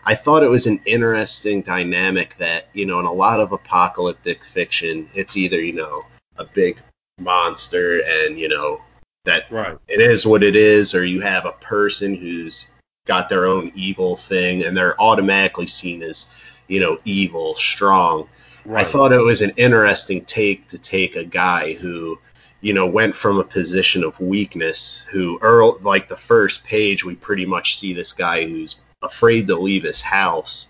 I 0.04 0.14
thought 0.14 0.42
it 0.42 0.50
was 0.50 0.66
an 0.66 0.82
interesting 0.84 1.62
dynamic 1.62 2.36
that, 2.36 2.68
you 2.74 2.84
know, 2.84 3.00
in 3.00 3.06
a 3.06 3.12
lot 3.12 3.40
of 3.40 3.52
apocalyptic 3.52 4.44
fiction, 4.44 5.08
it's 5.14 5.38
either, 5.38 5.58
you 5.58 5.72
know, 5.72 6.04
a 6.36 6.44
big 6.44 6.78
monster 7.18 8.02
and, 8.04 8.38
you 8.38 8.48
know, 8.48 8.82
that 9.24 9.50
right. 9.50 9.78
it 9.88 10.02
is 10.02 10.26
what 10.26 10.42
it 10.42 10.54
is, 10.54 10.94
or 10.94 11.02
you 11.02 11.22
have 11.22 11.46
a 11.46 11.52
person 11.52 12.14
who's 12.14 12.68
got 13.08 13.28
their 13.28 13.46
own 13.46 13.72
evil 13.74 14.14
thing 14.14 14.62
and 14.62 14.76
they're 14.76 15.00
automatically 15.00 15.66
seen 15.66 16.02
as, 16.02 16.28
you 16.68 16.78
know, 16.78 16.98
evil, 17.04 17.54
strong. 17.56 18.28
Right. 18.64 18.86
I 18.86 18.88
thought 18.88 19.12
it 19.12 19.18
was 19.18 19.42
an 19.42 19.52
interesting 19.56 20.24
take 20.24 20.68
to 20.68 20.78
take 20.78 21.16
a 21.16 21.24
guy 21.24 21.72
who, 21.72 22.18
you 22.60 22.74
know, 22.74 22.86
went 22.86 23.14
from 23.16 23.38
a 23.38 23.44
position 23.44 24.04
of 24.04 24.20
weakness, 24.20 25.06
who, 25.10 25.38
Earl, 25.40 25.78
like 25.82 26.08
the 26.08 26.16
first 26.16 26.64
page, 26.64 27.04
we 27.04 27.14
pretty 27.16 27.46
much 27.46 27.78
see 27.78 27.94
this 27.94 28.12
guy 28.12 28.44
who's 28.44 28.76
afraid 29.02 29.46
to 29.48 29.56
leave 29.56 29.82
his 29.84 30.02
house. 30.02 30.68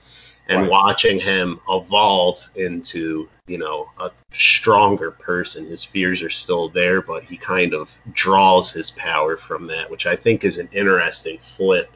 and 0.51 0.63
Right. 0.63 0.71
watching 0.71 1.21
him 1.21 1.61
evolve 1.69 2.39
into 2.55 3.29
you 3.49 3.59
know 3.59 3.91
a 4.01 4.11
stronger 4.33 5.11
person. 5.11 5.67
His 5.67 5.85
fears 5.85 6.23
are 6.23 6.31
still 6.31 6.71
there, 6.71 7.03
but 7.03 7.25
he 7.25 7.37
kind 7.37 7.75
of 7.75 7.95
draws 8.13 8.73
his 8.73 8.91
power 8.91 9.37
from 9.37 9.67
that, 9.67 9.91
which 9.91 10.07
I 10.07 10.17
think 10.17 10.45
is 10.45 10.57
an 10.57 10.71
interesting 10.73 11.39
flip 11.43 11.91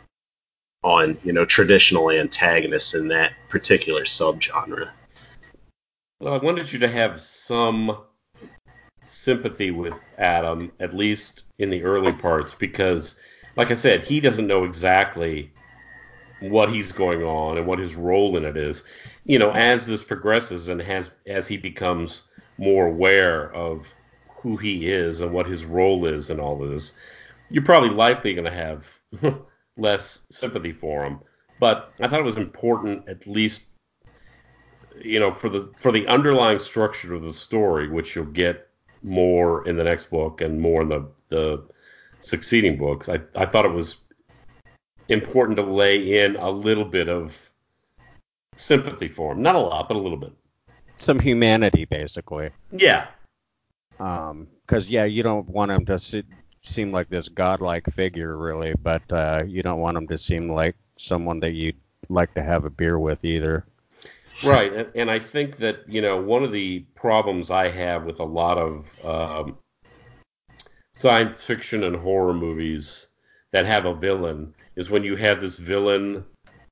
on 0.82 1.18
you 1.22 1.32
know 1.32 1.44
traditional 1.44 2.10
antagonists 2.10 2.94
in 2.94 3.08
that 3.08 3.32
particular 3.48 4.02
subgenre. 4.02 4.90
Well, 6.20 6.34
I 6.34 6.38
wanted 6.38 6.72
you 6.72 6.80
to 6.80 6.88
have 6.88 7.20
some 7.20 7.96
sympathy 9.04 9.70
with 9.70 10.00
Adam, 10.18 10.72
at 10.78 10.94
least 10.94 11.44
in 11.58 11.70
the 11.70 11.82
early 11.82 12.12
parts, 12.12 12.54
because, 12.54 13.18
like 13.56 13.70
I 13.70 13.74
said, 13.74 14.04
he 14.04 14.20
doesn't 14.20 14.46
know 14.46 14.64
exactly 14.64 15.52
what 16.40 16.72
he's 16.72 16.92
going 16.92 17.22
on 17.22 17.58
and 17.58 17.66
what 17.66 17.78
his 17.78 17.94
role 17.94 18.36
in 18.36 18.44
it 18.44 18.56
is. 18.56 18.84
You 19.24 19.38
know, 19.38 19.50
as 19.50 19.86
this 19.86 20.02
progresses 20.02 20.68
and 20.68 20.80
has 20.82 21.10
as 21.26 21.46
he 21.46 21.56
becomes 21.56 22.24
more 22.58 22.86
aware 22.86 23.52
of 23.52 23.92
who 24.36 24.56
he 24.56 24.88
is 24.88 25.20
and 25.20 25.32
what 25.32 25.46
his 25.46 25.64
role 25.64 26.06
is 26.06 26.30
and 26.30 26.40
all 26.40 26.62
of 26.62 26.70
this, 26.70 26.98
you're 27.48 27.64
probably 27.64 27.90
likely 27.90 28.34
going 28.34 28.44
to 28.44 28.50
have 28.50 28.98
less 29.76 30.26
sympathy 30.30 30.72
for 30.72 31.04
him. 31.04 31.20
But 31.60 31.92
I 32.00 32.08
thought 32.08 32.20
it 32.20 32.24
was 32.24 32.38
important, 32.38 33.08
at 33.08 33.26
least 33.26 33.64
you 35.00 35.20
know, 35.20 35.32
for 35.32 35.48
the 35.48 35.72
for 35.76 35.92
the 35.92 36.06
underlying 36.06 36.58
structure 36.58 37.14
of 37.14 37.22
the 37.22 37.32
story, 37.32 37.88
which 37.88 38.14
you'll 38.14 38.24
get 38.26 38.68
more 39.02 39.66
in 39.66 39.76
the 39.76 39.84
next 39.84 40.10
book 40.10 40.40
and 40.40 40.60
more 40.60 40.82
in 40.82 40.88
the 40.88 41.08
the 41.28 41.62
succeeding 42.20 42.76
books, 42.78 43.08
I, 43.08 43.20
I 43.34 43.46
thought 43.46 43.64
it 43.64 43.72
was 43.72 43.96
important 45.08 45.56
to 45.56 45.62
lay 45.62 46.24
in 46.24 46.36
a 46.36 46.50
little 46.50 46.84
bit 46.84 47.08
of 47.08 47.50
sympathy 48.56 49.08
for 49.08 49.32
him. 49.32 49.42
Not 49.42 49.54
a 49.54 49.58
lot, 49.58 49.88
but 49.88 49.96
a 49.96 50.00
little 50.00 50.18
bit. 50.18 50.32
Some 50.98 51.18
humanity, 51.18 51.84
basically. 51.84 52.50
Yeah. 52.70 53.08
Um, 53.98 54.46
because 54.66 54.86
yeah, 54.86 55.04
you 55.04 55.22
don't 55.22 55.48
want 55.48 55.70
him 55.70 55.84
to 55.86 55.98
se- 55.98 56.24
seem 56.64 56.92
like 56.92 57.08
this 57.08 57.28
godlike 57.28 57.92
figure, 57.94 58.36
really, 58.36 58.74
but 58.82 59.02
uh, 59.12 59.42
you 59.46 59.62
don't 59.62 59.80
want 59.80 59.96
him 59.96 60.06
to 60.08 60.18
seem 60.18 60.50
like 60.50 60.76
someone 60.96 61.40
that 61.40 61.52
you'd 61.52 61.76
like 62.08 62.34
to 62.34 62.42
have 62.42 62.64
a 62.64 62.70
beer 62.70 62.98
with 62.98 63.24
either. 63.24 63.64
Right, 64.44 64.72
and, 64.72 64.88
and 64.94 65.10
I 65.10 65.18
think 65.18 65.58
that 65.58 65.88
you 65.88 66.02
know 66.02 66.20
one 66.20 66.42
of 66.42 66.52
the 66.52 66.80
problems 66.94 67.50
I 67.50 67.68
have 67.68 68.04
with 68.04 68.20
a 68.20 68.24
lot 68.24 68.58
of 68.58 69.04
um, 69.04 69.58
science 70.94 71.42
fiction 71.42 71.84
and 71.84 71.96
horror 71.96 72.34
movies 72.34 73.08
that 73.52 73.66
have 73.66 73.84
a 73.84 73.94
villain 73.94 74.54
is 74.76 74.90
when 74.90 75.04
you 75.04 75.16
have 75.16 75.40
this 75.40 75.58
villain 75.58 76.24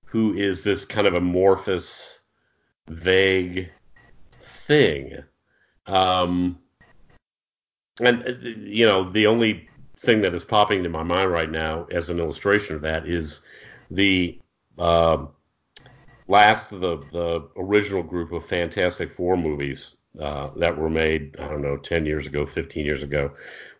who 0.06 0.34
is 0.34 0.64
this 0.64 0.84
kind 0.84 1.06
of 1.06 1.14
amorphous, 1.14 2.20
vague 2.88 3.70
thing. 4.40 5.22
Um, 5.86 6.58
and 8.00 8.26
uh, 8.26 8.32
you 8.42 8.86
know 8.86 9.08
the 9.08 9.26
only 9.26 9.68
thing 10.00 10.22
that 10.22 10.34
is 10.34 10.44
popping 10.44 10.82
to 10.82 10.88
my 10.88 11.02
mind 11.02 11.30
right 11.30 11.50
now 11.50 11.86
as 11.90 12.08
an 12.08 12.18
illustration 12.18 12.74
of 12.74 12.82
that 12.82 13.06
is 13.06 13.44
the 13.90 14.38
uh, 14.78 15.26
last 16.26 16.72
of 16.72 16.80
the, 16.80 16.96
the 17.12 17.48
original 17.56 18.02
group 18.02 18.32
of 18.32 18.44
Fantastic 18.44 19.10
Four 19.10 19.36
movies 19.36 19.96
uh, 20.18 20.50
that 20.56 20.76
were 20.76 20.90
made, 20.90 21.36
I 21.38 21.48
don't 21.48 21.62
know, 21.62 21.76
10 21.76 22.06
years 22.06 22.26
ago, 22.26 22.46
15 22.46 22.84
years 22.84 23.02
ago, 23.02 23.32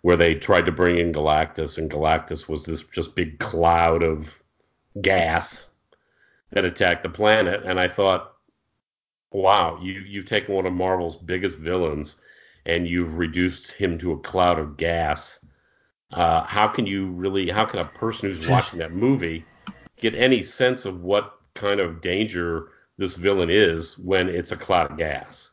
where 0.03 0.17
they 0.17 0.35
tried 0.35 0.67
to 0.67 0.73
bring 0.73 0.99
in 0.99 1.13
Galactus, 1.13 1.79
and 1.79 1.91
Galactus 1.91 2.49
was 2.49 2.65
this 2.65 2.83
just 2.83 3.17
big 3.17 3.39
cloud 3.39 4.03
of 4.03 4.41
gas 5.01 5.69
that 6.51 6.65
attacked 6.65 7.03
the 7.03 7.09
planet. 7.09 7.63
And 7.65 7.81
I 7.81 7.89
thought, 7.89 8.33
wow, 9.33 9.79
you, 9.81 9.93
you've 9.93 10.27
taken 10.27 10.55
one 10.55 10.67
of 10.67 10.73
Marvel's 10.73 11.17
biggest 11.17 11.59
villains 11.59 12.21
and 12.67 12.87
you've 12.87 13.17
reduced 13.17 13.73
him 13.73 13.99
to 13.99 14.13
a 14.13 14.19
cloud 14.19 14.59
of 14.59 14.77
gas. 14.77 15.40
Uh, 16.13 16.43
how 16.43 16.67
can 16.69 16.87
you 16.87 17.11
really, 17.11 17.49
how 17.49 17.65
can 17.65 17.79
a 17.81 17.85
person 17.85 18.29
who's 18.29 18.49
watching 18.49 18.81
that 18.81 18.93
movie 18.93 19.45
get 20.01 20.15
any 20.15 20.43
sense 20.43 20.85
of 20.85 21.03
what 21.03 21.39
kind 21.55 21.81
of 21.81 22.01
danger 22.01 22.69
this 23.01 23.17
villain 23.17 23.49
is 23.51 23.99
when 23.99 24.29
it's 24.29 24.53
a 24.53 24.57
cloud 24.57 24.91
of 24.91 24.99
gas. 24.99 25.51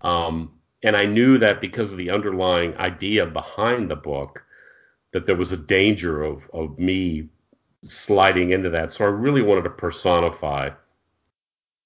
Um, 0.00 0.58
and 0.82 0.96
I 0.96 1.04
knew 1.04 1.38
that 1.38 1.60
because 1.60 1.92
of 1.92 1.98
the 1.98 2.10
underlying 2.10 2.76
idea 2.76 3.24
behind 3.24 3.90
the 3.90 3.96
book, 3.96 4.44
that 5.12 5.26
there 5.26 5.36
was 5.36 5.52
a 5.52 5.56
danger 5.56 6.22
of, 6.22 6.50
of 6.52 6.78
me 6.78 7.28
sliding 7.82 8.50
into 8.50 8.70
that. 8.70 8.92
So 8.92 9.04
I 9.04 9.08
really 9.08 9.42
wanted 9.42 9.62
to 9.62 9.70
personify 9.70 10.70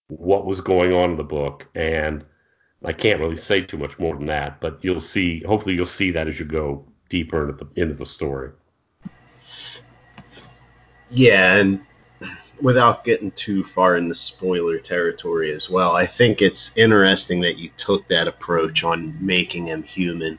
what 0.09 0.47
was 0.47 0.61
going 0.63 0.95
on 0.95 1.11
in 1.11 1.17
the 1.17 1.25
book. 1.25 1.69
And 1.75 2.25
I 2.83 2.93
can't 2.93 3.21
really 3.21 3.37
say 3.37 3.63
too 3.63 3.79
much 3.79 3.99
more 3.99 4.17
than 4.17 4.27
that, 4.27 4.61
but 4.61 4.79
you'll 4.83 5.01
see, 5.01 5.43
hopefully, 5.43 5.75
you'll 5.75 5.87
see 5.87 6.13
that 6.13 6.29
as 6.29 6.39
you 6.39 6.47
go 6.47 6.87
deeper 7.09 7.49
into 7.49 7.65
the, 7.65 7.81
into 7.81 7.95
the 7.95 8.07
story. 8.07 8.51
Yeah, 11.11 11.57
and 11.57 11.81
without 12.61 13.05
getting 13.05 13.31
too 13.33 13.63
far 13.63 13.97
in 13.97 14.09
the 14.09 14.15
spoiler 14.15 14.79
territory 14.79 15.53
as 15.53 15.71
well, 15.71 15.95
I 15.95 16.07
think 16.07 16.43
it's 16.43 16.73
interesting 16.77 17.41
that 17.43 17.59
you 17.59 17.71
took 17.77 18.09
that 18.09 18.29
approach 18.29 18.83
on 18.83 19.17
making 19.25 19.67
him 19.67 19.83
human 19.83 20.39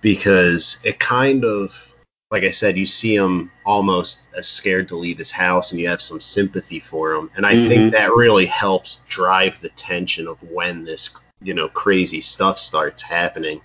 because 0.00 0.78
it 0.84 0.98
kind 0.98 1.44
of, 1.44 1.94
like 2.30 2.42
I 2.44 2.50
said, 2.50 2.76
you 2.76 2.86
see 2.86 3.14
him 3.14 3.50
almost 3.64 4.20
as 4.36 4.46
scared 4.46 4.88
to 4.88 4.96
leave 4.96 5.18
his 5.18 5.30
house 5.30 5.72
and 5.72 5.80
you 5.80 5.88
have 5.88 6.02
some 6.02 6.20
sympathy 6.20 6.80
for 6.80 7.12
him. 7.12 7.30
And 7.36 7.46
I 7.46 7.54
Mhm. 7.54 7.68
think 7.68 7.92
that 7.92 8.14
really 8.14 8.46
helps 8.46 9.00
drive 9.08 9.60
the 9.60 9.70
tension 9.70 10.26
of 10.28 10.36
when 10.42 10.84
this, 10.84 11.10
you 11.40 11.54
know, 11.54 11.68
crazy 11.68 12.20
stuff 12.20 12.58
starts 12.58 13.02
happening 13.02 13.60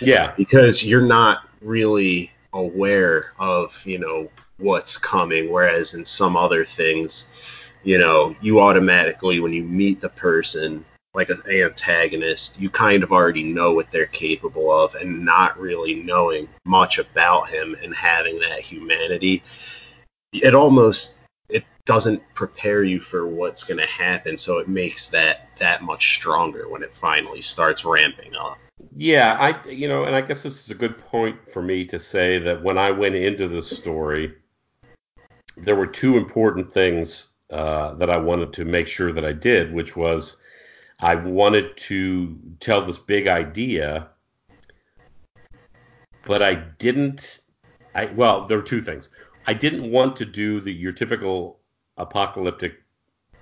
Yeah. 0.00 0.32
because 0.36 0.84
you're 0.84 1.00
not 1.00 1.48
really 1.62 2.32
aware 2.52 3.32
of 3.38 3.80
you 3.86 3.98
know 3.98 4.28
what's 4.58 4.98
coming 4.98 5.50
whereas 5.50 5.94
in 5.94 6.04
some 6.04 6.36
other 6.36 6.64
things 6.64 7.28
you 7.82 7.98
know 7.98 8.36
you 8.42 8.60
automatically 8.60 9.40
when 9.40 9.52
you 9.52 9.62
meet 9.62 10.00
the 10.00 10.08
person 10.08 10.84
like 11.14 11.30
an 11.30 11.40
antagonist 11.50 12.60
you 12.60 12.68
kind 12.68 13.02
of 13.02 13.12
already 13.12 13.42
know 13.42 13.72
what 13.72 13.90
they're 13.90 14.06
capable 14.06 14.70
of 14.70 14.94
and 14.94 15.24
not 15.24 15.58
really 15.58 15.94
knowing 15.94 16.48
much 16.64 16.98
about 16.98 17.48
him 17.48 17.76
and 17.82 17.94
having 17.94 18.38
that 18.38 18.60
humanity 18.60 19.42
it 20.32 20.54
almost 20.54 21.16
it 21.48 21.64
doesn't 21.86 22.22
prepare 22.34 22.82
you 22.82 23.00
for 23.00 23.26
what's 23.26 23.64
going 23.64 23.80
to 23.80 23.86
happen 23.86 24.36
so 24.36 24.58
it 24.58 24.68
makes 24.68 25.08
that 25.08 25.48
that 25.58 25.82
much 25.82 26.14
stronger 26.14 26.68
when 26.68 26.82
it 26.82 26.92
finally 26.92 27.40
starts 27.40 27.84
ramping 27.84 28.34
up 28.36 28.58
Yeah, 28.96 29.36
I 29.38 29.68
you 29.68 29.88
know, 29.88 30.04
and 30.04 30.14
I 30.14 30.20
guess 30.20 30.42
this 30.42 30.64
is 30.64 30.70
a 30.70 30.74
good 30.74 30.98
point 30.98 31.48
for 31.48 31.62
me 31.62 31.84
to 31.86 31.98
say 31.98 32.38
that 32.38 32.62
when 32.62 32.78
I 32.78 32.90
went 32.90 33.14
into 33.14 33.48
this 33.48 33.68
story, 33.68 34.34
there 35.56 35.76
were 35.76 35.86
two 35.86 36.16
important 36.16 36.72
things 36.72 37.32
uh, 37.50 37.94
that 37.94 38.10
I 38.10 38.16
wanted 38.16 38.52
to 38.54 38.64
make 38.64 38.88
sure 38.88 39.12
that 39.12 39.24
I 39.24 39.32
did, 39.32 39.72
which 39.72 39.96
was 39.96 40.40
I 41.00 41.14
wanted 41.14 41.76
to 41.78 42.38
tell 42.60 42.84
this 42.84 42.98
big 42.98 43.28
idea, 43.28 44.08
but 46.24 46.42
I 46.42 46.54
didn't. 46.54 47.40
I 47.94 48.06
well, 48.06 48.46
there 48.46 48.58
were 48.58 48.64
two 48.64 48.80
things. 48.80 49.10
I 49.46 49.54
didn't 49.54 49.90
want 49.90 50.16
to 50.16 50.24
do 50.24 50.60
the 50.60 50.72
your 50.72 50.92
typical 50.92 51.60
apocalyptic 51.96 52.74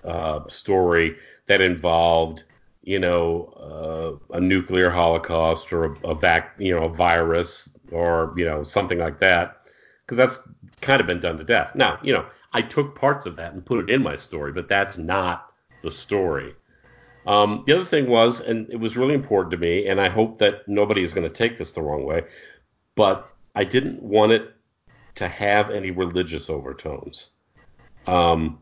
uh, 0.04 0.48
story 0.48 1.16
that 1.46 1.60
involved 1.60 2.44
you 2.82 2.98
know, 2.98 4.20
uh, 4.30 4.36
a 4.36 4.40
nuclear 4.40 4.90
holocaust 4.90 5.72
or 5.72 5.84
a, 5.84 6.08
a 6.08 6.14
vac, 6.14 6.54
you 6.58 6.74
know, 6.74 6.84
a 6.84 6.92
virus 6.92 7.76
or 7.90 8.34
you 8.36 8.44
know 8.44 8.62
something 8.62 8.98
like 8.98 9.20
that, 9.20 9.62
because 10.02 10.16
that's 10.16 10.38
kind 10.80 11.00
of 11.00 11.06
been 11.06 11.20
done 11.20 11.36
to 11.38 11.44
death. 11.44 11.74
Now, 11.74 11.98
you 12.02 12.12
know, 12.12 12.26
I 12.52 12.62
took 12.62 12.94
parts 12.94 13.26
of 13.26 13.36
that 13.36 13.52
and 13.52 13.64
put 13.64 13.84
it 13.84 13.90
in 13.90 14.02
my 14.02 14.16
story, 14.16 14.52
but 14.52 14.68
that's 14.68 14.98
not 14.98 15.52
the 15.82 15.90
story. 15.90 16.54
Um, 17.26 17.64
the 17.66 17.74
other 17.74 17.84
thing 17.84 18.08
was, 18.08 18.40
and 18.40 18.70
it 18.70 18.76
was 18.76 18.96
really 18.96 19.14
important 19.14 19.52
to 19.52 19.58
me, 19.58 19.86
and 19.86 20.00
I 20.00 20.08
hope 20.08 20.38
that 20.38 20.66
nobody 20.66 21.02
is 21.02 21.12
going 21.12 21.28
to 21.28 21.32
take 21.32 21.58
this 21.58 21.72
the 21.72 21.82
wrong 21.82 22.04
way, 22.04 22.24
but 22.94 23.30
I 23.54 23.64
didn't 23.64 24.02
want 24.02 24.32
it 24.32 24.54
to 25.16 25.28
have 25.28 25.70
any 25.70 25.90
religious 25.90 26.48
overtones. 26.48 27.28
Um, 28.06 28.60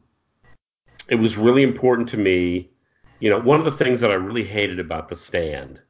it 1.09 1.14
was 1.14 1.39
really 1.39 1.62
important 1.62 2.09
to 2.11 2.16
me 2.16 2.71
you 3.21 3.31
know, 3.31 3.41
one 3.41 3.59
of 3.59 3.64
the 3.64 3.73
things 3.73 4.01
that 4.01 4.11
I 4.11 4.14
really 4.14 4.45
hated 4.45 4.79
about 4.79 5.09
The 5.09 5.16
Stand 5.16 5.81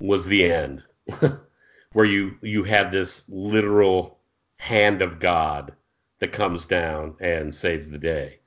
was 0.00 0.26
the 0.26 0.50
end, 0.50 0.82
where 1.92 2.04
you 2.04 2.36
you 2.42 2.64
had 2.64 2.90
this 2.90 3.28
literal 3.28 4.18
hand 4.58 5.02
of 5.02 5.18
God 5.18 5.74
that 6.20 6.32
comes 6.32 6.66
down 6.66 7.16
and 7.20 7.54
saves 7.54 7.88
the 7.88 7.98
day, 7.98 8.40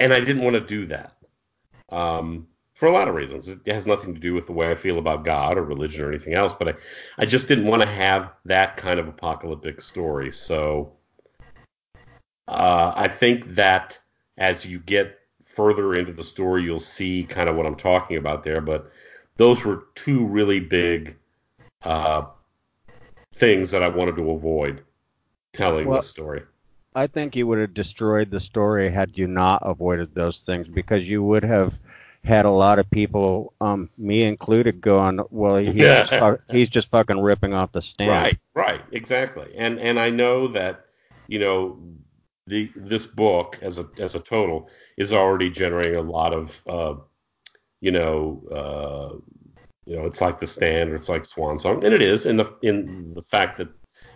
and 0.00 0.12
I 0.12 0.20
didn't 0.20 0.42
want 0.42 0.54
to 0.54 0.60
do 0.60 0.86
that 0.86 1.16
um, 1.90 2.48
for 2.74 2.86
a 2.86 2.92
lot 2.92 3.08
of 3.08 3.14
reasons. 3.14 3.48
It 3.48 3.66
has 3.66 3.86
nothing 3.86 4.14
to 4.14 4.20
do 4.20 4.34
with 4.34 4.46
the 4.46 4.52
way 4.52 4.70
I 4.70 4.74
feel 4.74 4.98
about 4.98 5.24
God 5.24 5.58
or 5.58 5.62
religion 5.62 6.04
or 6.04 6.08
anything 6.08 6.34
else, 6.34 6.54
but 6.54 6.68
I 6.68 6.74
I 7.18 7.26
just 7.26 7.46
didn't 7.46 7.66
want 7.66 7.82
to 7.82 7.88
have 7.88 8.32
that 8.46 8.76
kind 8.76 8.98
of 8.98 9.06
apocalyptic 9.06 9.80
story. 9.80 10.32
So 10.32 10.92
uh, 12.48 12.92
I 12.96 13.06
think 13.08 13.54
that 13.54 13.98
as 14.38 14.66
you 14.66 14.78
get 14.78 15.18
further 15.56 15.94
into 15.94 16.12
the 16.12 16.22
story, 16.22 16.62
you'll 16.62 16.78
see 16.78 17.24
kind 17.24 17.48
of 17.48 17.56
what 17.56 17.64
I'm 17.64 17.76
talking 17.76 18.18
about 18.18 18.44
there. 18.44 18.60
But 18.60 18.90
those 19.36 19.64
were 19.64 19.84
two 19.94 20.24
really 20.26 20.60
big 20.60 21.16
uh, 21.82 22.26
things 23.34 23.70
that 23.70 23.82
I 23.82 23.88
wanted 23.88 24.16
to 24.16 24.30
avoid 24.30 24.84
telling 25.54 25.88
well, 25.88 25.98
the 25.98 26.02
story. 26.02 26.42
I 26.94 27.06
think 27.06 27.34
you 27.34 27.46
would 27.46 27.58
have 27.58 27.74
destroyed 27.74 28.30
the 28.30 28.40
story 28.40 28.90
had 28.90 29.16
you 29.16 29.26
not 29.26 29.62
avoided 29.64 30.14
those 30.14 30.42
things 30.42 30.68
because 30.68 31.08
you 31.08 31.22
would 31.22 31.42
have 31.42 31.74
had 32.22 32.44
a 32.44 32.50
lot 32.50 32.78
of 32.78 32.90
people, 32.90 33.54
um, 33.60 33.88
me 33.96 34.24
included, 34.24 34.80
going, 34.80 35.20
"Well, 35.30 35.56
he's, 35.56 35.74
yeah. 35.74 36.04
just, 36.04 36.42
he's 36.50 36.68
just 36.68 36.90
fucking 36.90 37.20
ripping 37.20 37.54
off 37.54 37.72
the 37.72 37.82
stand." 37.82 38.10
Right, 38.10 38.38
right, 38.54 38.80
exactly. 38.92 39.54
And 39.56 39.78
and 39.78 39.98
I 39.98 40.10
know 40.10 40.48
that 40.48 40.86
you 41.28 41.38
know 41.38 41.78
the 42.46 42.70
this 42.76 43.06
book 43.06 43.58
as 43.62 43.78
a 43.78 43.88
as 43.98 44.14
a 44.14 44.20
total 44.20 44.68
is 44.96 45.12
already 45.12 45.50
generating 45.50 45.96
a 45.96 46.02
lot 46.02 46.32
of 46.32 46.62
uh, 46.68 46.94
you 47.80 47.90
know 47.90 48.42
uh, 48.50 49.16
you 49.84 49.96
know 49.96 50.06
it's 50.06 50.20
like 50.20 50.38
the 50.38 50.46
stand 50.46 50.90
or 50.90 50.94
it's 50.94 51.08
like 51.08 51.24
swan 51.24 51.58
song 51.58 51.84
and 51.84 51.94
it 51.94 52.02
is 52.02 52.26
in 52.26 52.36
the 52.36 52.56
in 52.62 53.12
the 53.14 53.22
fact 53.22 53.58
that 53.58 53.68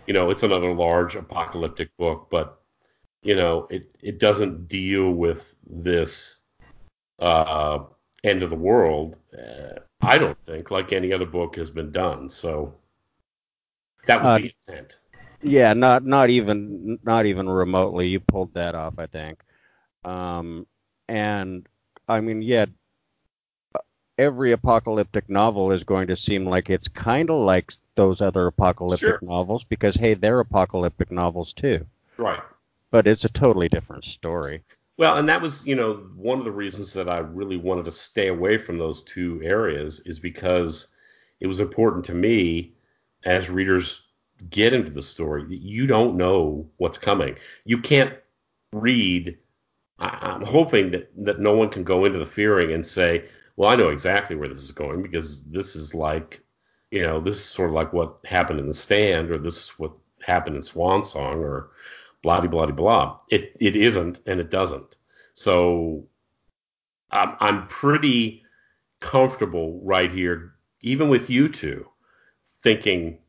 you 0.07 0.13
know 0.13 0.29
it's 0.29 0.43
another 0.43 0.73
large 0.73 1.15
apocalyptic 1.15 1.95
book 1.97 2.27
but 2.29 2.61
you 3.23 3.35
know 3.35 3.67
it 3.69 3.95
it 4.01 4.19
doesn't 4.19 4.67
deal 4.67 5.11
with 5.11 5.55
this 5.69 6.43
uh, 7.19 7.79
end 8.23 8.43
of 8.43 8.49
the 8.49 8.55
world 8.55 9.17
uh, 9.37 9.79
i 10.01 10.17
don't 10.17 10.37
think 10.45 10.71
like 10.71 10.91
any 10.91 11.13
other 11.13 11.25
book 11.25 11.55
has 11.55 11.69
been 11.69 11.91
done. 11.91 12.29
So 12.29 12.75
that 14.07 14.21
was 14.21 14.29
uh, 14.29 14.37
the 14.37 14.53
intent 14.67 14.99
yeah, 15.43 15.73
not 15.73 16.05
not 16.05 16.29
even 16.29 16.99
not 17.03 17.25
even 17.25 17.49
remotely. 17.49 18.07
You 18.07 18.19
pulled 18.19 18.53
that 18.53 18.75
off, 18.75 18.99
I 18.99 19.07
think. 19.07 19.43
Um, 20.03 20.67
and 21.07 21.67
I 22.07 22.21
mean, 22.21 22.41
yeah, 22.41 22.65
every 24.17 24.51
apocalyptic 24.51 25.29
novel 25.29 25.71
is 25.71 25.83
going 25.83 26.07
to 26.07 26.15
seem 26.15 26.45
like 26.45 26.69
it's 26.69 26.87
kind 26.87 27.29
of 27.29 27.43
like 27.43 27.73
those 27.95 28.21
other 28.21 28.47
apocalyptic 28.47 28.99
sure. 28.99 29.19
novels 29.21 29.63
because 29.63 29.95
hey, 29.95 30.13
they're 30.13 30.39
apocalyptic 30.39 31.11
novels 31.11 31.53
too. 31.53 31.85
Right. 32.17 32.41
But 32.91 33.07
it's 33.07 33.25
a 33.25 33.29
totally 33.29 33.69
different 33.69 34.05
story. 34.05 34.63
Well, 34.97 35.17
and 35.17 35.27
that 35.29 35.41
was, 35.41 35.65
you 35.65 35.75
know, 35.75 35.93
one 36.15 36.37
of 36.37 36.45
the 36.45 36.51
reasons 36.51 36.93
that 36.93 37.09
I 37.09 37.19
really 37.19 37.57
wanted 37.57 37.85
to 37.85 37.91
stay 37.91 38.27
away 38.27 38.57
from 38.57 38.77
those 38.77 39.03
two 39.03 39.41
areas 39.43 40.01
is 40.01 40.19
because 40.19 40.89
it 41.39 41.47
was 41.47 41.59
important 41.59 42.05
to 42.05 42.13
me 42.13 42.73
as 43.23 43.49
readers 43.49 44.10
get 44.49 44.73
into 44.73 44.91
the 44.91 45.01
story. 45.01 45.45
You 45.49 45.87
don't 45.87 46.17
know 46.17 46.69
what's 46.77 46.97
coming. 46.97 47.37
You 47.65 47.79
can't 47.79 48.13
read. 48.71 49.37
I, 49.99 50.35
am 50.35 50.41
hoping 50.41 50.91
that, 50.91 51.11
that 51.25 51.39
no 51.39 51.53
one 51.55 51.69
can 51.69 51.83
go 51.83 52.05
into 52.05 52.19
the 52.19 52.25
fearing 52.25 52.71
and 52.71 52.85
say, 52.85 53.25
well, 53.55 53.69
I 53.69 53.75
know 53.75 53.89
exactly 53.89 54.35
where 54.35 54.47
this 54.47 54.63
is 54.63 54.71
going 54.71 55.03
because 55.03 55.43
this 55.43 55.75
is 55.75 55.93
like, 55.93 56.41
you 56.89 57.01
know, 57.03 57.19
this 57.19 57.35
is 57.35 57.45
sort 57.45 57.69
of 57.69 57.75
like 57.75 57.93
what 57.93 58.17
happened 58.25 58.59
in 58.59 58.67
the 58.67 58.73
stand 58.73 59.29
or 59.29 59.37
this 59.37 59.65
is 59.65 59.69
what 59.77 59.91
happened 60.21 60.55
in 60.55 60.63
Swan 60.63 61.03
Song 61.03 61.39
or 61.39 61.69
blah, 62.23 62.41
blah, 62.41 62.49
blah, 62.49 62.71
blah. 62.71 63.19
It, 63.29 63.55
it 63.59 63.75
isn't 63.75 64.21
and 64.25 64.39
it 64.39 64.49
doesn't. 64.49 64.95
So 65.33 66.07
I'm, 67.11 67.35
I'm 67.39 67.67
pretty 67.67 68.43
comfortable 68.99 69.79
right 69.83 70.11
here, 70.11 70.53
even 70.81 71.09
with 71.09 71.29
you 71.29 71.49
two, 71.49 71.87
thinking 72.63 73.19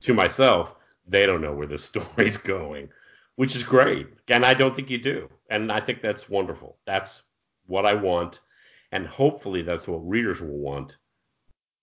to 0.00 0.14
myself, 0.14 0.74
they 1.06 1.26
don't 1.26 1.42
know 1.42 1.52
where 1.52 1.66
this 1.66 1.84
story's 1.92 2.36
going, 2.36 2.88
which 3.36 3.56
is 3.56 3.62
great. 3.62 4.08
And 4.28 4.44
I 4.44 4.54
don't 4.54 4.74
think 4.74 4.90
you 4.90 4.98
do. 4.98 5.28
And 5.50 5.70
I 5.70 5.80
think 5.80 6.00
that's 6.00 6.28
wonderful. 6.28 6.78
That's 6.86 7.22
what 7.66 7.86
I 7.86 7.94
want. 7.94 8.40
And 8.92 9.06
hopefully 9.06 9.62
that's 9.62 9.86
what 9.86 10.08
readers 10.08 10.40
will 10.40 10.58
want, 10.58 10.96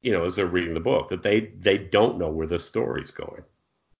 you 0.02 0.12
know, 0.12 0.26
as 0.26 0.36
they're 0.36 0.46
reading 0.46 0.74
the 0.74 0.80
book, 0.80 1.10
that 1.10 1.24
they, 1.24 1.52
they 1.60 1.78
don't 1.78 2.18
know 2.18 2.30
where 2.30 2.48
this 2.48 2.66
story's 2.66 3.12
going. 3.12 3.44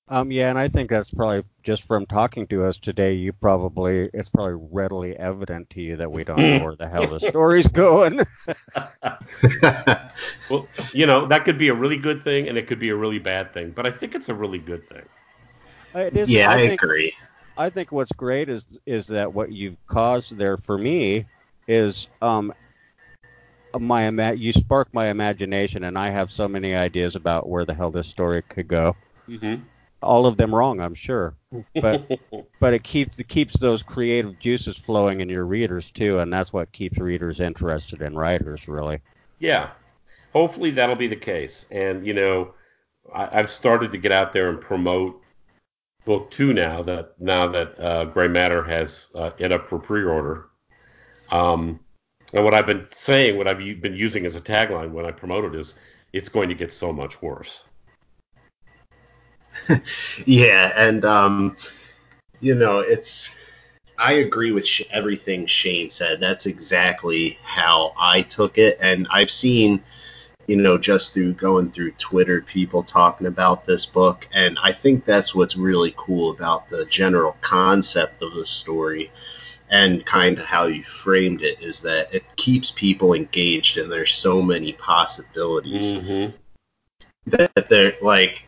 Um, 0.10 0.32
yeah, 0.32 0.50
and 0.50 0.58
I 0.58 0.70
think 0.70 0.90
that's 0.90 1.12
probably 1.12 1.44
just 1.64 1.84
from 1.84 2.06
talking 2.06 2.48
to 2.48 2.64
us 2.64 2.78
today. 2.78 3.14
You 3.14 3.34
probably 3.34 4.10
it's 4.14 4.30
probably 4.30 4.68
readily 4.72 5.18
evident 5.18 5.70
to 5.72 5.82
you 5.82 5.98
that 5.98 6.10
we 6.10 6.24
don't 6.24 6.38
know 6.38 6.64
where 6.64 6.76
the 6.76 6.88
hell 6.88 7.08
the 7.08 7.20
story's 7.28 7.68
going. 7.68 8.22
well, 10.50 10.68
you 10.94 11.06
know 11.06 11.26
that 11.28 11.44
could 11.44 11.58
be 11.58 11.68
a 11.68 11.74
really 11.74 11.98
good 11.98 12.24
thing, 12.24 12.48
and 12.48 12.58
it 12.58 12.68
could 12.68 12.80
be 12.80 12.90
a 12.90 12.96
really 12.96 13.20
bad 13.20 13.54
thing. 13.54 13.72
But 13.72 13.86
I 13.86 13.92
think 13.92 14.16
it's 14.16 14.30
a 14.30 14.34
really 14.34 14.60
good 14.60 14.88
thing. 14.88 15.04
Is, 15.94 16.30
yeah, 16.30 16.50
I, 16.50 16.54
I 16.54 16.58
think, 16.58 16.82
agree. 16.82 17.14
I 17.58 17.70
think 17.70 17.92
what's 17.92 18.12
great 18.14 18.48
is 18.48 18.66
is 18.86 19.08
that 19.08 19.34
what 19.34 19.52
you've 19.52 19.78
caused 19.88 20.38
there 20.38 20.56
for 20.58 20.78
me 20.78 21.26
is 21.68 22.08
um 22.22 22.54
my 23.78 24.08
ima- 24.08 24.36
you 24.36 24.54
spark 24.54 24.88
my 24.94 25.08
imagination, 25.08 25.84
and 25.84 25.98
I 25.98 26.12
have 26.12 26.32
so 26.32 26.48
many 26.48 26.74
ideas 26.76 27.18
about 27.18 27.50
where 27.50 27.66
the 27.66 27.74
hell 27.74 27.92
this 27.92 28.08
story 28.08 28.42
could 28.44 28.70
go. 28.70 28.96
Mm-hmm 29.28 29.64
all 30.02 30.26
of 30.26 30.38
them 30.38 30.54
wrong, 30.54 30.80
I'm 30.80 30.96
sure. 30.96 31.36
But 31.74 32.20
but 32.60 32.74
it 32.74 32.84
keeps 32.84 33.20
it 33.20 33.28
keeps 33.28 33.60
those 33.60 33.84
creative 33.84 34.40
juices 34.40 34.78
flowing 34.78 35.22
in 35.22 35.30
your 35.30 35.46
readers 35.46 35.92
too, 35.92 36.20
and 36.20 36.32
that's 36.32 36.54
what 36.54 36.72
keeps 36.72 36.98
readers 36.98 37.40
interested 37.40 38.02
in 38.02 38.16
writers, 38.16 38.68
really. 38.68 39.00
Yeah, 39.40 39.70
hopefully 40.34 40.72
that'll 40.72 40.96
be 40.96 41.08
the 41.08 41.16
case. 41.16 41.66
And 41.72 42.06
you 42.06 42.14
know, 42.14 42.54
I, 43.14 43.28
have 43.38 43.50
started 43.50 43.92
to 43.92 43.98
get 43.98 44.12
out 44.12 44.34
there 44.34 44.50
and 44.50 44.62
promote 44.62 45.22
book 46.06 46.32
two 46.32 46.54
now 46.54 46.82
that 46.84 47.20
now 47.20 47.48
that 47.48 47.80
uh, 47.80 48.06
Grey 48.06 48.28
Matter 48.28 48.64
has 48.64 49.10
uh, 49.16 49.32
it 49.38 49.52
up 49.52 49.70
for 49.70 49.80
pre-order. 49.80 50.48
Um, 51.30 51.80
and 52.34 52.44
what 52.44 52.54
I've 52.54 52.66
been 52.66 52.88
saying, 52.92 53.38
what 53.38 53.48
I've 53.48 53.58
been 53.58 53.96
using 53.96 54.26
as 54.26 54.36
a 54.36 54.42
tagline 54.42 54.92
when 54.92 55.06
I 55.06 55.12
promote 55.12 55.46
it 55.46 55.56
is, 55.56 55.76
it's 56.14 56.30
going 56.30 56.50
to 56.50 56.56
get 56.56 56.72
so 56.72 56.92
much 56.92 57.22
worse. 57.22 57.64
yeah, 60.26 60.72
and 60.76 61.06
um, 61.06 61.58
you 62.40 62.56
know, 62.56 62.80
it's 62.80 63.36
I 63.98 64.14
agree 64.14 64.52
with 64.52 64.66
sh- 64.66 64.84
everything 64.92 65.46
Shane 65.46 65.90
said. 65.90 66.20
That's 66.20 66.46
exactly 66.46 67.40
how 67.44 67.94
I 67.98 68.22
took 68.22 68.58
it, 68.58 68.78
and 68.82 69.08
I've 69.12 69.32
seen, 69.32 69.84
you 70.48 70.58
know, 70.58 70.78
just 70.78 71.14
through 71.14 71.34
going 71.34 71.72
through 71.72 71.92
Twitter, 71.94 72.42
people 72.42 72.84
talking 72.84 73.28
about 73.28 73.66
this 73.66 73.86
book, 73.86 74.28
and 74.34 74.58
I 74.62 74.72
think 74.72 75.06
that's 75.06 75.34
what's 75.34 75.58
really 75.58 75.94
cool 75.98 76.32
about 76.32 76.70
the 76.70 76.86
general 76.86 77.36
concept 77.42 78.22
of 78.22 78.34
the 78.34 78.46
story 78.46 79.12
and 79.70 80.06
kind 80.06 80.38
of 80.38 80.46
how 80.46 80.68
you 80.68 80.84
framed 80.84 81.42
it 81.42 81.62
is 81.62 81.82
that 81.82 82.14
it 82.14 82.24
keeps 82.36 82.72
people 82.72 83.14
engaged, 83.14 83.78
and 83.78 83.92
there's 83.92 84.14
so 84.14 84.42
many 84.42 84.74
possibilities. 84.74 85.94
Mm-hmm. 85.94 86.36
That 87.28 87.70
they're 87.70 87.98
like 88.02 88.47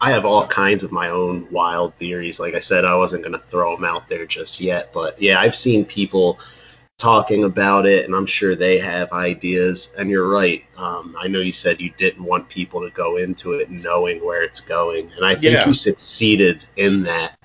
I 0.00 0.10
have 0.12 0.24
all 0.24 0.46
kinds 0.46 0.82
of 0.82 0.92
my 0.92 1.10
own 1.10 1.46
wild 1.50 1.94
theories. 1.96 2.40
Like 2.40 2.54
I 2.54 2.60
said, 2.60 2.84
I 2.84 2.96
wasn't 2.96 3.22
going 3.22 3.34
to 3.34 3.38
throw 3.38 3.76
them 3.76 3.84
out 3.84 4.08
there 4.08 4.26
just 4.26 4.60
yet, 4.60 4.92
but 4.92 5.20
yeah, 5.20 5.38
I've 5.38 5.54
seen 5.54 5.84
people 5.84 6.38
talking 6.96 7.44
about 7.44 7.86
it, 7.86 8.04
and 8.04 8.14
I'm 8.14 8.26
sure 8.26 8.54
they 8.54 8.78
have 8.78 9.12
ideas. 9.12 9.94
And 9.98 10.08
you're 10.10 10.28
right. 10.28 10.64
Um, 10.76 11.16
I 11.18 11.28
know 11.28 11.40
you 11.40 11.52
said 11.52 11.80
you 11.80 11.92
didn't 11.98 12.24
want 12.24 12.48
people 12.48 12.80
to 12.82 12.90
go 12.90 13.16
into 13.16 13.54
it 13.54 13.70
knowing 13.70 14.24
where 14.24 14.42
it's 14.42 14.60
going, 14.60 15.10
and 15.16 15.24
I 15.24 15.32
think 15.32 15.54
yeah. 15.54 15.66
you 15.66 15.74
succeeded 15.74 16.62
in 16.76 17.02
that 17.04 17.38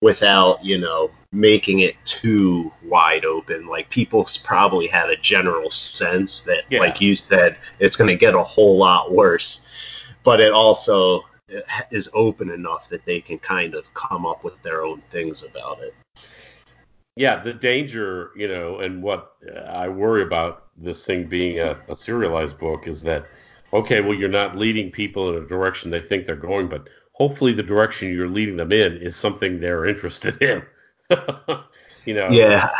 without, 0.00 0.64
you 0.64 0.78
know, 0.78 1.10
making 1.32 1.80
it 1.80 1.96
too 2.04 2.72
wide 2.84 3.24
open. 3.24 3.66
Like 3.66 3.90
people 3.90 4.28
probably 4.44 4.86
have 4.88 5.10
a 5.10 5.16
general 5.16 5.70
sense 5.70 6.42
that, 6.42 6.62
yeah. 6.70 6.78
like 6.80 7.00
you 7.00 7.16
said, 7.16 7.56
it's 7.80 7.96
going 7.96 8.08
to 8.08 8.16
get 8.16 8.34
a 8.34 8.42
whole 8.42 8.78
lot 8.78 9.12
worse. 9.12 9.64
But 10.24 10.40
it 10.40 10.52
also 10.52 11.24
is 11.90 12.08
open 12.14 12.50
enough 12.50 12.88
that 12.88 13.04
they 13.04 13.20
can 13.20 13.38
kind 13.38 13.74
of 13.74 13.84
come 13.94 14.26
up 14.26 14.44
with 14.44 14.60
their 14.62 14.84
own 14.84 15.02
things 15.10 15.42
about 15.42 15.80
it. 15.80 15.94
Yeah, 17.16 17.42
the 17.42 17.52
danger, 17.52 18.30
you 18.36 18.46
know, 18.46 18.78
and 18.78 19.02
what 19.02 19.32
I 19.66 19.88
worry 19.88 20.22
about 20.22 20.66
this 20.76 21.04
thing 21.04 21.26
being 21.26 21.58
a, 21.58 21.76
a 21.88 21.96
serialized 21.96 22.58
book 22.58 22.86
is 22.86 23.02
that, 23.02 23.26
okay, 23.72 24.00
well, 24.00 24.14
you're 24.14 24.28
not 24.28 24.56
leading 24.56 24.92
people 24.92 25.36
in 25.36 25.42
a 25.42 25.46
direction 25.46 25.90
they 25.90 26.00
think 26.00 26.26
they're 26.26 26.36
going, 26.36 26.68
but 26.68 26.88
hopefully 27.12 27.52
the 27.52 27.62
direction 27.62 28.12
you're 28.12 28.28
leading 28.28 28.56
them 28.56 28.70
in 28.70 28.98
is 28.98 29.16
something 29.16 29.58
they're 29.58 29.84
interested 29.84 30.40
in. 30.40 30.62
you 32.04 32.14
know? 32.14 32.28
Yeah. 32.30 32.70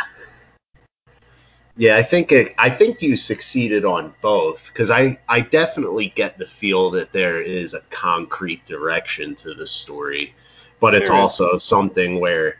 Yeah, 1.79 1.95
I 1.95 2.03
think 2.03 2.33
it, 2.33 2.53
I 2.57 2.69
think 2.69 3.01
you 3.01 3.15
succeeded 3.15 3.85
on 3.85 4.13
both 4.21 4.67
because 4.67 4.91
I 4.91 5.17
I 5.29 5.39
definitely 5.39 6.11
get 6.13 6.37
the 6.37 6.45
feel 6.45 6.91
that 6.91 7.13
there 7.13 7.41
is 7.41 7.73
a 7.73 7.79
concrete 7.89 8.65
direction 8.65 9.33
to 9.35 9.53
the 9.53 9.65
story, 9.65 10.35
but 10.81 10.93
it's 10.93 11.09
also 11.09 11.57
something 11.57 12.19
where, 12.19 12.57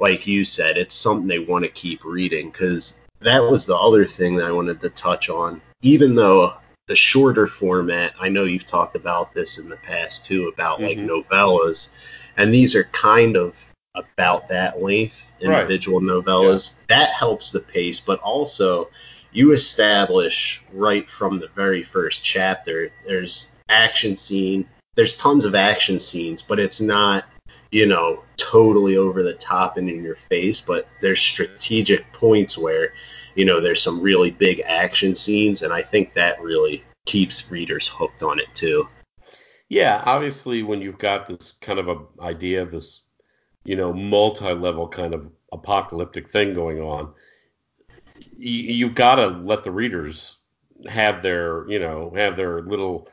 like 0.00 0.26
you 0.26 0.44
said, 0.44 0.78
it's 0.78 0.96
something 0.96 1.28
they 1.28 1.38
want 1.38 1.64
to 1.64 1.70
keep 1.70 2.04
reading 2.04 2.50
because 2.50 2.98
that 3.20 3.44
was 3.44 3.66
the 3.66 3.76
other 3.76 4.04
thing 4.04 4.34
that 4.34 4.48
I 4.48 4.52
wanted 4.52 4.80
to 4.80 4.90
touch 4.90 5.30
on. 5.30 5.60
Even 5.82 6.16
though 6.16 6.54
the 6.88 6.96
shorter 6.96 7.46
format, 7.46 8.14
I 8.18 8.30
know 8.30 8.42
you've 8.42 8.66
talked 8.66 8.96
about 8.96 9.32
this 9.32 9.58
in 9.58 9.68
the 9.68 9.76
past 9.76 10.24
too 10.24 10.48
about 10.48 10.80
mm-hmm. 10.80 10.86
like 10.86 10.98
novellas, 10.98 11.90
and 12.36 12.52
these 12.52 12.74
are 12.74 12.82
kind 12.82 13.36
of 13.36 13.72
about 13.96 14.48
that 14.48 14.82
length, 14.82 15.30
individual 15.40 16.00
right. 16.00 16.08
novellas. 16.08 16.74
Yeah. 16.88 16.96
That 16.98 17.10
helps 17.10 17.50
the 17.50 17.60
pace, 17.60 18.00
but 18.00 18.20
also 18.20 18.90
you 19.32 19.52
establish 19.52 20.62
right 20.72 21.08
from 21.08 21.38
the 21.38 21.48
very 21.48 21.82
first 21.82 22.24
chapter 22.24 22.88
there's 23.06 23.50
action 23.68 24.16
scene, 24.16 24.68
there's 24.94 25.16
tons 25.16 25.44
of 25.44 25.54
action 25.54 26.00
scenes, 26.00 26.42
but 26.42 26.58
it's 26.58 26.80
not 26.80 27.24
you 27.70 27.86
know, 27.86 28.22
totally 28.36 28.96
over 28.96 29.22
the 29.22 29.34
top 29.34 29.76
and 29.76 29.88
in 29.90 30.02
your 30.02 30.16
face, 30.16 30.60
but 30.60 30.88
there's 31.00 31.20
strategic 31.20 32.10
points 32.12 32.56
where, 32.56 32.92
you 33.34 33.44
know, 33.44 33.60
there's 33.60 33.82
some 33.82 34.00
really 34.00 34.30
big 34.30 34.62
action 34.66 35.14
scenes, 35.14 35.62
and 35.62 35.72
I 35.72 35.82
think 35.82 36.14
that 36.14 36.40
really 36.40 36.84
keeps 37.06 37.50
readers 37.50 37.88
hooked 37.88 38.22
on 38.22 38.38
it 38.38 38.48
too. 38.54 38.88
Yeah, 39.68 40.00
obviously, 40.04 40.62
when 40.62 40.80
you've 40.80 40.98
got 40.98 41.26
this 41.26 41.54
kind 41.60 41.78
of 41.78 41.88
a 41.88 42.22
idea 42.22 42.62
of 42.62 42.70
this, 42.70 43.02
you 43.66 43.76
know, 43.76 43.92
multi-level 43.92 44.88
kind 44.88 45.12
of 45.12 45.30
apocalyptic 45.52 46.28
thing 46.28 46.54
going 46.54 46.80
on, 46.80 47.12
you, 48.38 48.74
you've 48.74 48.94
got 48.94 49.16
to 49.16 49.26
let 49.26 49.64
the 49.64 49.70
readers 49.70 50.38
have 50.88 51.22
their, 51.22 51.68
you 51.68 51.78
know, 51.78 52.12
have 52.14 52.36
their 52.36 52.62
little 52.62 53.08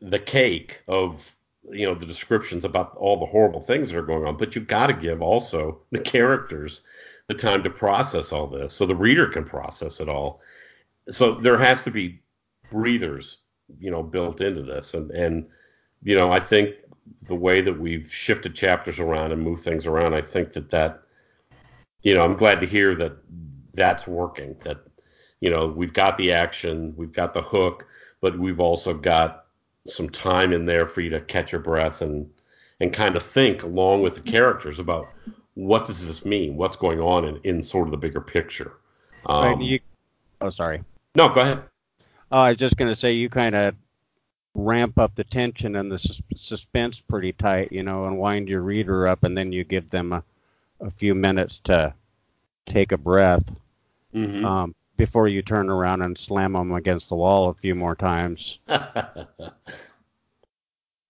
the 0.00 0.18
cake 0.18 0.82
of 0.86 1.34
you 1.70 1.86
know 1.86 1.94
the 1.94 2.04
descriptions 2.04 2.64
about 2.64 2.94
all 2.96 3.18
the 3.18 3.24
horrible 3.24 3.60
things 3.60 3.90
that 3.90 3.98
are 3.98 4.02
going 4.02 4.26
on 4.26 4.36
but 4.36 4.54
you've 4.54 4.66
got 4.66 4.88
to 4.88 4.92
give 4.92 5.22
also 5.22 5.80
the 5.92 5.98
characters 5.98 6.82
the 7.28 7.34
time 7.34 7.62
to 7.62 7.70
process 7.70 8.32
all 8.32 8.46
this 8.46 8.74
so 8.74 8.84
the 8.84 8.94
reader 8.94 9.26
can 9.28 9.44
process 9.44 10.00
it 10.00 10.10
all. 10.10 10.42
So 11.08 11.34
there 11.34 11.58
has 11.58 11.84
to 11.84 11.90
be 11.90 12.20
breathers 12.70 13.38
you 13.78 13.90
know 13.90 14.02
built 14.02 14.40
into 14.40 14.62
this 14.62 14.94
and 14.94 15.10
and 15.10 15.46
you 16.02 16.14
know 16.14 16.30
i 16.30 16.40
think 16.40 16.74
the 17.26 17.34
way 17.34 17.60
that 17.60 17.78
we've 17.78 18.12
shifted 18.12 18.54
chapters 18.54 18.98
around 18.98 19.32
and 19.32 19.42
moved 19.42 19.62
things 19.62 19.86
around 19.86 20.14
i 20.14 20.20
think 20.20 20.52
that 20.52 20.70
that 20.70 21.02
you 22.02 22.14
know 22.14 22.22
i'm 22.22 22.36
glad 22.36 22.60
to 22.60 22.66
hear 22.66 22.94
that 22.94 23.16
that's 23.72 24.06
working 24.06 24.56
that 24.62 24.78
you 25.40 25.50
know 25.50 25.66
we've 25.66 25.92
got 25.92 26.16
the 26.16 26.32
action 26.32 26.94
we've 26.96 27.12
got 27.12 27.34
the 27.34 27.42
hook 27.42 27.86
but 28.20 28.38
we've 28.38 28.60
also 28.60 28.94
got 28.94 29.46
some 29.86 30.08
time 30.08 30.52
in 30.52 30.64
there 30.66 30.86
for 30.86 31.00
you 31.00 31.10
to 31.10 31.20
catch 31.20 31.52
your 31.52 31.60
breath 31.60 32.00
and 32.00 32.30
and 32.80 32.92
kind 32.92 33.16
of 33.16 33.22
think 33.22 33.62
along 33.62 34.02
with 34.02 34.14
the 34.14 34.20
characters 34.20 34.78
about 34.78 35.08
what 35.54 35.84
does 35.84 36.06
this 36.06 36.24
mean? 36.24 36.56
What's 36.56 36.76
going 36.76 37.00
on 37.00 37.24
in, 37.24 37.40
in 37.44 37.62
sort 37.62 37.86
of 37.86 37.92
the 37.92 37.96
bigger 37.96 38.20
picture? 38.20 38.76
Um, 39.26 39.44
right, 39.44 39.60
you, 39.60 39.80
oh, 40.40 40.50
sorry. 40.50 40.82
No, 41.14 41.28
go 41.28 41.40
ahead. 41.40 41.62
Oh, 42.30 42.40
I 42.40 42.48
was 42.50 42.58
just 42.58 42.76
going 42.76 42.92
to 42.92 42.98
say 42.98 43.12
you 43.12 43.30
kind 43.30 43.54
of 43.54 43.74
ramp 44.54 44.98
up 44.98 45.14
the 45.14 45.24
tension 45.24 45.76
and 45.76 45.90
the 45.90 45.98
sus- 45.98 46.22
suspense 46.36 47.00
pretty 47.00 47.32
tight, 47.32 47.72
you 47.72 47.82
know, 47.82 48.06
and 48.06 48.18
wind 48.18 48.48
your 48.48 48.62
reader 48.62 49.06
up, 49.06 49.24
and 49.24 49.36
then 49.36 49.52
you 49.52 49.64
give 49.64 49.90
them 49.90 50.12
a, 50.12 50.22
a 50.80 50.90
few 50.90 51.14
minutes 51.14 51.58
to 51.64 51.92
take 52.66 52.92
a 52.92 52.98
breath. 52.98 53.50
Mm-hmm. 54.14 54.44
Um, 54.44 54.74
before 54.96 55.28
you 55.28 55.42
turn 55.42 55.68
around 55.68 56.02
and 56.02 56.16
slam 56.16 56.52
them 56.52 56.72
against 56.72 57.08
the 57.08 57.16
wall 57.16 57.48
a 57.48 57.54
few 57.54 57.74
more 57.74 57.96
times. 57.96 58.60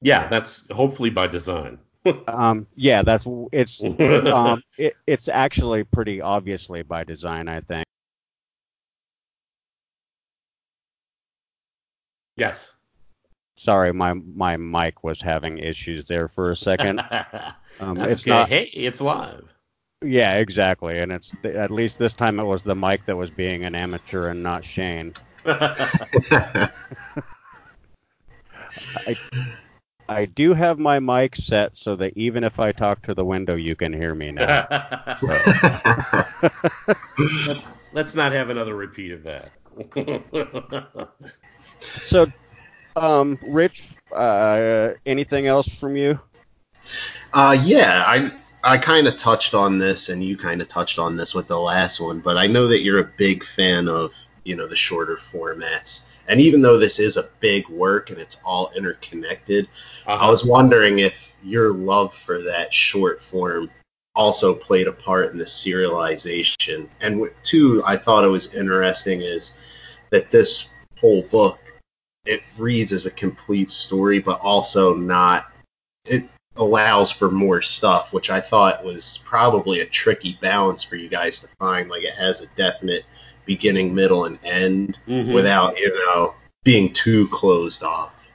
yeah, 0.01 0.29
that's 0.29 0.67
hopefully 0.71 1.11
by 1.11 1.27
design. 1.27 1.79
um, 2.29 2.67
yeah, 2.77 3.03
that's 3.03 3.27
it's 3.53 3.83
um, 4.27 4.63
it, 4.79 4.95
it's 5.07 5.29
actually 5.29 5.85
pretty 5.85 6.21
obviously 6.21 6.83
by 6.83 7.05
design, 7.05 7.49
I 7.49 7.61
think. 7.61 7.85
Yes. 12.37 12.75
Sorry, 13.65 13.95
my 13.95 14.13
my 14.13 14.59
mic 14.59 15.03
was 15.03 15.23
having 15.23 15.57
issues 15.57 16.05
there 16.05 16.29
for 16.29 16.51
a 16.51 16.57
second. 16.57 17.03
Um, 17.81 17.99
it's 17.99 18.23
okay. 18.23 18.31
not. 18.31 18.49
Hey, 18.49 18.71
it's 18.73 19.01
live. 19.01 19.53
Yeah, 20.01 20.37
exactly. 20.37 21.01
And 21.01 21.11
it's 21.11 21.35
at 21.43 21.73
least 21.73 21.99
this 21.99 22.15
time 22.15 22.39
it 22.39 22.45
was 22.45 22.63
the 22.63 22.77
mic 22.77 23.05
that 23.07 23.17
was 23.17 23.31
being 23.31 23.65
an 23.65 23.75
amateur 23.75 24.29
and 24.29 24.45
not 24.45 24.65
Shane. 24.65 25.13
I, 25.47 26.71
I 30.09 30.25
do 30.27 30.55
have 30.55 30.79
my 30.79 31.01
mic 31.01 31.35
set 31.35 31.73
so 31.75 31.97
that 31.97 32.17
even 32.17 32.45
if 32.45 32.61
I 32.61 32.71
talk 32.71 33.03
to 33.03 33.15
the 33.15 33.25
window, 33.25 33.57
you 33.57 33.75
can 33.75 33.93
hear 33.93 34.15
me 34.15 34.31
now. 34.31 34.69
let's, 37.19 37.73
let's 37.93 38.15
not 38.15 38.31
have 38.31 38.51
another 38.51 38.77
repeat 38.77 39.11
of 39.11 39.25
that. 39.25 39.51
so, 41.81 42.27
um, 42.97 43.39
Rich, 43.43 43.85
uh, 44.15 44.91
anything 45.07 45.47
else 45.47 45.69
from 45.69 45.97
you? 45.97 46.19
Uh, 47.33 47.57
yeah, 47.65 48.05
I 48.07 48.33
I 48.63 48.79
kind 48.79 49.07
of 49.07 49.17
touched 49.17 49.55
on 49.55 49.79
this, 49.79 50.09
and 50.09 50.23
you 50.23 50.37
kind 50.37 50.61
of 50.61 50.69
touched 50.69 50.99
on 50.99 51.17
this 51.17 51.35
with 51.35 51.49
the 51.49 51.59
last 51.59 52.01
one, 52.01 52.21
but 52.21 52.37
I 52.37 52.47
know 52.47 52.69
that 52.69 52.83
you're 52.83 53.01
a 53.01 53.11
big 53.17 53.45
fan 53.45 53.89
of 53.89 54.15
you 54.45 54.57
know 54.57 54.67
the 54.67 54.77
shorter 54.77 55.17
formats. 55.17 56.03
And 56.27 56.41
even 56.41 56.63
though 56.63 56.79
this 56.79 56.99
is 56.99 57.19
a 57.19 57.29
big 57.41 57.69
work 57.69 58.09
and 58.09 58.19
it's 58.19 58.39
all 58.45 58.73
interconnected, 58.75 59.69
uh-huh. 60.07 60.27
I 60.27 60.31
was 60.31 60.45
wondering 60.45 61.01
if 61.01 61.35
your 61.43 61.73
love 61.73 62.15
for 62.15 62.43
that 62.43 62.73
short 62.73 63.23
form 63.23 63.71
also 64.15 64.55
played 64.55 64.87
a 64.87 64.93
part 64.93 65.33
in 65.33 65.39
the 65.39 65.45
serialization. 65.45 66.89
And 67.01 67.29
two, 67.43 67.83
I 67.85 67.97
thought 67.97 68.25
it 68.25 68.29
was 68.29 68.55
interesting 68.55 69.21
is 69.21 69.55
that 70.11 70.31
this 70.31 70.71
whole 70.99 71.23
book 71.23 71.59
it 72.25 72.43
reads 72.59 72.93
as 72.93 73.07
a 73.07 73.11
complete 73.11 73.71
story, 73.71 74.19
but 74.19 74.41
also 74.41 74.95
not 74.95 75.47
it 76.07 76.29
allows 76.57 77.11
for 77.11 77.31
more 77.31 77.63
stuff, 77.63 78.13
which 78.13 78.31
I 78.31 78.41
thought 78.41 78.85
was 78.85 79.19
probably 79.25 79.81
a 79.81 79.87
tricky 79.87 80.39
balance 80.41 80.83
for 80.83 80.97
you 80.97 81.09
guys 81.09 81.41
to 81.41 81.49
find. 81.59 81.91
Like 81.91 82.05
it 82.05 82.15
has 82.15 82.41
a 82.41 82.47
definite 82.49 83.05
beginning, 83.45 83.95
middle, 83.95 84.25
and 84.25 84.39
end 84.45 84.99
mm-hmm. 85.07 85.33
without, 85.33 85.79
you 85.79 85.95
know, 85.95 86.35
being 86.63 86.93
too 86.93 87.29
closed 87.29 87.83
off. 87.83 88.31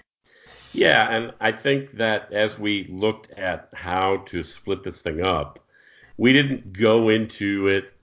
Yeah, 0.71 1.09
and 1.09 1.33
I 1.39 1.51
think 1.51 1.91
that 1.93 2.31
as 2.31 2.59
we 2.59 2.87
looked 2.91 3.31
at 3.31 3.69
how 3.73 4.17
to 4.27 4.43
split 4.43 4.83
this 4.83 5.01
thing 5.01 5.21
up, 5.21 5.59
we 6.17 6.33
didn't 6.33 6.73
go 6.73 7.09
into 7.09 7.67
it 7.67 7.93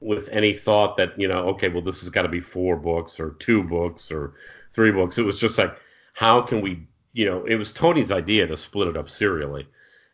with 0.00 0.28
any 0.30 0.52
thought 0.52 0.96
that, 0.96 1.20
you 1.20 1.28
know, 1.28 1.48
okay, 1.48 1.68
well, 1.68 1.82
this 1.82 2.00
has 2.00 2.10
got 2.10 2.22
to 2.22 2.28
be 2.28 2.40
four 2.40 2.76
books 2.76 3.18
or 3.20 3.30
two 3.38 3.62
books 3.62 4.12
or 4.12 4.34
three 4.70 4.92
books. 4.92 5.18
It 5.18 5.24
was 5.24 5.40
just 5.40 5.58
like, 5.58 5.76
how 6.14 6.42
can 6.42 6.60
we 6.60 6.86
you 7.18 7.24
know, 7.24 7.44
it 7.44 7.56
was 7.56 7.72
Tony's 7.72 8.12
idea 8.12 8.46
to 8.46 8.56
split 8.56 8.86
it 8.86 8.96
up 8.96 9.10
serially. 9.10 9.66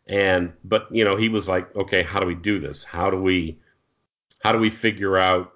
And 0.07 0.53
but 0.63 0.87
you 0.91 1.05
know, 1.05 1.15
he 1.15 1.29
was 1.29 1.47
like, 1.47 1.75
okay, 1.75 2.01
how 2.01 2.19
do 2.19 2.25
we 2.25 2.35
do 2.35 2.59
this? 2.59 2.83
How 2.83 3.09
do 3.09 3.21
we 3.21 3.59
how 4.41 4.51
do 4.51 4.59
we 4.59 4.69
figure 4.69 5.17
out 5.17 5.51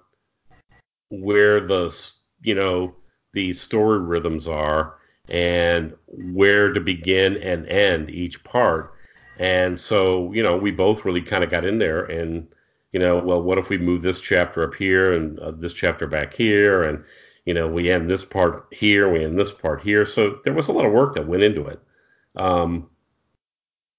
where 1.08 1.60
the 1.60 2.12
you 2.42 2.54
know 2.54 2.94
the 3.32 3.52
story 3.52 3.98
rhythms 3.98 4.46
are 4.46 4.96
and 5.28 5.94
where 6.06 6.72
to 6.72 6.80
begin 6.80 7.36
and 7.36 7.66
end 7.66 8.10
each 8.10 8.42
part. 8.44 8.92
And 9.38 9.78
so, 9.78 10.32
you 10.32 10.42
know, 10.42 10.56
we 10.56 10.70
both 10.70 11.04
really 11.04 11.22
kind 11.22 11.42
of 11.42 11.50
got 11.50 11.64
in 11.64 11.78
there 11.78 12.04
and, 12.04 12.48
you 12.92 13.00
know, 13.00 13.18
well, 13.18 13.42
what 13.42 13.58
if 13.58 13.68
we 13.68 13.78
move 13.78 14.02
this 14.02 14.20
chapter 14.20 14.64
up 14.64 14.74
here 14.74 15.12
and 15.12 15.38
uh, 15.38 15.52
this 15.52 15.74
chapter 15.74 16.06
back 16.06 16.34
here? 16.34 16.82
And, 16.82 17.04
you 17.44 17.54
know, 17.54 17.68
we 17.68 17.90
end 17.90 18.10
this 18.10 18.24
part 18.24 18.66
here, 18.72 19.10
we 19.10 19.24
end 19.24 19.38
this 19.38 19.52
part 19.52 19.80
here. 19.80 20.04
So 20.04 20.40
there 20.44 20.52
was 20.52 20.68
a 20.68 20.72
lot 20.72 20.86
of 20.86 20.92
work 20.92 21.14
that 21.14 21.26
went 21.26 21.42
into 21.42 21.66
it. 21.66 21.80
Um, 22.36 22.90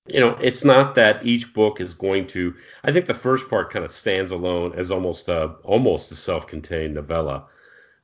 you 0.07 0.19
know, 0.19 0.37
it's 0.41 0.65
not 0.65 0.95
that 0.95 1.25
each 1.25 1.53
book 1.53 1.79
is 1.79 1.93
going 1.93 2.27
to. 2.27 2.55
I 2.83 2.91
think 2.91 3.05
the 3.05 3.13
first 3.13 3.49
part 3.49 3.71
kind 3.71 3.85
of 3.85 3.91
stands 3.91 4.31
alone 4.31 4.73
as 4.75 4.91
almost 4.91 5.29
a 5.29 5.55
almost 5.63 6.11
a 6.11 6.15
self-contained 6.15 6.95
novella. 6.95 7.45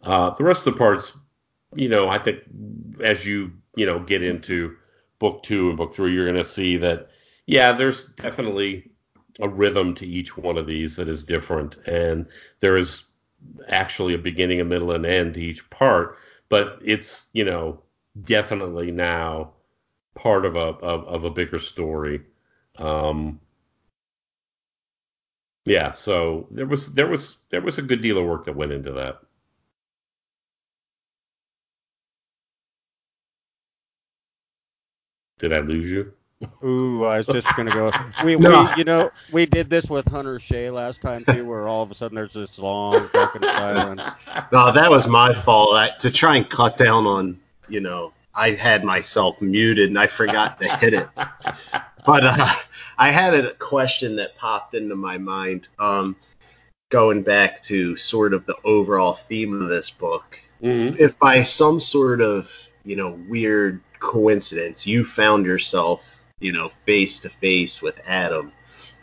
Uh, 0.01 0.29
the 0.31 0.43
rest 0.43 0.67
of 0.67 0.73
the 0.73 0.77
parts, 0.77 1.17
you 1.73 1.89
know, 1.89 2.07
I 2.07 2.19
think 2.19 2.41
as 3.03 3.25
you 3.25 3.53
you 3.75 3.85
know 3.85 3.99
get 3.99 4.21
into 4.21 4.75
book 5.19 5.41
two 5.43 5.69
and 5.69 5.77
book 5.77 5.95
three, 5.95 6.13
you're 6.13 6.25
going 6.25 6.37
to 6.37 6.43
see 6.43 6.77
that 6.77 7.09
yeah, 7.47 7.71
there's 7.73 8.05
definitely 8.05 8.91
a 9.39 9.47
rhythm 9.49 9.93
to 9.95 10.07
each 10.07 10.37
one 10.37 10.57
of 10.57 10.65
these 10.65 10.95
that 10.97 11.07
is 11.07 11.23
different, 11.23 11.77
and 11.87 12.27
there 12.59 12.77
is 12.77 13.05
actually 13.67 14.13
a 14.13 14.17
beginning, 14.19 14.61
a 14.61 14.65
middle, 14.65 14.91
and 14.91 15.05
end 15.05 15.35
to 15.35 15.41
each 15.43 15.69
part, 15.69 16.17
but 16.49 16.79
it's 16.83 17.27
you 17.33 17.45
know 17.45 17.81
definitely 18.23 18.91
now 18.91 19.53
part 20.15 20.45
of 20.45 20.55
a 20.55 20.59
of, 20.59 21.05
of 21.07 21.23
a 21.25 21.29
bigger 21.31 21.59
story. 21.59 22.21
Um, 22.77 23.39
yeah, 25.65 25.91
so 25.91 26.47
there 26.51 26.65
was 26.65 26.93
there 26.93 27.07
was 27.07 27.39
there 27.49 27.61
was 27.61 27.77
a 27.77 27.81
good 27.81 28.01
deal 28.01 28.17
of 28.17 28.25
work 28.25 28.45
that 28.45 28.55
went 28.55 28.71
into 28.71 28.91
that. 28.93 29.19
Did 35.39 35.51
I 35.51 35.61
lose 35.61 35.91
you? 35.91 36.13
Ooh, 36.63 37.03
I 37.05 37.17
was 37.17 37.27
just 37.27 37.47
gonna 37.55 37.71
go. 37.71 37.91
We, 38.23 38.35
no. 38.35 38.63
we, 38.63 38.79
you 38.79 38.83
know, 38.83 39.11
we 39.31 39.45
did 39.45 39.69
this 39.69 39.89
with 39.89 40.07
Hunter 40.07 40.39
Shea 40.39 40.69
last 40.69 41.01
time 41.01 41.23
too, 41.25 41.45
where 41.47 41.67
all 41.67 41.81
of 41.81 41.89
a 41.91 41.95
sudden 41.95 42.15
there's 42.15 42.33
this 42.33 42.59
long 42.59 43.07
fucking 43.09 43.41
silence. 43.41 44.01
No, 44.51 44.71
that 44.71 44.89
was 44.89 45.07
my 45.07 45.33
fault. 45.33 45.73
I, 45.73 45.89
to 45.99 46.11
try 46.11 46.35
and 46.37 46.47
cut 46.49 46.77
down 46.77 47.05
on, 47.07 47.39
you 47.67 47.79
know, 47.79 48.13
I 48.35 48.51
had 48.51 48.83
myself 48.83 49.41
muted 49.41 49.89
and 49.89 49.97
I 49.97 50.05
forgot 50.07 50.61
to 50.61 50.67
hit 50.77 50.93
it. 50.93 51.07
But 52.05 52.23
uh, 52.23 52.53
I 52.97 53.09
had 53.11 53.33
a 53.33 53.53
question 53.55 54.15
that 54.17 54.37
popped 54.37 54.75
into 54.75 54.95
my 54.95 55.17
mind. 55.17 55.67
Um, 55.79 56.15
going 56.89 57.23
back 57.23 57.61
to 57.63 57.95
sort 57.95 58.33
of 58.33 58.45
the 58.45 58.55
overall 58.63 59.13
theme 59.13 59.59
of 59.59 59.69
this 59.69 59.89
book, 59.89 60.39
Mm-hmm. 60.61 60.95
if 60.99 61.19
by 61.19 61.43
some 61.43 61.79
sort 61.79 62.19
of 62.19 62.51
you 62.83 62.95
know 62.95 63.11
weird 63.29 63.79
coincidence 63.99 64.87
you 64.87 65.05
found 65.05 65.45
yourself 65.45 66.16
you 66.39 66.51
know 66.51 66.69
face 66.85 67.19
to 67.21 67.29
face 67.29 67.81
with 67.81 67.99
Adam, 68.05 68.51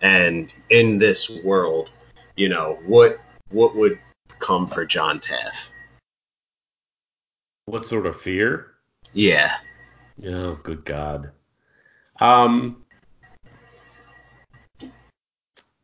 and 0.02 0.52
in 0.70 0.98
this 0.98 1.30
world, 1.42 1.92
you 2.36 2.48
know 2.48 2.78
what 2.86 3.20
what 3.50 3.76
would 3.76 3.98
come 4.38 4.66
for 4.66 4.84
John 4.84 5.20
Taff? 5.20 5.70
What 7.66 7.86
sort 7.86 8.06
of 8.06 8.20
fear? 8.20 8.72
Yeah. 9.12 9.56
Oh, 10.26 10.58
good 10.62 10.84
God. 10.84 11.32
Um, 12.20 12.84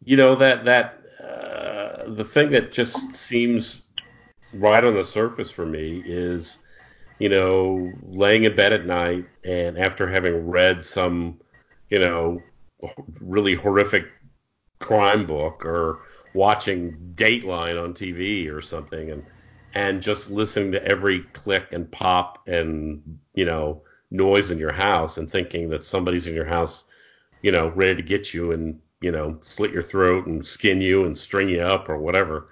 you 0.05 0.17
know 0.17 0.35
that 0.37 0.65
that 0.65 1.03
uh, 1.23 2.11
the 2.15 2.25
thing 2.25 2.51
that 2.51 2.73
just 2.73 3.15
seems 3.15 3.83
right 4.53 4.85
on 4.85 4.95
the 4.95 5.05
surface 5.05 5.51
for 5.51 5.67
me 5.67 6.03
is, 6.05 6.59
you 7.21 7.29
know, 7.29 7.93
laying 8.09 8.45
in 8.45 8.57
bed 8.57 8.73
at 8.73 8.87
night 8.87 9.27
and 9.45 9.79
after 9.79 10.09
having 10.09 10.49
read 10.49 10.83
some, 10.83 11.39
you 11.91 11.99
know, 11.99 12.43
really 13.21 13.55
horrific 13.55 14.07
crime 14.81 15.27
book 15.27 15.65
or 15.65 16.01
watching 16.33 17.13
Dateline 17.15 17.81
on 17.81 17.93
TV 17.93 18.51
or 18.51 18.63
something 18.63 19.11
and 19.11 19.25
and 19.75 20.03
just 20.03 20.31
listening 20.31 20.73
to 20.73 20.85
every 20.85 21.21
click 21.21 21.73
and 21.73 21.91
pop 21.93 22.49
and 22.49 23.19
you 23.35 23.45
know 23.45 23.83
noise 24.11 24.51
in 24.51 24.59
your 24.59 24.73
house 24.73 25.19
and 25.19 25.31
thinking 25.31 25.69
that 25.69 25.85
somebody's 25.85 26.27
in 26.27 26.35
your 26.35 26.47
house, 26.47 26.87
you 27.43 27.53
know, 27.53 27.69
ready 27.69 27.97
to 27.97 28.03
get 28.03 28.35
you 28.35 28.53
and 28.53 28.81
you 29.03 29.13
know 29.13 29.37
slit 29.41 29.73
your 29.73 29.83
throat 29.83 30.27
and 30.27 30.45
skin 30.45 30.81
you 30.81 31.05
and 31.05 31.17
string 31.17 31.51
you 31.51 31.61
up 31.61 31.91
or 31.91 31.99
whatever. 31.99 32.49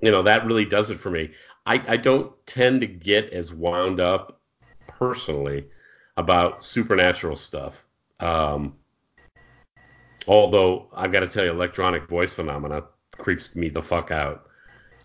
You 0.00 0.10
know 0.10 0.22
that 0.22 0.46
really 0.46 0.64
does 0.64 0.90
it 0.90 0.98
for 0.98 1.10
me. 1.10 1.32
I, 1.66 1.82
I 1.86 1.96
don't 1.96 2.32
tend 2.46 2.82
to 2.82 2.86
get 2.86 3.30
as 3.32 3.52
wound 3.52 4.00
up 4.00 4.40
personally 4.86 5.66
about 6.16 6.62
supernatural 6.64 7.36
stuff. 7.36 7.84
Um, 8.20 8.74
although 10.26 10.88
I've 10.94 11.12
got 11.12 11.20
to 11.20 11.28
tell 11.28 11.44
you, 11.44 11.50
electronic 11.50 12.08
voice 12.08 12.34
phenomena 12.34 12.84
creeps 13.16 13.56
me 13.56 13.68
the 13.68 13.82
fuck 13.82 14.10
out. 14.10 14.48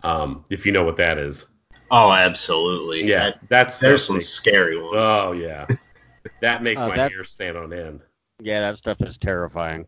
Um, 0.04 0.46
if 0.50 0.66
you 0.66 0.72
know 0.72 0.84
what 0.84 0.98
that 0.98 1.18
is. 1.18 1.46
Oh, 1.92 2.12
absolutely. 2.12 3.06
Yeah, 3.06 3.32
That- 3.32 3.50
that's 3.50 3.80
there's 3.80 4.02
that 4.08 4.14
some 4.14 4.22
scary 4.22 4.78
ones. 4.82 4.96
Oh 4.98 5.32
yeah, 5.32 5.66
that 6.42 6.62
makes 6.64 6.80
Uh, 6.82 6.90
my 6.90 6.96
that- 6.96 7.12
hair 7.12 7.24
stand 7.24 7.58
on 7.58 7.74
end. 7.74 8.02
Yeah, 8.42 8.62
that 8.62 8.78
stuff 8.78 9.02
is 9.02 9.18
terrifying. 9.18 9.86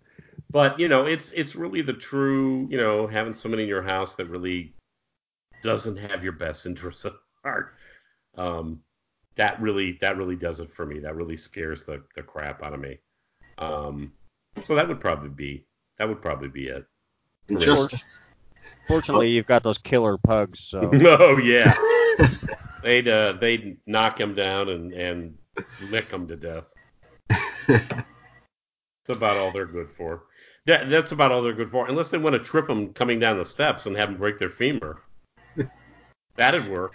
But 0.50 0.80
you 0.80 0.90
know, 0.90 1.06
it's 1.06 1.32
it's 1.32 1.56
really 1.56 1.82
the 1.82 1.94
true, 1.94 2.68
you 2.70 2.78
know, 2.78 3.08
having 3.08 3.34
somebody 3.34 3.64
in 3.64 3.70
your 3.70 3.82
house 3.84 4.16
that 4.16 4.26
really 4.26 4.74
doesn't 5.62 5.98
have 5.98 6.24
your 6.24 6.34
best 6.34 6.66
interests 6.66 7.06
at 7.06 7.14
heart. 7.44 7.74
Um, 8.38 8.82
that 9.36 9.62
really 9.62 9.98
that 10.02 10.18
really 10.18 10.36
does 10.36 10.60
it 10.60 10.72
for 10.72 10.86
me. 10.86 11.00
That 11.00 11.16
really 11.16 11.38
scares 11.38 11.86
the 11.86 12.04
the 12.16 12.24
crap 12.24 12.64
out 12.64 12.74
of 12.74 12.80
me. 12.80 13.00
Um, 13.58 14.14
so 14.64 14.76
that 14.76 14.88
would 14.88 15.00
probably 15.00 15.30
be 15.30 15.66
that 15.98 16.08
would 16.08 16.22
probably 16.22 16.50
be 16.50 16.68
it. 16.68 16.86
Just 17.60 18.04
Fortunately, 18.88 19.30
you've 19.30 19.48
got 19.48 19.64
those 19.64 19.78
killer 19.78 20.18
pugs, 20.18 20.60
so 20.60 20.90
oh 21.06 21.38
yeah, 21.38 21.76
they'd 22.84 23.08
uh, 23.08 23.34
they'd 23.34 23.78
knock 23.86 24.20
him 24.20 24.36
down 24.36 24.70
and 24.70 24.94
and 24.94 25.38
lick 25.90 26.10
him 26.10 26.28
to 26.28 26.36
death. 26.36 26.74
That's 27.68 29.18
about 29.18 29.38
all 29.38 29.52
they're 29.52 29.66
good 29.66 29.92
for. 29.92 30.24
That, 30.68 30.92
that's 30.92 31.12
about 31.12 31.32
all 31.32 31.42
they're 31.42 31.54
good 31.54 31.72
for, 31.72 31.88
unless 31.88 32.12
they 32.12 32.20
want 32.20 32.34
to 32.34 32.40
trip 32.40 32.68
them 32.68 32.94
coming 32.94 33.20
down 33.20 33.40
the 33.40 33.46
steps 33.46 33.88
and 33.88 33.98
have 33.98 34.10
them 34.10 34.20
break 34.20 34.38
their 34.38 34.48
femur. 34.48 35.02
That'd 36.36 36.68
work. 36.72 36.94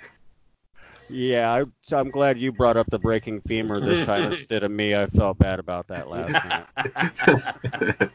yeah, 1.08 1.52
I, 1.52 1.94
I'm 1.94 2.10
glad 2.10 2.38
you 2.38 2.50
brought 2.52 2.76
up 2.76 2.88
the 2.90 2.98
breaking 2.98 3.40
femur 3.42 3.80
this 3.80 4.04
time 4.06 4.32
instead 4.32 4.62
of 4.64 4.70
me. 4.70 4.94
I 4.94 5.06
felt 5.06 5.38
bad 5.38 5.58
about 5.60 5.86
that 5.88 6.08
last 6.08 6.32
time. 6.44 8.10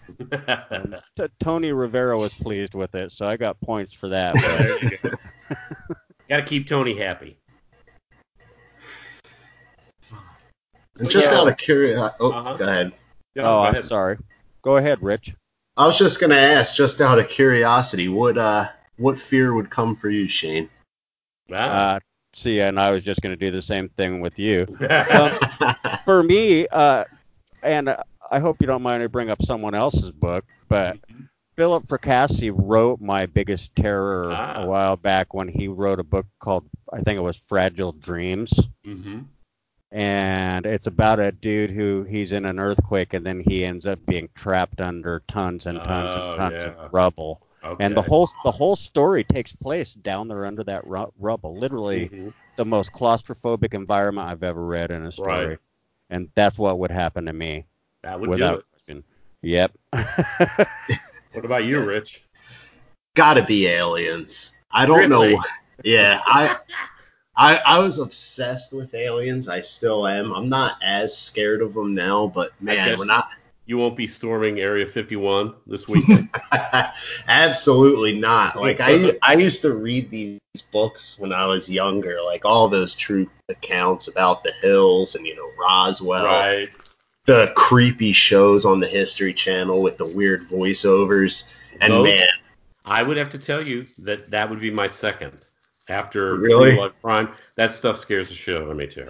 T- 1.16 1.24
Tony 1.40 1.72
Rivera 1.72 2.18
was 2.18 2.34
pleased 2.34 2.74
with 2.74 2.94
it, 2.94 3.12
so 3.12 3.26
I 3.26 3.36
got 3.36 3.60
points 3.60 3.92
for 3.92 4.08
that. 4.08 4.34
But 4.34 5.00
go. 5.02 5.56
Got 6.28 6.36
to 6.36 6.42
keep 6.44 6.68
Tony 6.68 6.96
happy. 6.96 7.36
and 10.98 11.10
just 11.10 11.30
Yeah. 11.30 11.38
out 11.38 11.48
of 11.48 11.56
curiosity, 11.56 12.16
oh, 12.20 12.30
Uh-huh. 12.32 12.56
go 12.56 12.64
ahead. 12.68 12.92
Yeah, 13.34 13.42
oh, 13.42 13.46
go 13.46 13.62
I'm 13.62 13.74
ahead. 13.74 13.88
sorry. 13.88 14.18
Go 14.62 14.76
ahead, 14.76 15.02
Rich. 15.02 15.34
I 15.76 15.86
was 15.86 15.98
just 15.98 16.20
gonna 16.20 16.34
ask, 16.36 16.76
just 16.76 17.00
out 17.00 17.18
of 17.18 17.28
curiosity, 17.28 18.08
would 18.08 18.36
uh, 18.38 18.68
what 19.00 19.18
fear 19.18 19.54
would 19.54 19.70
come 19.70 19.96
for 19.96 20.08
you, 20.10 20.28
Shane? 20.28 20.68
Ah. 21.52 21.96
Uh, 21.96 22.00
see, 22.32 22.60
and 22.60 22.78
I 22.78 22.90
was 22.92 23.02
just 23.02 23.20
going 23.22 23.36
to 23.36 23.44
do 23.46 23.50
the 23.50 23.62
same 23.62 23.88
thing 23.90 24.20
with 24.20 24.38
you. 24.38 24.66
Um, 25.12 25.32
for 26.04 26.22
me, 26.22 26.66
uh, 26.68 27.04
and 27.62 27.88
uh, 27.88 27.96
I 28.30 28.38
hope 28.38 28.58
you 28.60 28.66
don't 28.66 28.82
mind 28.82 29.02
I 29.02 29.06
bring 29.08 29.30
up 29.30 29.42
someone 29.42 29.74
else's 29.74 30.12
book, 30.12 30.44
but 30.68 30.98
Philip 31.56 31.86
Fracassi 31.88 32.52
wrote 32.54 33.00
my 33.00 33.26
biggest 33.26 33.74
terror 33.74 34.30
Ah. 34.32 34.62
a 34.62 34.66
while 34.66 34.96
back 34.96 35.34
when 35.34 35.48
he 35.48 35.66
wrote 35.68 35.98
a 35.98 36.04
book 36.04 36.26
called 36.38 36.64
I 36.92 37.00
think 37.00 37.18
it 37.18 37.22
was 37.22 37.42
Fragile 37.48 37.92
Dreams. 37.92 38.52
hmm 38.84 39.20
And 39.92 40.64
it's 40.66 40.86
about 40.86 41.18
a 41.18 41.32
dude 41.32 41.70
who 41.72 42.04
he's 42.08 42.32
in 42.32 42.44
an 42.46 42.58
earthquake 42.60 43.12
and 43.14 43.26
then 43.26 43.40
he 43.40 43.64
ends 43.64 43.86
up 43.86 43.98
being 44.06 44.28
trapped 44.36 44.80
under 44.80 45.22
tons 45.26 45.66
and 45.66 45.78
tons 45.78 46.14
Oh, 46.16 46.28
and 46.30 46.38
tons 46.38 46.54
yeah. 46.62 46.84
of 46.84 46.92
rubble. 46.94 47.42
Okay. 47.62 47.84
And 47.84 47.94
the 47.96 48.02
whole 48.02 48.28
the 48.44 48.50
whole 48.50 48.74
story 48.76 49.22
takes 49.24 49.54
place 49.54 49.92
down 49.94 50.28
there 50.28 50.46
under 50.46 50.64
that 50.64 50.86
ru- 50.86 51.12
rubble. 51.18 51.58
Literally 51.58 52.08
Mhm. 52.08 52.32
the 52.56 52.64
most 52.64 52.92
claustrophobic 52.92 53.74
environment 53.74 54.28
I've 54.28 54.42
ever 54.42 54.64
read 54.64 54.90
in 54.90 55.04
a 55.04 55.12
story. 55.12 55.46
Right. 55.46 55.58
And 56.08 56.28
that's 56.34 56.58
what 56.58 56.78
would 56.78 56.90
happen 56.90 57.26
to 57.26 57.32
me 57.32 57.66
that 58.02 58.18
would 58.18 58.26
do 58.26 58.30
without 58.30 58.58
it. 58.60 58.66
question. 58.70 59.04
Yep. 59.42 59.72
What 61.32 61.44
about 61.44 61.64
you, 61.64 61.80
Rich? 61.80 62.24
Gotta 63.14 63.44
be 63.44 63.66
aliens. 63.68 64.50
I 64.72 64.84
don't 64.86 64.98
Really? 65.08 65.34
know. 65.34 65.42
Yeah, 65.84 66.20
I, 66.26 66.56
I 67.36 67.56
I 67.64 67.78
was 67.78 67.98
obsessed 67.98 68.72
with 68.72 68.92
aliens. 68.94 69.48
I 69.48 69.60
still 69.60 70.06
am. 70.08 70.32
I'm 70.32 70.48
not 70.48 70.74
as 70.82 71.16
scared 71.16 71.62
of 71.62 71.72
them 71.74 71.94
now, 71.94 72.26
but 72.26 72.50
man, 72.60 72.88
guess- 72.90 72.98
when 72.98 73.10
I 73.10 73.22
You 73.70 73.78
won't 73.78 73.94
be 73.94 74.08
storming 74.08 74.58
Area 74.58 74.84
51 74.84 75.54
this 75.64 75.86
weekend. 75.86 76.28
Absolutely 77.28 78.18
not. 78.18 78.56
Like 78.56 78.80
I 78.80 79.12
I 79.22 79.34
used 79.34 79.62
to 79.62 79.72
read 79.72 80.10
these 80.10 80.40
books 80.72 81.16
when 81.20 81.32
I 81.32 81.46
was 81.46 81.70
younger, 81.70 82.20
like 82.20 82.44
all 82.44 82.66
those 82.66 82.96
true 82.96 83.30
accounts 83.48 84.08
about 84.08 84.42
the 84.42 84.50
hills 84.60 85.14
and 85.14 85.24
you 85.24 85.36
know 85.36 85.48
Roswell, 85.56 86.24
right. 86.24 86.68
the 87.26 87.52
creepy 87.54 88.10
shows 88.10 88.64
on 88.64 88.80
the 88.80 88.88
History 88.88 89.34
Channel 89.34 89.80
with 89.84 89.98
the 89.98 90.06
weird 90.16 90.48
voiceovers. 90.48 91.48
And 91.80 91.92
Those- 91.92 92.08
man, 92.08 92.28
I 92.84 93.04
would 93.04 93.18
have 93.18 93.28
to 93.28 93.38
tell 93.38 93.64
you 93.64 93.86
that 94.00 94.32
that 94.32 94.50
would 94.50 94.58
be 94.58 94.72
my 94.72 94.88
second. 94.88 95.46
After 95.88 96.34
Really? 96.34 96.74
True 96.74 96.90
Crime, 97.02 97.28
that 97.54 97.70
stuff 97.70 97.98
scares 97.98 98.30
the 98.30 98.34
shit 98.34 98.56
out 98.56 98.68
of 98.68 98.76
me 98.76 98.88
too. 98.88 99.06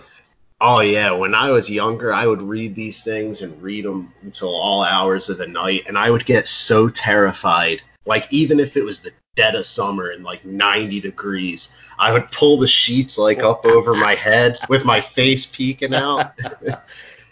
Oh 0.61 0.81
yeah, 0.81 1.13
when 1.13 1.35
I 1.35 1.51
was 1.51 1.71
younger, 1.71 2.13
I 2.13 2.27
would 2.27 2.43
read 2.43 2.75
these 2.75 3.03
things 3.03 3.43
and 3.43 3.63
read 3.63 3.85
them 3.85 4.13
until 4.23 4.55
all 4.55 4.83
hours 4.83 5.29
of 5.29 5.39
the 5.39 5.47
night, 5.47 5.85
and 5.87 5.97
I 5.97 6.11
would 6.11 6.25
get 6.25 6.47
so 6.47 6.89
terrified. 6.89 7.83
Like 8.07 8.27
even 8.31 8.61
if 8.61 8.77
it 8.77 8.85
was 8.85 9.01
the 9.01 9.13
dead 9.37 9.55
of 9.55 9.65
summer 9.65 10.09
and 10.09 10.25
like 10.25 10.45
90 10.45 11.01
degrees, 11.01 11.73
I 11.99 12.13
would 12.13 12.31
pull 12.31 12.59
the 12.59 12.67
sheets 12.67 13.19
like 13.19 13.43
up 13.43 13.65
over 13.65 13.95
my 13.95 14.15
head 14.15 14.59
with 14.69 14.85
my 14.85 15.01
face 15.01 15.47
peeking 15.47 15.95
out. 15.95 16.39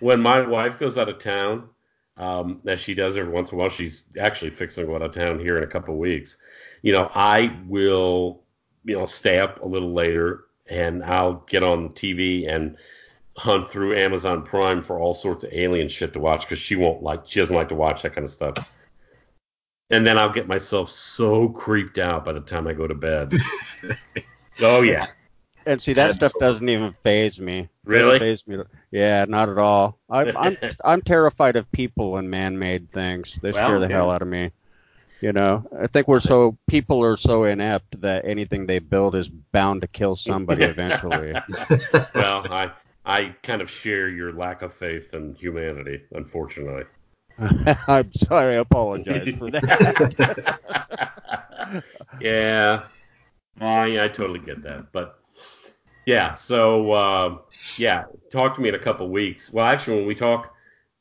When 0.00 0.20
my 0.20 0.42
wife 0.42 0.78
goes 0.78 0.96
out 0.96 1.08
of 1.08 1.18
town, 1.18 1.70
um, 2.16 2.60
as 2.66 2.78
she 2.78 2.94
does 2.94 3.16
every 3.16 3.32
once 3.32 3.50
in 3.50 3.56
a 3.56 3.58
while, 3.58 3.68
she's 3.68 4.04
actually 4.16 4.50
fixing 4.50 4.84
to 4.84 4.86
go 4.86 4.94
out 4.94 5.02
of 5.02 5.10
town 5.10 5.40
here 5.40 5.58
in 5.58 5.64
a 5.64 5.68
couple 5.68 5.94
of 5.94 5.98
weeks. 5.98 6.36
You 6.82 6.92
know, 6.92 7.10
I 7.12 7.56
will, 7.66 8.44
you 8.84 8.96
know, 8.96 9.06
stay 9.06 9.40
up 9.40 9.60
a 9.60 9.66
little 9.66 9.92
later 9.92 10.44
and 10.68 11.02
I'll 11.02 11.44
get 11.48 11.64
on 11.64 11.90
TV 11.90 12.48
and 12.48 12.76
hunt 13.38 13.68
through 13.68 13.96
Amazon 13.96 14.42
Prime 14.42 14.82
for 14.82 14.98
all 14.98 15.14
sorts 15.14 15.44
of 15.44 15.52
alien 15.52 15.88
shit 15.88 16.12
to 16.12 16.18
watch 16.18 16.42
because 16.42 16.58
she 16.58 16.76
won't 16.76 17.02
like, 17.02 17.22
she 17.26 17.40
doesn't 17.40 17.54
like 17.54 17.68
to 17.68 17.74
watch 17.74 18.02
that 18.02 18.14
kind 18.14 18.24
of 18.24 18.30
stuff. 18.30 18.58
And 19.90 20.06
then 20.06 20.18
I'll 20.18 20.32
get 20.32 20.46
myself 20.46 20.90
so 20.90 21.48
creeped 21.48 21.98
out 21.98 22.24
by 22.24 22.32
the 22.32 22.40
time 22.40 22.66
I 22.66 22.74
go 22.74 22.86
to 22.86 22.94
bed. 22.94 23.32
oh 24.62 24.82
yeah, 24.82 25.06
and 25.64 25.80
see 25.80 25.92
that 25.94 26.14
stuff 26.14 26.32
doesn't 26.40 26.68
even 26.68 26.94
faze 27.02 27.40
me. 27.40 27.68
Really? 27.84 28.18
Faze 28.18 28.46
me. 28.46 28.58
Yeah, 28.90 29.24
not 29.28 29.48
at 29.48 29.58
all. 29.58 29.98
I'm 30.10 30.36
I'm 30.36 30.56
I'm 30.84 31.02
terrified 31.02 31.56
of 31.56 31.70
people 31.72 32.16
and 32.16 32.30
man-made 32.30 32.92
things. 32.92 33.38
They 33.40 33.52
Well, 33.52 33.64
scare 33.64 33.78
the 33.78 33.88
yeah. 33.88 33.96
hell 33.96 34.10
out 34.10 34.22
of 34.22 34.28
me. 34.28 34.50
You 35.20 35.32
know, 35.32 35.66
I 35.78 35.86
think 35.88 36.06
we're 36.06 36.20
so 36.20 36.56
people 36.68 37.02
are 37.04 37.16
so 37.16 37.44
inept 37.44 38.00
that 38.00 38.24
anything 38.24 38.66
they 38.66 38.78
build 38.78 39.14
is 39.14 39.28
bound 39.28 39.80
to 39.82 39.88
kill 39.88 40.16
somebody 40.16 40.64
eventually. 40.74 41.32
well, 42.14 42.46
I 42.52 42.70
I 43.04 43.34
kind 43.42 43.62
of 43.62 43.70
share 43.70 44.08
your 44.08 44.32
lack 44.32 44.62
of 44.62 44.72
faith 44.72 45.14
in 45.14 45.34
humanity, 45.34 46.02
unfortunately. 46.12 46.84
I'm 47.88 48.12
sorry, 48.14 48.56
I 48.56 48.60
apologize 48.60 49.34
for 49.36 49.50
that. 49.50 50.60
yeah. 52.20 52.82
I, 53.60 54.04
I 54.04 54.08
totally 54.08 54.40
get 54.40 54.62
that. 54.62 54.92
But 54.92 55.18
yeah, 56.06 56.34
so 56.34 56.92
uh, 56.92 57.38
yeah, 57.76 58.04
talk 58.30 58.54
to 58.54 58.60
me 58.60 58.68
in 58.68 58.74
a 58.74 58.78
couple 58.78 59.08
weeks. 59.08 59.52
Well, 59.52 59.66
actually, 59.66 59.98
when 59.98 60.06
we 60.06 60.14
talk 60.14 60.54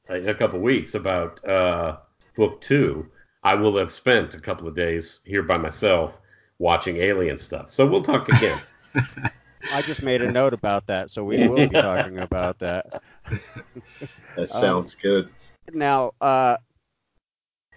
in 0.10 0.30
a 0.30 0.34
couple 0.34 0.60
weeks 0.60 0.96
about 0.96 1.46
uh, 1.48 1.98
book 2.36 2.62
two, 2.62 3.10
I 3.44 3.56
will 3.56 3.78
have 3.78 3.92
spent 3.92 4.34
a 4.34 4.40
couple 4.40 4.68
of 4.68 4.76
days 4.76 5.20
here 5.26 5.44
by 5.44 5.58
myself 5.58 6.20
watching 6.60 6.98
alien 6.98 7.38
stuff. 7.38 7.72
So 7.72 7.88
we'll 7.88 8.02
talk 8.04 8.28
again. 8.30 8.58
I 9.72 9.82
just 9.82 10.02
made 10.02 10.22
a 10.22 10.32
note 10.32 10.54
about 10.54 10.88
that, 10.88 11.12
so 11.12 11.24
we 11.24 11.48
will 11.48 11.68
be 11.68 11.76
talking 11.76 12.20
about 12.20 12.60
that. 12.60 13.02
that 14.36 14.52
sounds 14.52 14.96
um, 14.96 15.00
good. 15.02 15.30
Now, 15.74 16.12
uh, 16.22 16.58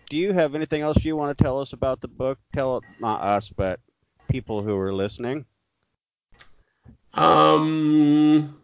do 0.09 0.17
you 0.17 0.33
have 0.33 0.55
anything 0.55 0.83
else 0.83 1.05
you 1.05 1.17
want 1.17 1.37
to 1.37 1.43
tell 1.43 1.61
us 1.61 1.73
about 1.73 2.01
the 2.01 2.09
book? 2.09 2.39
Tell 2.53 2.85
not 2.99 3.23
us, 3.23 3.49
but 3.49 3.81
people 4.29 4.63
who 4.63 4.77
are 4.77 4.93
listening. 4.93 5.45
Um, 7.15 8.61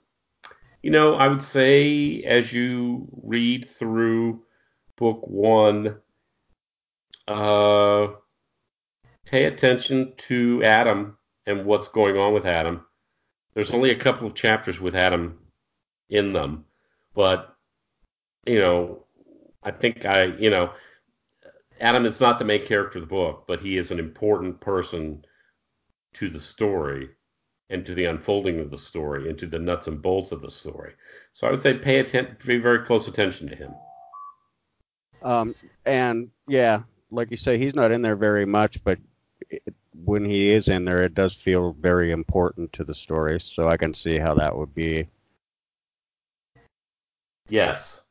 you 0.82 0.90
know, 0.90 1.14
I 1.14 1.28
would 1.28 1.42
say 1.42 2.22
as 2.22 2.52
you 2.52 3.08
read 3.22 3.68
through 3.68 4.42
book 4.96 5.26
one, 5.26 5.96
uh, 7.26 8.08
pay 9.26 9.44
attention 9.44 10.14
to 10.16 10.62
Adam 10.62 11.18
and 11.46 11.64
what's 11.64 11.88
going 11.88 12.16
on 12.16 12.32
with 12.32 12.46
Adam. 12.46 12.86
There's 13.56 13.72
only 13.72 13.90
a 13.90 13.96
couple 13.96 14.26
of 14.26 14.34
chapters 14.34 14.82
with 14.82 14.94
Adam 14.94 15.38
in 16.10 16.34
them, 16.34 16.66
but 17.14 17.56
you 18.44 18.58
know, 18.58 19.06
I 19.62 19.70
think 19.70 20.04
I, 20.04 20.24
you 20.24 20.50
know, 20.50 20.72
Adam 21.80 22.04
is 22.04 22.20
not 22.20 22.38
the 22.38 22.44
main 22.44 22.66
character 22.66 22.98
of 22.98 23.08
the 23.08 23.14
book, 23.14 23.44
but 23.46 23.60
he 23.60 23.78
is 23.78 23.90
an 23.90 23.98
important 23.98 24.60
person 24.60 25.24
to 26.12 26.28
the 26.28 26.38
story 26.38 27.08
and 27.70 27.86
to 27.86 27.94
the 27.94 28.04
unfolding 28.04 28.60
of 28.60 28.70
the 28.70 28.76
story 28.76 29.30
and 29.30 29.38
to 29.38 29.46
the 29.46 29.58
nuts 29.58 29.86
and 29.86 30.02
bolts 30.02 30.32
of 30.32 30.42
the 30.42 30.50
story. 30.50 30.92
So 31.32 31.48
I 31.48 31.50
would 31.50 31.62
say 31.62 31.78
pay 31.78 32.00
attention, 32.00 32.36
pay 32.36 32.58
very 32.58 32.84
close 32.84 33.08
attention 33.08 33.48
to 33.48 33.56
him. 33.56 33.74
Um, 35.22 35.54
and 35.86 36.28
yeah, 36.46 36.82
like 37.10 37.30
you 37.30 37.38
say, 37.38 37.56
he's 37.56 37.74
not 37.74 37.90
in 37.90 38.02
there 38.02 38.16
very 38.16 38.44
much, 38.44 38.84
but 38.84 38.98
it, 39.48 39.62
when 40.04 40.24
he 40.24 40.50
is 40.50 40.68
in 40.68 40.84
there, 40.84 41.04
it 41.04 41.14
does 41.14 41.34
feel 41.34 41.72
very 41.72 42.10
important 42.12 42.72
to 42.74 42.84
the 42.84 42.94
story. 42.94 43.40
So 43.40 43.68
I 43.68 43.76
can 43.76 43.94
see 43.94 44.18
how 44.18 44.34
that 44.34 44.56
would 44.56 44.74
be. 44.74 45.08
Yes, 47.48 48.02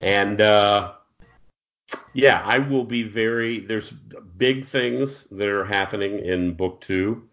and 0.00 0.40
uh, 0.40 0.92
yeah, 2.14 2.42
I 2.44 2.58
will 2.58 2.84
be 2.84 3.02
very. 3.02 3.60
There's 3.60 3.90
big 3.90 4.64
things 4.64 5.26
that 5.26 5.48
are 5.48 5.64
happening 5.64 6.18
in 6.20 6.54
book 6.54 6.80
two 6.80 7.28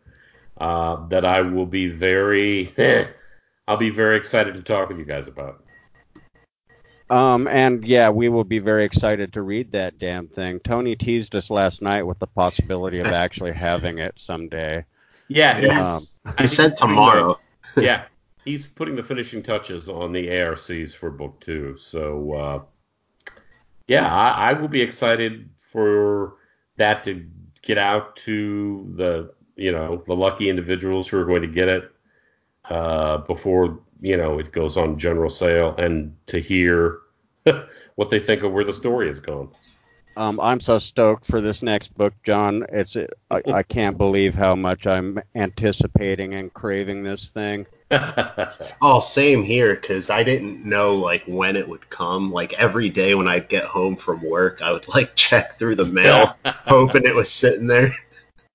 uh, 0.57 1.07
that 1.07 1.25
I 1.25 1.41
will 1.41 1.65
be 1.65 1.87
very. 1.87 2.73
I'll 3.67 3.77
be 3.77 3.89
very 3.89 4.17
excited 4.17 4.55
to 4.55 4.61
talk 4.61 4.89
with 4.89 4.99
you 4.99 5.05
guys 5.05 5.27
about. 5.27 5.63
Um, 7.09 7.47
and 7.47 7.85
yeah, 7.85 8.09
we 8.09 8.27
will 8.29 8.43
be 8.43 8.59
very 8.59 8.83
excited 8.83 9.33
to 9.33 9.41
read 9.41 9.71
that 9.71 9.97
damn 9.97 10.27
thing. 10.27 10.59
Tony 10.59 10.95
teased 10.95 11.35
us 11.35 11.49
last 11.49 11.81
night 11.81 12.03
with 12.03 12.19
the 12.19 12.27
possibility 12.27 12.99
of 12.99 13.07
actually 13.07 13.53
having 13.53 13.99
it 13.99 14.13
someday. 14.17 14.83
Yeah, 15.29 15.59
he's. 15.59 16.19
Um, 16.25 16.33
he 16.37 16.47
said 16.47 16.75
tomorrow. 16.75 17.39
yeah, 17.77 18.05
he's 18.45 18.67
putting 18.67 18.95
the 18.95 19.03
finishing 19.03 19.41
touches 19.41 19.87
on 19.89 20.11
the 20.11 20.41
ARCs 20.41 20.93
for 20.93 21.09
book 21.09 21.39
two. 21.39 21.77
So, 21.77 22.33
uh, 22.33 22.61
yeah, 23.87 24.07
I, 24.13 24.49
I 24.49 24.53
will 24.53 24.67
be 24.67 24.81
excited 24.81 25.49
for 25.57 26.35
that 26.75 27.03
to 27.05 27.25
get 27.61 27.77
out 27.77 28.15
to 28.15 28.91
the 28.95 29.33
you 29.55 29.71
know 29.71 30.03
the 30.05 30.15
lucky 30.15 30.49
individuals 30.49 31.07
who 31.07 31.19
are 31.19 31.25
going 31.25 31.41
to 31.41 31.47
get 31.47 31.67
it 31.67 31.91
uh, 32.69 33.17
before 33.19 33.79
you 34.01 34.17
know 34.17 34.39
it 34.39 34.51
goes 34.51 34.77
on 34.77 34.97
general 34.97 35.29
sale 35.29 35.75
and 35.77 36.15
to 36.27 36.39
hear 36.39 36.99
what 37.95 38.09
they 38.09 38.19
think 38.19 38.43
of 38.43 38.51
where 38.51 38.63
the 38.63 38.73
story 38.73 39.07
has 39.07 39.19
gone. 39.19 39.49
Um, 40.17 40.39
I'm 40.39 40.59
so 40.59 40.79
stoked 40.79 41.25
for 41.25 41.41
this 41.41 41.61
next 41.61 41.95
book, 41.95 42.11
John. 42.23 42.65
It's 42.69 42.97
I, 43.29 43.41
I 43.53 43.61
can't 43.61 43.99
believe 43.99 44.33
how 44.33 44.55
much 44.55 44.87
I'm 44.87 45.21
anticipating 45.35 46.33
and 46.33 46.51
craving 46.51 47.03
this 47.03 47.29
thing. 47.29 47.67
oh, 47.91 48.99
same 48.99 49.43
here, 49.43 49.75
because 49.75 50.09
I 50.09 50.23
didn't 50.23 50.65
know 50.65 50.95
like 50.95 51.23
when 51.27 51.55
it 51.55 51.69
would 51.69 51.87
come. 51.91 52.31
Like 52.31 52.53
every 52.53 52.89
day 52.89 53.13
when 53.13 53.27
I'd 53.27 53.47
get 53.47 53.65
home 53.65 53.95
from 53.95 54.23
work, 54.23 54.63
I 54.63 54.71
would 54.71 54.87
like 54.87 55.11
check 55.15 55.53
through 55.53 55.75
the 55.75 55.85
mail, 55.85 56.35
hoping 56.43 57.05
it 57.05 57.15
was 57.15 57.31
sitting 57.31 57.67
there. 57.67 57.91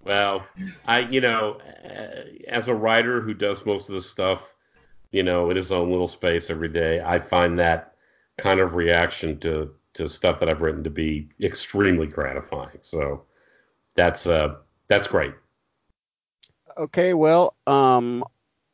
Well, 0.05 0.45
I 0.85 0.99
you 0.99 1.21
know, 1.21 1.59
as 2.49 2.67
a 2.67 2.75
writer 2.75 3.21
who 3.21 3.35
does 3.35 3.65
most 3.65 3.89
of 3.89 3.95
the 3.95 4.01
stuff 4.01 4.53
you 5.13 5.23
know, 5.23 5.51
in 5.51 5.57
his 5.57 5.71
own 5.71 5.91
little 5.91 6.09
space 6.09 6.51
every 6.51 6.69
day. 6.69 7.01
I 7.01 7.19
find 7.21 7.59
that 7.59 7.95
kind 8.39 8.61
of 8.61 8.75
reaction 8.75 9.39
to 9.41 9.75
to 9.95 10.09
stuff 10.09 10.41
that 10.41 10.49
I've 10.49 10.63
written 10.63 10.85
to 10.85 10.91
be 10.91 11.29
extremely 11.41 12.07
gratifying. 12.07 12.79
So 12.81 13.25
that's 13.95 14.27
uh 14.27 14.57
that's 14.89 15.07
great. 15.07 15.35
Okay, 16.77 17.15
well, 17.15 17.55
um 17.67 18.25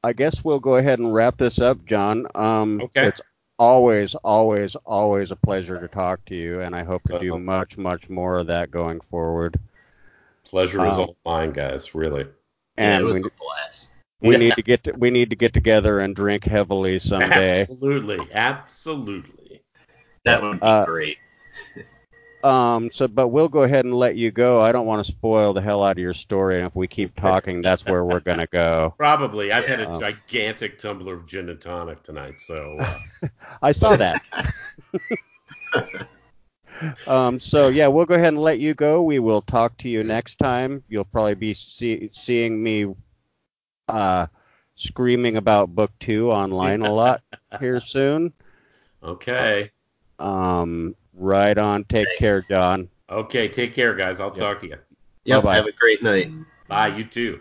I 0.02 0.12
guess 0.12 0.44
we'll 0.44 0.60
go 0.60 0.76
ahead 0.76 1.00
and 1.00 1.12
wrap 1.12 1.36
this 1.36 1.60
up, 1.60 1.84
John. 1.84 2.26
Um 2.34 2.80
okay. 2.82 3.08
it's 3.08 3.20
always, 3.58 4.14
always, 4.14 4.76
always 4.76 5.32
a 5.32 5.36
pleasure 5.36 5.80
to 5.80 5.88
talk 5.88 6.24
to 6.26 6.34
you, 6.36 6.60
and 6.60 6.74
I 6.74 6.84
hope 6.84 7.02
to 7.08 7.18
do 7.18 7.34
uh-huh. 7.34 7.38
much, 7.40 7.76
much 7.76 8.08
more 8.08 8.38
of 8.38 8.46
that 8.46 8.70
going 8.70 9.00
forward. 9.00 9.58
Pleasure 10.44 10.80
um, 10.80 10.88
is 10.88 10.98
all 10.98 11.16
mine, 11.26 11.50
guys. 11.50 11.94
Really. 11.94 12.26
And 12.76 13.00
yeah, 13.04 13.10
it 13.10 13.12
was 13.12 13.22
we, 13.22 13.28
a 13.28 13.32
blast. 13.38 13.92
We 14.20 14.32
yeah. 14.32 14.38
need 14.38 14.52
to 14.54 14.62
get 14.62 14.84
to, 14.84 14.92
we 14.92 15.10
need 15.10 15.30
to 15.30 15.36
get 15.36 15.54
together 15.54 16.00
and 16.00 16.14
drink 16.14 16.44
heavily 16.44 16.98
someday. 16.98 17.60
Absolutely, 17.60 18.18
absolutely. 18.32 19.62
That 20.24 20.42
would 20.42 20.60
be 20.60 20.66
uh, 20.66 20.84
great. 20.84 21.18
um. 22.42 22.90
So, 22.92 23.06
but 23.06 23.28
we'll 23.28 23.48
go 23.48 23.62
ahead 23.62 23.84
and 23.84 23.94
let 23.94 24.16
you 24.16 24.32
go. 24.32 24.60
I 24.60 24.72
don't 24.72 24.86
want 24.86 25.06
to 25.06 25.12
spoil 25.12 25.52
the 25.52 25.60
hell 25.60 25.84
out 25.84 25.92
of 25.92 25.98
your 25.98 26.14
story, 26.14 26.56
and 26.58 26.66
if 26.66 26.74
we 26.74 26.88
keep 26.88 27.14
talking, 27.14 27.62
that's 27.62 27.86
where 27.86 28.04
we're 28.04 28.18
gonna 28.18 28.48
go. 28.48 28.92
Probably. 28.98 29.52
I've 29.52 29.66
had 29.66 29.78
a 29.80 29.88
um, 29.88 30.00
gigantic 30.00 30.80
tumbler 30.80 31.14
of 31.14 31.26
gin 31.26 31.48
and 31.48 31.60
tonic 31.60 32.02
tonight, 32.02 32.40
so. 32.40 32.76
Uh... 32.80 32.98
I 33.62 33.70
saw 33.70 33.94
that. 33.94 34.20
um, 37.06 37.38
so 37.38 37.68
yeah, 37.68 37.86
we'll 37.86 38.06
go 38.06 38.14
ahead 38.14 38.28
and 38.28 38.42
let 38.42 38.58
you 38.58 38.74
go. 38.74 39.00
We 39.02 39.20
will 39.20 39.42
talk 39.42 39.78
to 39.78 39.88
you 39.88 40.02
next 40.02 40.40
time. 40.40 40.82
You'll 40.88 41.04
probably 41.04 41.36
be 41.36 41.54
see, 41.54 42.10
seeing 42.12 42.60
me 42.60 42.94
uh, 43.88 44.26
screaming 44.74 45.36
about 45.36 45.74
book 45.74 45.92
two 46.00 46.30
online 46.30 46.82
a 46.82 46.92
lot 46.92 47.22
here 47.60 47.80
soon. 47.80 48.32
Okay. 49.02 49.70
Um, 50.18 50.94
right 51.14 51.56
on. 51.56 51.84
Take 51.84 52.06
Thanks. 52.06 52.18
care, 52.18 52.40
John. 52.42 52.88
Okay, 53.10 53.48
take 53.48 53.74
care, 53.74 53.94
guys. 53.94 54.20
I'll 54.20 54.28
yep. 54.28 54.36
talk 54.36 54.60
to 54.60 54.66
you. 54.68 54.76
Yep. 55.24 55.42
Bye-bye. 55.42 55.56
Have 55.56 55.66
a 55.66 55.72
great 55.72 56.02
night. 56.02 56.30
Bye. 56.68 56.88
You 56.88 57.04
too. 57.04 57.40